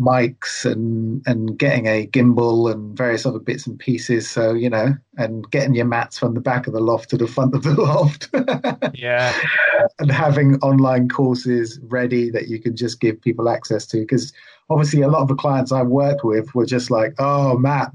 mics 0.00 0.64
and 0.64 1.22
and 1.26 1.58
getting 1.58 1.86
a 1.86 2.06
gimbal 2.06 2.72
and 2.72 2.96
various 2.96 3.26
other 3.26 3.38
bits 3.38 3.66
and 3.66 3.78
pieces. 3.78 4.28
So 4.30 4.54
you 4.54 4.70
know, 4.70 4.94
and 5.18 5.48
getting 5.50 5.74
your 5.74 5.84
mats 5.84 6.18
from 6.18 6.34
the 6.34 6.40
back 6.40 6.66
of 6.66 6.72
the 6.72 6.80
loft 6.80 7.10
to 7.10 7.16
the 7.18 7.26
front 7.26 7.54
of 7.54 7.62
the 7.62 7.74
loft. 7.80 8.28
yeah, 8.94 9.32
and 9.98 10.10
having 10.10 10.56
online 10.56 11.08
courses 11.08 11.78
ready 11.84 12.30
that 12.30 12.48
you 12.48 12.58
can 12.60 12.74
just 12.76 13.00
give 13.00 13.20
people 13.20 13.48
access 13.48 13.86
to. 13.88 13.98
Because 13.98 14.32
obviously, 14.70 15.02
a 15.02 15.08
lot 15.08 15.22
of 15.22 15.28
the 15.28 15.34
clients 15.34 15.70
I've 15.72 15.88
worked 15.88 16.24
with 16.24 16.54
were 16.54 16.66
just 16.66 16.90
like, 16.90 17.14
"Oh, 17.18 17.58
Matt." 17.58 17.92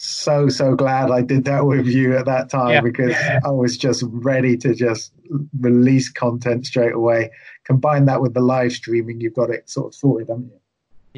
So 0.00 0.48
so 0.48 0.76
glad 0.76 1.10
I 1.10 1.22
did 1.22 1.44
that 1.46 1.66
with 1.66 1.86
you 1.88 2.16
at 2.16 2.24
that 2.26 2.50
time 2.50 2.70
Yeah. 2.70 2.80
because 2.82 3.16
I 3.44 3.50
was 3.50 3.76
just 3.76 4.04
ready 4.06 4.56
to 4.58 4.72
just 4.72 5.12
release 5.58 6.08
content 6.08 6.66
straight 6.66 6.92
away. 6.94 7.30
Combine 7.64 8.04
that 8.06 8.22
with 8.22 8.32
the 8.34 8.40
live 8.40 8.72
streaming, 8.72 9.20
you've 9.20 9.34
got 9.34 9.50
it 9.50 9.68
sort 9.68 9.88
of 9.88 9.94
sorted, 9.96 10.28
haven't 10.28 10.44
you? 10.52 10.60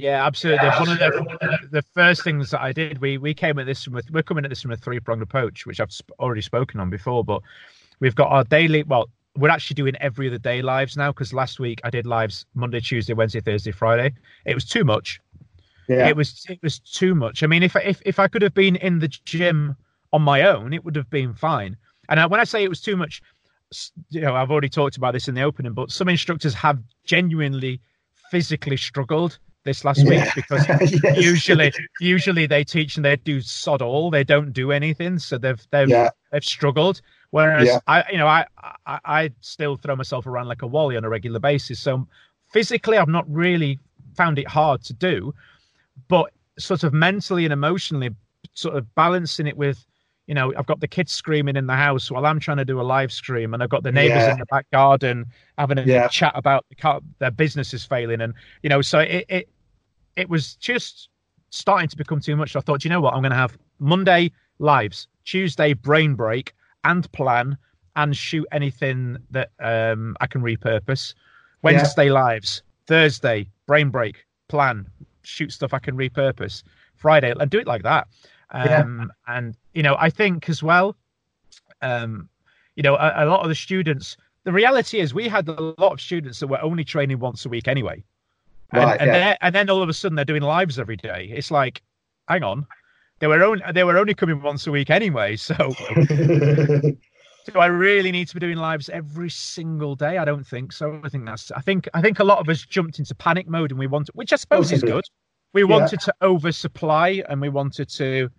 Yeah, 0.00 0.24
absolutely. 0.24 0.68
One 0.68 0.88
of 0.88 0.98
the, 0.98 1.58
the 1.70 1.82
first 1.82 2.24
things 2.24 2.50
that 2.50 2.62
I 2.62 2.72
did, 2.72 3.00
we 3.00 3.18
we 3.18 3.34
came 3.34 3.58
at 3.58 3.66
this 3.66 3.84
from 3.84 3.96
a, 3.96 4.02
we're 4.10 4.22
coming 4.22 4.44
at 4.44 4.50
this 4.50 4.62
from 4.62 4.70
a 4.70 4.76
three 4.76 4.98
pronged 4.98 5.22
approach, 5.22 5.66
which 5.66 5.78
I've 5.78 5.92
sp- 5.92 6.16
already 6.18 6.40
spoken 6.40 6.80
on 6.80 6.88
before. 6.88 7.22
But 7.22 7.42
we've 8.00 8.14
got 8.14 8.28
our 8.30 8.44
daily. 8.44 8.82
Well, 8.82 9.10
we're 9.36 9.50
actually 9.50 9.74
doing 9.74 9.94
every 10.00 10.28
other 10.28 10.38
day 10.38 10.62
lives 10.62 10.96
now 10.96 11.12
because 11.12 11.32
last 11.34 11.60
week 11.60 11.80
I 11.84 11.90
did 11.90 12.06
lives 12.06 12.46
Monday, 12.54 12.80
Tuesday, 12.80 13.12
Wednesday, 13.12 13.40
Thursday, 13.40 13.72
Friday. 13.72 14.14
It 14.46 14.54
was 14.54 14.64
too 14.64 14.84
much. 14.84 15.20
Yeah. 15.88 16.08
It 16.08 16.16
was 16.16 16.46
it 16.48 16.60
was 16.62 16.78
too 16.78 17.14
much. 17.14 17.42
I 17.42 17.46
mean, 17.46 17.62
if 17.62 17.76
if 17.76 18.00
if 18.06 18.18
I 18.18 18.28
could 18.28 18.42
have 18.42 18.54
been 18.54 18.76
in 18.76 19.00
the 19.00 19.08
gym 19.08 19.76
on 20.12 20.22
my 20.22 20.42
own, 20.42 20.72
it 20.72 20.84
would 20.84 20.96
have 20.96 21.10
been 21.10 21.34
fine. 21.34 21.76
And 22.08 22.18
I, 22.18 22.26
when 22.26 22.40
I 22.40 22.44
say 22.44 22.64
it 22.64 22.68
was 22.68 22.80
too 22.80 22.96
much, 22.96 23.22
you 24.08 24.20
know, 24.22 24.34
I've 24.34 24.50
already 24.50 24.68
talked 24.70 24.96
about 24.96 25.12
this 25.12 25.28
in 25.28 25.34
the 25.34 25.42
opening, 25.42 25.74
but 25.74 25.90
some 25.90 26.08
instructors 26.08 26.54
have 26.54 26.78
genuinely 27.04 27.80
physically 28.30 28.76
struggled 28.76 29.38
this 29.64 29.84
last 29.84 30.06
week 30.08 30.24
because 30.34 30.66
Yes. 31.04 31.18
usually 31.18 31.72
usually 32.00 32.46
they 32.46 32.64
teach 32.64 32.96
and 32.96 33.04
they 33.04 33.16
do 33.16 33.40
sod 33.40 33.82
all 33.82 34.10
they 34.10 34.24
don't 34.24 34.52
do 34.52 34.72
anything 34.72 35.18
so 35.18 35.36
they've 35.38 35.60
they've 35.70 35.88
Yeah. 35.88 36.10
they've 36.32 36.44
struggled 36.44 37.02
whereas 37.30 37.66
Yeah. 37.66 37.78
i 37.86 38.04
you 38.10 38.18
know 38.18 38.26
I, 38.26 38.46
I 38.86 38.98
i 39.04 39.30
still 39.40 39.76
throw 39.76 39.96
myself 39.96 40.26
around 40.26 40.48
like 40.48 40.62
a 40.62 40.66
wally 40.66 40.96
on 40.96 41.04
a 41.04 41.08
regular 41.10 41.40
basis 41.40 41.78
so 41.80 42.06
physically 42.52 42.96
i've 42.96 43.08
not 43.08 43.30
really 43.30 43.78
found 44.16 44.38
it 44.38 44.48
hard 44.48 44.82
to 44.84 44.92
do 44.94 45.34
but 46.08 46.32
sort 46.58 46.82
of 46.82 46.92
mentally 46.94 47.44
and 47.44 47.52
emotionally 47.52 48.10
sort 48.54 48.76
of 48.76 48.92
balancing 48.94 49.46
it 49.46 49.56
with 49.56 49.84
you 50.30 50.34
know 50.34 50.54
i've 50.56 50.66
got 50.66 50.78
the 50.80 50.88
kids 50.88 51.10
screaming 51.12 51.56
in 51.56 51.66
the 51.66 51.74
house 51.74 52.10
while 52.10 52.24
i'm 52.24 52.38
trying 52.40 52.56
to 52.56 52.64
do 52.64 52.80
a 52.80 52.86
live 52.96 53.10
stream 53.12 53.52
and 53.52 53.62
i've 53.64 53.68
got 53.68 53.82
the 53.82 53.90
neighbors 53.92 54.22
Yeah. 54.22 54.32
in 54.34 54.38
the 54.38 54.46
back 54.46 54.64
garden 54.70 55.26
having 55.58 55.76
a 55.76 55.82
Yeah. 55.82 56.06
chat 56.08 56.32
about 56.36 56.64
the 56.68 56.76
car, 56.76 57.00
their 57.18 57.32
business 57.32 57.74
is 57.74 57.84
failing 57.84 58.20
and 58.20 58.32
you 58.62 58.70
know 58.70 58.80
so 58.80 59.00
it, 59.00 59.26
it 59.28 59.48
it 60.16 60.28
was 60.30 60.54
just 60.54 61.08
starting 61.50 61.88
to 61.88 61.96
become 61.96 62.20
too 62.20 62.36
much. 62.36 62.52
So 62.52 62.60
I 62.60 62.62
thought, 62.62 62.84
you 62.84 62.90
know 62.90 63.00
what, 63.00 63.14
I'm 63.14 63.22
going 63.22 63.30
to 63.32 63.36
have 63.36 63.58
Monday 63.80 64.30
lives, 64.60 65.08
Tuesday 65.24 65.72
brain 65.72 66.14
break 66.14 66.52
and 66.84 67.10
plan 67.12 67.56
and 67.96 68.16
shoot 68.16 68.46
anything 68.52 69.16
that 69.32 69.50
um, 69.58 70.16
I 70.20 70.26
can 70.28 70.42
repurpose. 70.42 71.14
Wednesday 71.62 72.08
lives, 72.10 72.62
Thursday 72.86 73.48
brain 73.66 73.90
break, 73.90 74.26
plan, 74.48 74.86
shoot 75.22 75.52
stuff 75.52 75.74
I 75.74 75.78
can 75.80 75.96
repurpose. 75.96 76.62
Friday 76.94 77.32
and 77.38 77.50
do 77.50 77.58
it 77.58 77.66
like 77.66 77.82
that. 77.82 78.06
Yeah. 78.54 78.80
Um, 78.80 79.12
And 79.26 79.56
you 79.74 79.82
know, 79.82 79.96
I 79.98 80.10
think 80.10 80.48
as 80.48 80.62
well, 80.62 80.96
um, 81.82 82.28
you 82.76 82.82
know, 82.82 82.96
a, 82.96 83.24
a 83.24 83.26
lot 83.26 83.42
of 83.42 83.48
the 83.48 83.54
students. 83.54 84.16
The 84.44 84.52
reality 84.52 85.00
is, 85.00 85.12
we 85.12 85.28
had 85.28 85.48
a 85.48 85.60
lot 85.78 85.92
of 85.92 86.00
students 86.00 86.40
that 86.40 86.46
were 86.46 86.62
only 86.62 86.84
training 86.84 87.18
once 87.18 87.44
a 87.44 87.48
week 87.48 87.68
anyway. 87.68 88.02
And, 88.72 88.84
Right, 88.84 89.00
and, 89.00 89.08
yeah. 89.08 89.18
then, 89.18 89.36
and 89.40 89.54
then 89.54 89.70
all 89.70 89.82
of 89.82 89.88
a 89.88 89.92
sudden 89.92 90.16
they're 90.16 90.24
doing 90.24 90.42
lives 90.42 90.78
every 90.78 90.96
day. 90.96 91.30
It's 91.34 91.50
like, 91.50 91.82
hang 92.28 92.42
on, 92.42 92.66
they 93.18 93.26
were 93.26 93.42
only 93.42 93.62
they 93.72 93.84
were 93.84 93.98
only 93.98 94.14
coming 94.14 94.40
once 94.42 94.66
a 94.66 94.70
week 94.70 94.90
anyway. 94.90 95.36
So 95.46 95.54
do 97.46 97.58
I 97.58 97.66
really 97.66 98.12
need 98.12 98.28
to 98.28 98.34
be 98.34 98.40
doing 98.40 98.56
lives 98.56 98.88
every 98.90 99.30
single 99.30 99.94
day? 99.96 100.18
I 100.18 100.24
don't 100.24 100.46
think 100.46 100.72
so. 100.72 101.00
I 101.04 101.08
think 101.08 101.24
that's 101.26 101.50
I 101.52 101.60
think 101.60 101.88
I 101.94 102.02
think 102.02 102.18
a 102.18 102.24
lot 102.24 102.38
of 102.38 102.48
us 102.48 102.64
jumped 102.64 102.98
into 102.98 103.14
panic 103.14 103.48
mode 103.48 103.70
and 103.70 103.78
we 103.78 103.86
wanted, 103.86 104.14
which 104.14 104.32
I 104.32 104.36
suppose 104.36 104.72
is 104.72 104.82
good. 104.82 105.04
We 105.52 105.64
wanted 105.64 106.00
to 106.00 106.14
oversupply 106.22 107.22
and 107.28 107.40
we 107.40 107.48
wanted 107.48 107.88
to 107.90 108.30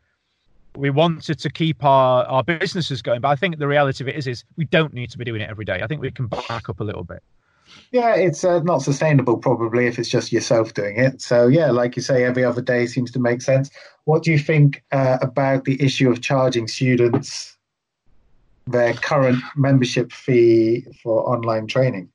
we 0.75 0.89
wanted 0.89 1.39
to 1.39 1.49
keep 1.49 1.83
our 1.83 2.25
our 2.25 2.43
businesses 2.43 3.01
going. 3.01 3.21
But 3.21 3.29
I 3.29 3.35
think 3.35 3.57
the 3.57 3.67
reality 3.67 4.03
of 4.03 4.07
it 4.07 4.15
is 4.15 4.27
is 4.27 4.43
we 4.57 4.65
don't 4.65 4.93
need 4.93 5.11
to 5.11 5.17
be 5.17 5.25
doing 5.25 5.41
it 5.41 5.49
every 5.49 5.65
day. 5.65 5.81
I 5.81 5.87
think 5.87 6.01
we 6.01 6.11
can 6.11 6.27
back 6.27 6.69
up 6.69 6.79
a 6.79 6.83
little 6.83 7.03
bit. 7.03 7.21
Yeah, 7.91 8.15
it's 8.15 8.43
uh, 8.43 8.59
not 8.63 8.81
sustainable 8.81 9.37
probably 9.37 9.87
if 9.87 9.97
it's 9.97 10.09
just 10.09 10.31
yourself 10.31 10.73
doing 10.73 10.97
it. 10.97 11.21
So 11.21 11.47
yeah, 11.47 11.71
like 11.71 11.95
you 11.95 12.01
say, 12.01 12.23
every 12.23 12.43
other 12.43 12.61
day 12.61 12.85
seems 12.85 13.11
to 13.11 13.19
make 13.19 13.41
sense. 13.41 13.69
What 14.05 14.23
do 14.23 14.31
you 14.31 14.39
think 14.39 14.83
uh, 14.91 15.17
about 15.21 15.65
the 15.65 15.81
issue 15.81 16.09
of 16.09 16.21
charging 16.21 16.67
students 16.67 17.57
their 18.67 18.93
current 18.93 19.41
membership 19.55 20.11
fee 20.11 20.85
for 21.01 21.27
online 21.29 21.67
training? 21.67 22.09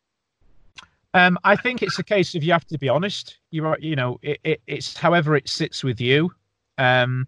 Um, 1.15 1.39
I 1.45 1.57
think 1.57 1.83
it's 1.83 1.99
a 1.99 2.05
case 2.05 2.35
of 2.35 2.43
you 2.43 2.53
have 2.53 2.67
to 2.67 2.79
be 2.79 2.89
honest. 2.89 3.39
You 3.51 3.67
are, 3.67 3.79
you 3.81 3.97
know, 3.97 4.19
it, 4.23 4.39
it, 4.45 4.61
it's 4.67 4.97
however 4.97 5.35
it 5.35 5.49
sits 5.49 5.83
with 5.83 6.01
you. 6.01 6.31
Um, 6.79 7.27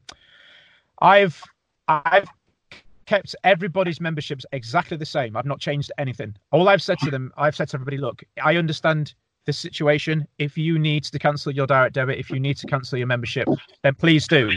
I've 1.01 1.43
I've 1.89 2.29
kept 3.07 3.35
everybody's 3.45 4.01
memberships 4.01 4.45
exactly 4.53 4.97
the 4.97 5.07
same. 5.07 5.37
I've 5.37 5.47
not 5.47 5.61
changed 5.61 5.91
anything. 5.99 6.37
All 6.53 6.69
I've 6.69 6.83
said 6.83 6.99
to 7.01 7.11
them, 7.11 7.33
I've 7.39 7.57
said 7.57 7.69
to 7.71 7.77
everybody, 7.77 7.97
look, 7.97 8.23
I 8.45 8.57
understand 8.57 9.15
this 9.47 9.59
situation. 9.59 10.27
If 10.39 10.59
you 10.59 10.79
need 10.79 11.05
to 11.05 11.19
cancel 11.19 11.53
your 11.53 11.67
direct 11.67 11.95
debit, 11.95 12.19
if 12.19 12.29
you 12.29 12.39
need 12.39 12.59
to 12.59 12.67
cancel 12.67 12.99
your 12.99 13.07
membership, 13.07 13.49
then 13.83 13.95
please 13.95 14.29
do. 14.29 14.51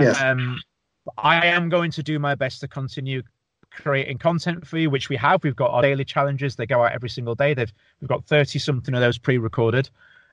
Yes. 0.00 0.20
Um, 0.20 0.60
I 1.18 1.46
am 1.46 1.68
going 1.68 1.90
to 1.92 2.02
do 2.02 2.18
my 2.18 2.34
best 2.34 2.60
to 2.60 2.68
continue 2.68 3.22
creating 3.70 4.18
content 4.18 4.66
for 4.66 4.78
you, 4.78 4.90
which 4.90 5.08
we 5.08 5.16
have. 5.16 5.42
We've 5.44 5.56
got 5.56 5.70
our 5.70 5.82
daily 5.82 6.04
challenges; 6.04 6.56
they 6.56 6.66
go 6.66 6.82
out 6.82 6.92
every 6.92 7.08
single 7.10 7.34
day. 7.34 7.54
They've 7.54 7.72
we've 8.00 8.08
got 8.08 8.24
thirty 8.24 8.58
something 8.58 8.94
of 8.94 9.00
those 9.00 9.18
pre-recorded, 9.18 9.88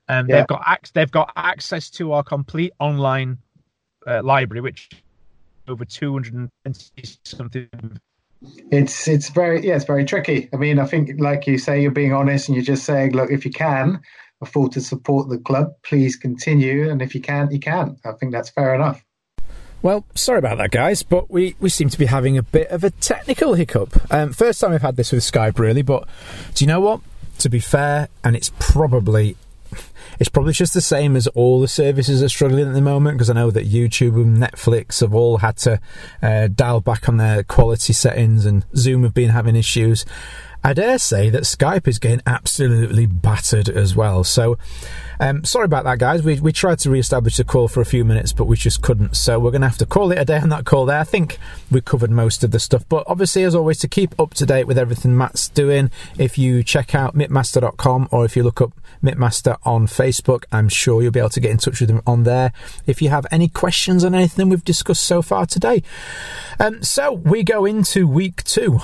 and 0.08 0.28
Yeah. 0.28 0.36
they've 0.38 0.46
got 0.46 0.64
ac- 0.68 0.90
they've 0.94 1.10
got 1.10 1.32
access 1.36 1.90
to 1.90 2.12
our 2.12 2.22
complete 2.22 2.72
online 2.80 3.38
uh, 4.06 4.22
library, 4.22 4.60
which 4.60 4.88
over 5.70 5.84
220 5.84 6.90
something. 7.24 7.68
It's 8.70 9.06
it's 9.06 9.28
very 9.28 9.66
yeah, 9.66 9.76
it's 9.76 9.84
very 9.84 10.04
tricky. 10.04 10.48
I 10.52 10.56
mean, 10.56 10.78
I 10.78 10.86
think 10.86 11.10
like 11.18 11.46
you 11.46 11.58
say, 11.58 11.80
you're 11.80 11.90
being 11.90 12.12
honest 12.12 12.48
and 12.48 12.56
you're 12.56 12.64
just 12.64 12.84
saying, 12.84 13.12
look, 13.12 13.30
if 13.30 13.44
you 13.44 13.50
can 13.50 14.00
afford 14.42 14.72
to 14.72 14.80
support 14.80 15.28
the 15.28 15.38
club, 15.38 15.72
please 15.82 16.16
continue, 16.16 16.90
and 16.90 17.02
if 17.02 17.14
you 17.14 17.20
can't, 17.20 17.52
you 17.52 17.60
can. 17.60 17.96
I 18.04 18.12
think 18.12 18.32
that's 18.32 18.50
fair 18.50 18.74
enough. 18.74 19.04
Well, 19.82 20.04
sorry 20.14 20.38
about 20.38 20.58
that, 20.58 20.70
guys, 20.72 21.02
but 21.02 21.30
we, 21.30 21.56
we 21.58 21.70
seem 21.70 21.88
to 21.88 21.98
be 21.98 22.04
having 22.04 22.36
a 22.36 22.42
bit 22.42 22.68
of 22.68 22.84
a 22.84 22.90
technical 22.90 23.54
hiccup. 23.54 24.12
Um, 24.12 24.32
first 24.34 24.60
time 24.60 24.72
we've 24.72 24.82
had 24.82 24.96
this 24.96 25.10
with 25.10 25.22
Skype, 25.22 25.58
really, 25.58 25.80
but 25.80 26.06
do 26.54 26.64
you 26.64 26.68
know 26.68 26.80
what? 26.80 27.00
To 27.38 27.48
be 27.48 27.60
fair, 27.60 28.08
and 28.22 28.36
it's 28.36 28.52
probably 28.58 29.36
it's 30.18 30.28
probably 30.28 30.52
just 30.52 30.74
the 30.74 30.80
same 30.80 31.16
as 31.16 31.26
all 31.28 31.60
the 31.60 31.68
services 31.68 32.22
are 32.22 32.28
struggling 32.28 32.68
at 32.68 32.74
the 32.74 32.80
moment 32.80 33.16
because 33.16 33.30
I 33.30 33.34
know 33.34 33.50
that 33.50 33.70
YouTube 33.70 34.14
and 34.14 34.38
Netflix 34.38 35.00
have 35.00 35.14
all 35.14 35.38
had 35.38 35.56
to 35.58 35.80
uh, 36.22 36.48
dial 36.48 36.80
back 36.80 37.08
on 37.08 37.16
their 37.16 37.42
quality 37.42 37.92
settings, 37.92 38.46
and 38.46 38.64
Zoom 38.76 39.02
have 39.02 39.14
been 39.14 39.30
having 39.30 39.56
issues. 39.56 40.04
I 40.62 40.74
dare 40.74 40.98
say 40.98 41.30
that 41.30 41.44
Skype 41.44 41.88
is 41.88 41.98
getting 41.98 42.20
absolutely 42.26 43.06
battered 43.06 43.68
as 43.68 43.96
well. 43.96 44.24
So, 44.24 44.58
um, 45.20 45.44
sorry 45.44 45.66
about 45.66 45.84
that, 45.84 45.98
guys. 45.98 46.22
We, 46.22 46.40
we 46.40 46.52
tried 46.52 46.78
to 46.80 46.90
re-establish 46.90 47.36
the 47.36 47.44
call 47.44 47.68
for 47.68 47.80
a 47.80 47.86
few 47.86 48.04
minutes, 48.04 48.32
but 48.32 48.46
we 48.46 48.56
just 48.56 48.80
couldn't. 48.80 49.16
So 49.16 49.38
we're 49.38 49.50
going 49.50 49.60
to 49.60 49.68
have 49.68 49.78
to 49.78 49.86
call 49.86 50.10
it 50.12 50.18
a 50.18 50.24
day 50.24 50.38
on 50.38 50.48
that 50.48 50.64
call 50.64 50.86
there. 50.86 50.98
I 50.98 51.04
think 51.04 51.38
we 51.70 51.80
covered 51.82 52.10
most 52.10 52.42
of 52.42 52.50
the 52.50 52.58
stuff. 52.58 52.88
But 52.88 53.04
obviously, 53.06 53.44
as 53.44 53.54
always, 53.54 53.78
to 53.80 53.88
keep 53.88 54.18
up 54.18 54.32
to 54.34 54.46
date 54.46 54.66
with 54.66 54.78
everything 54.78 55.16
Matt's 55.16 55.48
doing, 55.48 55.90
if 56.18 56.38
you 56.38 56.64
check 56.64 56.94
out 56.94 57.14
mitmaster.com 57.14 58.08
or 58.10 58.24
if 58.24 58.34
you 58.34 58.42
look 58.42 58.60
up 58.60 58.72
Mitmaster 59.02 59.58
on 59.62 59.86
Facebook, 59.86 60.44
I'm 60.52 60.68
sure 60.68 61.02
you'll 61.02 61.12
be 61.12 61.20
able 61.20 61.30
to 61.30 61.40
get 61.40 61.50
in 61.50 61.58
touch 61.58 61.80
with 61.80 61.90
him 61.90 62.02
on 62.06 62.24
there. 62.24 62.52
If 62.86 63.02
you 63.02 63.10
have 63.10 63.26
any 63.30 63.48
questions 63.48 64.04
on 64.04 64.14
anything 64.14 64.48
we've 64.48 64.64
discussed 64.64 65.02
so 65.02 65.22
far 65.22 65.46
today. 65.46 65.82
Um, 66.58 66.82
so 66.82 67.12
we 67.12 67.42
go 67.42 67.64
into 67.64 68.06
week 68.06 68.42
two 68.44 68.80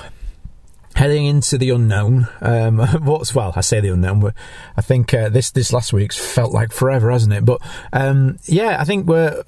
heading 0.97 1.27
into 1.27 1.59
the 1.59 1.69
unknown. 1.69 2.27
Um, 2.41 2.79
what's 3.03 3.33
well, 3.33 3.53
I 3.55 3.61
say 3.61 3.79
the 3.79 3.93
unknown. 3.93 4.19
But 4.19 4.33
I 4.75 4.81
think 4.81 5.13
uh, 5.13 5.29
this 5.29 5.51
this 5.51 5.71
last 5.71 5.93
week's 5.93 6.17
felt 6.17 6.51
like 6.51 6.71
forever, 6.71 7.11
hasn't 7.11 7.33
it? 7.33 7.45
But 7.45 7.61
um, 7.93 8.39
yeah, 8.45 8.77
I 8.79 8.83
think 8.83 9.07
we're 9.07 9.43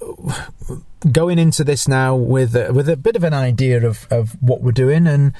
going 1.10 1.38
into 1.38 1.64
this 1.64 1.88
now 1.88 2.14
with 2.14 2.54
uh, 2.54 2.70
with 2.72 2.88
a 2.88 2.96
bit 2.96 3.16
of 3.16 3.24
an 3.24 3.34
idea 3.34 3.84
of, 3.84 4.06
of 4.10 4.40
what 4.40 4.62
we're 4.62 4.70
doing 4.70 5.06
and 5.06 5.32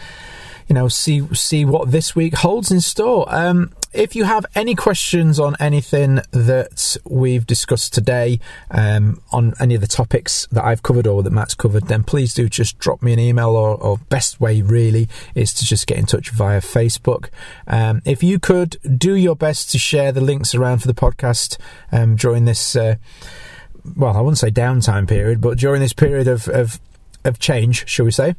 you 0.66 0.74
know 0.74 0.88
see 0.88 1.32
see 1.32 1.64
what 1.64 1.92
this 1.92 2.16
week 2.16 2.34
holds 2.34 2.72
in 2.72 2.80
store. 2.80 3.24
Um, 3.28 3.72
if 3.92 4.14
you 4.14 4.24
have 4.24 4.46
any 4.54 4.74
questions 4.74 5.40
on 5.40 5.56
anything 5.58 6.20
that 6.30 6.96
we've 7.04 7.46
discussed 7.46 7.92
today, 7.92 8.38
um, 8.70 9.20
on 9.32 9.54
any 9.60 9.74
of 9.74 9.80
the 9.80 9.86
topics 9.86 10.46
that 10.52 10.64
I've 10.64 10.82
covered 10.82 11.06
or 11.06 11.22
that 11.22 11.30
Matt's 11.30 11.54
covered, 11.54 11.88
then 11.88 12.04
please 12.04 12.34
do 12.34 12.48
just 12.48 12.78
drop 12.78 13.02
me 13.02 13.12
an 13.12 13.18
email. 13.18 13.50
Or, 13.50 13.76
or 13.76 13.98
best 14.08 14.40
way 14.40 14.62
really 14.62 15.08
is 15.34 15.52
to 15.54 15.64
just 15.64 15.86
get 15.86 15.98
in 15.98 16.06
touch 16.06 16.30
via 16.30 16.60
Facebook. 16.60 17.30
Um, 17.66 18.02
if 18.04 18.22
you 18.22 18.38
could 18.38 18.76
do 18.96 19.14
your 19.14 19.36
best 19.36 19.70
to 19.72 19.78
share 19.78 20.12
the 20.12 20.20
links 20.20 20.54
around 20.54 20.78
for 20.78 20.88
the 20.88 20.94
podcast 20.94 21.58
um, 21.92 22.16
during 22.16 22.44
this. 22.44 22.76
Uh, 22.76 22.96
well, 23.96 24.16
I 24.16 24.20
wouldn't 24.20 24.38
say 24.38 24.50
downtime 24.50 25.08
period, 25.08 25.40
but 25.40 25.58
during 25.58 25.80
this 25.80 25.94
period 25.94 26.28
of, 26.28 26.48
of, 26.48 26.78
of 27.24 27.38
change, 27.38 27.88
shall 27.88 28.04
we 28.04 28.10
say, 28.10 28.34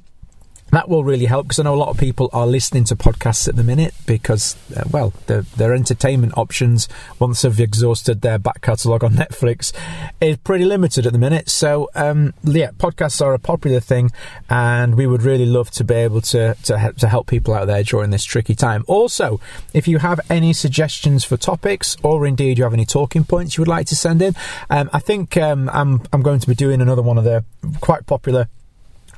that 0.72 0.90
will 0.90 1.04
really 1.04 1.26
help 1.26 1.48
because 1.48 1.60
I 1.60 1.64
know 1.64 1.74
a 1.74 1.76
lot 1.76 1.90
of 1.90 1.98
people 1.98 2.30
are 2.34 2.48
listening 2.48 2.86
to 2.86 2.96
podcasts 2.96 3.48
at 3.48 3.56
the 3.56 3.64
minute 3.64 3.94
because, 4.06 4.56
uh, 4.76 4.84
well, 4.90 5.14
their, 5.28 5.74
entertainment 5.74 6.38
options, 6.38 6.90
once 7.20 7.42
they've 7.42 7.60
exhausted 7.60 8.22
their 8.22 8.38
back 8.38 8.62
catalogue 8.62 9.04
on 9.04 9.14
Netflix, 9.14 9.74
is 10.20 10.38
pretty 10.38 10.66
limited 10.66 11.06
at 11.06 11.14
the 11.14 11.20
minute. 11.20 11.50
So, 11.50 11.90
um, 11.96 12.34
yeah, 12.44 12.72
podcasts 12.72 13.22
are 13.22 13.34
a 13.34 13.40
popular 13.40 13.80
thing, 13.80 14.12
and 14.50 14.96
we 14.96 15.08
would 15.08 15.24
really 15.24 15.46
love 15.46 15.72
to 15.72 15.84
be 15.84 15.96
able 15.96 16.22
to, 16.22 16.56
to, 16.64 16.78
help, 16.78 16.98
to 16.98 17.08
help 17.08 17.28
people 17.28 17.54
out 17.54 17.68
there 17.68 17.84
during 17.84 18.10
this 18.10 18.24
tricky 18.24 18.56
time. 18.56 18.84
Also, 18.88 19.40
if 19.74 19.88
you 19.88 20.00
have 20.00 20.20
any 20.30 20.54
suggestions 20.54 21.24
for 21.24 21.38
topics, 21.38 21.98
or 22.04 22.26
indeed 22.26 22.58
you 22.58 22.64
have 22.64 22.74
any 22.74 22.86
talking 22.86 23.24
points 23.24 23.58
you 23.58 23.62
would 23.62 23.68
like 23.68 23.88
to 23.88 23.96
send 23.96 24.22
in, 24.22 24.36
um, 24.70 24.90
I 24.94 25.00
think 25.00 25.38
um, 25.38 25.70
I'm, 25.74 26.02
I'm 26.14 26.22
going 26.22 26.40
to 26.40 26.48
be 26.48 26.56
doing 26.56 26.82
another 26.82 27.02
one 27.02 27.18
of 27.18 27.24
the 27.24 27.44
quite 27.82 28.06
popular 28.06 28.48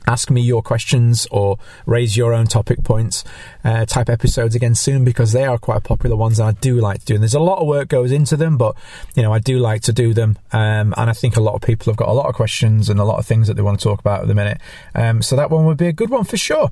ask 0.08 0.30
me 0.30 0.42
your 0.42 0.62
questions 0.62 1.28
or 1.32 1.58
raise 1.86 2.18
your 2.18 2.34
own 2.34 2.46
topic 2.46 2.84
points 2.84 3.24
uh, 3.64 3.86
type 3.86 4.10
episodes 4.10 4.56
again 4.56 4.76
soon 4.76 5.04
because 5.04 5.32
they 5.32 5.46
are 5.46 5.58
quite 5.58 5.84
popular 5.84 6.16
ones 6.16 6.40
and 6.40 6.50
I 6.50 6.52
do 6.54 6.80
like 6.80 7.00
to 7.00 7.06
do 7.06 7.14
them. 7.16 7.22
There's 7.22 7.34
a 7.34 7.40
lot 7.40 7.60
of 7.60 7.68
work 7.68 7.88
goes 7.88 8.12
into 8.12 8.38
them, 8.38 8.58
but 8.58 8.76
you 9.16 9.24
know 9.24 9.34
I 9.34 9.40
do 9.40 9.60
like 9.60 9.82
to 9.84 9.94
do 9.94 10.14
them, 10.14 10.38
um, 10.52 10.94
and 10.98 11.10
I 11.10 11.14
think 11.14 11.36
a 11.36 11.42
lot 11.42 11.56
of 11.56 11.62
people 11.62 11.92
have 11.92 11.98
got 11.98 12.10
a 12.10 12.14
lot 12.14 12.28
of 12.28 12.36
questions 12.36 12.90
and 12.90 13.00
a 13.00 13.04
lot 13.04 13.20
of 13.20 13.26
things 13.26 13.48
that 13.48 13.56
they 13.56 13.62
want 13.62 13.80
to 13.80 13.84
talk 13.84 14.00
about 14.00 14.22
at 14.22 14.28
the 14.28 14.36
minute. 14.36 14.60
Um, 14.96 15.22
so 15.22 15.36
that 15.36 15.50
one 15.50 15.66
would 15.66 15.78
be 15.78 15.88
a 15.88 15.94
good 15.94 16.10
one 16.10 16.24
for 16.24 16.38
sure. 16.38 16.70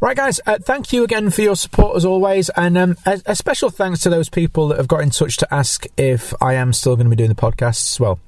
Right, 0.00 0.16
guys, 0.16 0.40
uh, 0.46 0.58
thank 0.58 0.94
you 0.94 1.04
again 1.04 1.28
for 1.28 1.42
your 1.42 1.56
support 1.56 1.94
as 1.94 2.06
always. 2.06 2.48
And 2.56 2.78
um, 2.78 2.96
a, 3.04 3.20
a, 3.26 3.36
special 3.36 3.68
thanks 3.68 4.00
to 4.00 4.08
those 4.08 4.30
people 4.30 4.68
that 4.68 4.78
have 4.78 4.88
got 4.88 5.02
in 5.02 5.10
touch 5.10 5.36
to 5.36 5.54
ask 5.54 5.84
if 5.98 6.32
I 6.40 6.54
am 6.54 6.72
still 6.72 6.96
going 6.96 7.04
to 7.04 7.10
be 7.10 7.16
doing 7.16 7.28
the 7.28 7.34
podcasts. 7.34 8.00
Well, 8.00 8.18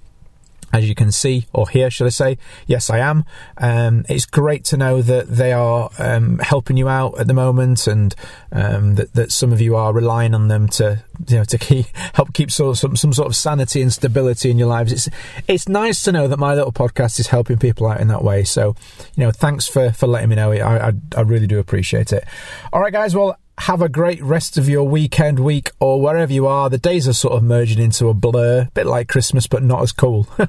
as 0.72 0.88
you 0.88 0.94
can 0.94 1.12
see 1.12 1.46
or 1.52 1.68
hear, 1.68 1.90
should 1.90 2.06
I 2.06 2.10
say? 2.10 2.38
Yes, 2.66 2.88
I 2.90 2.98
am. 2.98 3.24
Um, 3.58 4.04
it's 4.08 4.26
great 4.26 4.64
to 4.66 4.76
know 4.76 5.02
that 5.02 5.28
they 5.28 5.52
are 5.52 5.90
um, 5.98 6.38
helping 6.38 6.76
you 6.76 6.88
out 6.88 7.18
at 7.18 7.26
the 7.26 7.34
moment, 7.34 7.86
and 7.86 8.14
um, 8.50 8.94
that, 8.94 9.12
that 9.14 9.32
some 9.32 9.52
of 9.52 9.60
you 9.60 9.76
are 9.76 9.92
relying 9.92 10.34
on 10.34 10.48
them 10.48 10.68
to 10.68 11.02
you 11.28 11.36
know 11.36 11.44
to 11.44 11.58
keep, 11.58 11.86
help 12.14 12.32
keep 12.32 12.50
sort 12.50 12.70
of 12.70 12.78
some, 12.78 12.96
some 12.96 13.12
sort 13.12 13.28
of 13.28 13.36
sanity 13.36 13.82
and 13.82 13.92
stability 13.92 14.50
in 14.50 14.58
your 14.58 14.68
lives. 14.68 14.92
It's 14.92 15.08
it's 15.46 15.68
nice 15.68 16.02
to 16.04 16.12
know 16.12 16.28
that 16.28 16.38
my 16.38 16.54
little 16.54 16.72
podcast 16.72 17.20
is 17.20 17.28
helping 17.28 17.58
people 17.58 17.86
out 17.86 18.00
in 18.00 18.08
that 18.08 18.24
way. 18.24 18.44
So, 18.44 18.74
you 19.16 19.24
know, 19.24 19.30
thanks 19.30 19.66
for 19.66 19.92
for 19.92 20.06
letting 20.06 20.30
me 20.30 20.36
know. 20.36 20.52
I 20.52 20.88
I, 20.88 20.92
I 21.16 21.20
really 21.20 21.46
do 21.46 21.58
appreciate 21.58 22.12
it. 22.12 22.24
All 22.72 22.80
right, 22.80 22.92
guys. 22.92 23.14
Well, 23.14 23.36
have 23.58 23.82
a 23.82 23.88
great 23.88 24.22
rest 24.22 24.58
of 24.58 24.68
your 24.68 24.84
weekend, 24.84 25.38
week, 25.38 25.70
or 25.80 26.00
wherever 26.00 26.32
you 26.32 26.46
are. 26.46 26.70
The 26.70 26.78
days 26.78 27.08
are 27.08 27.12
sort 27.12 27.34
of 27.34 27.42
merging 27.42 27.82
into 27.82 28.08
a 28.08 28.14
blur, 28.14 28.62
a 28.62 28.70
bit 28.74 28.86
like 28.86 29.08
Christmas, 29.08 29.46
but 29.46 29.62
not 29.62 29.82
as 29.82 29.92
cool. 29.92 30.26
all 30.38 30.46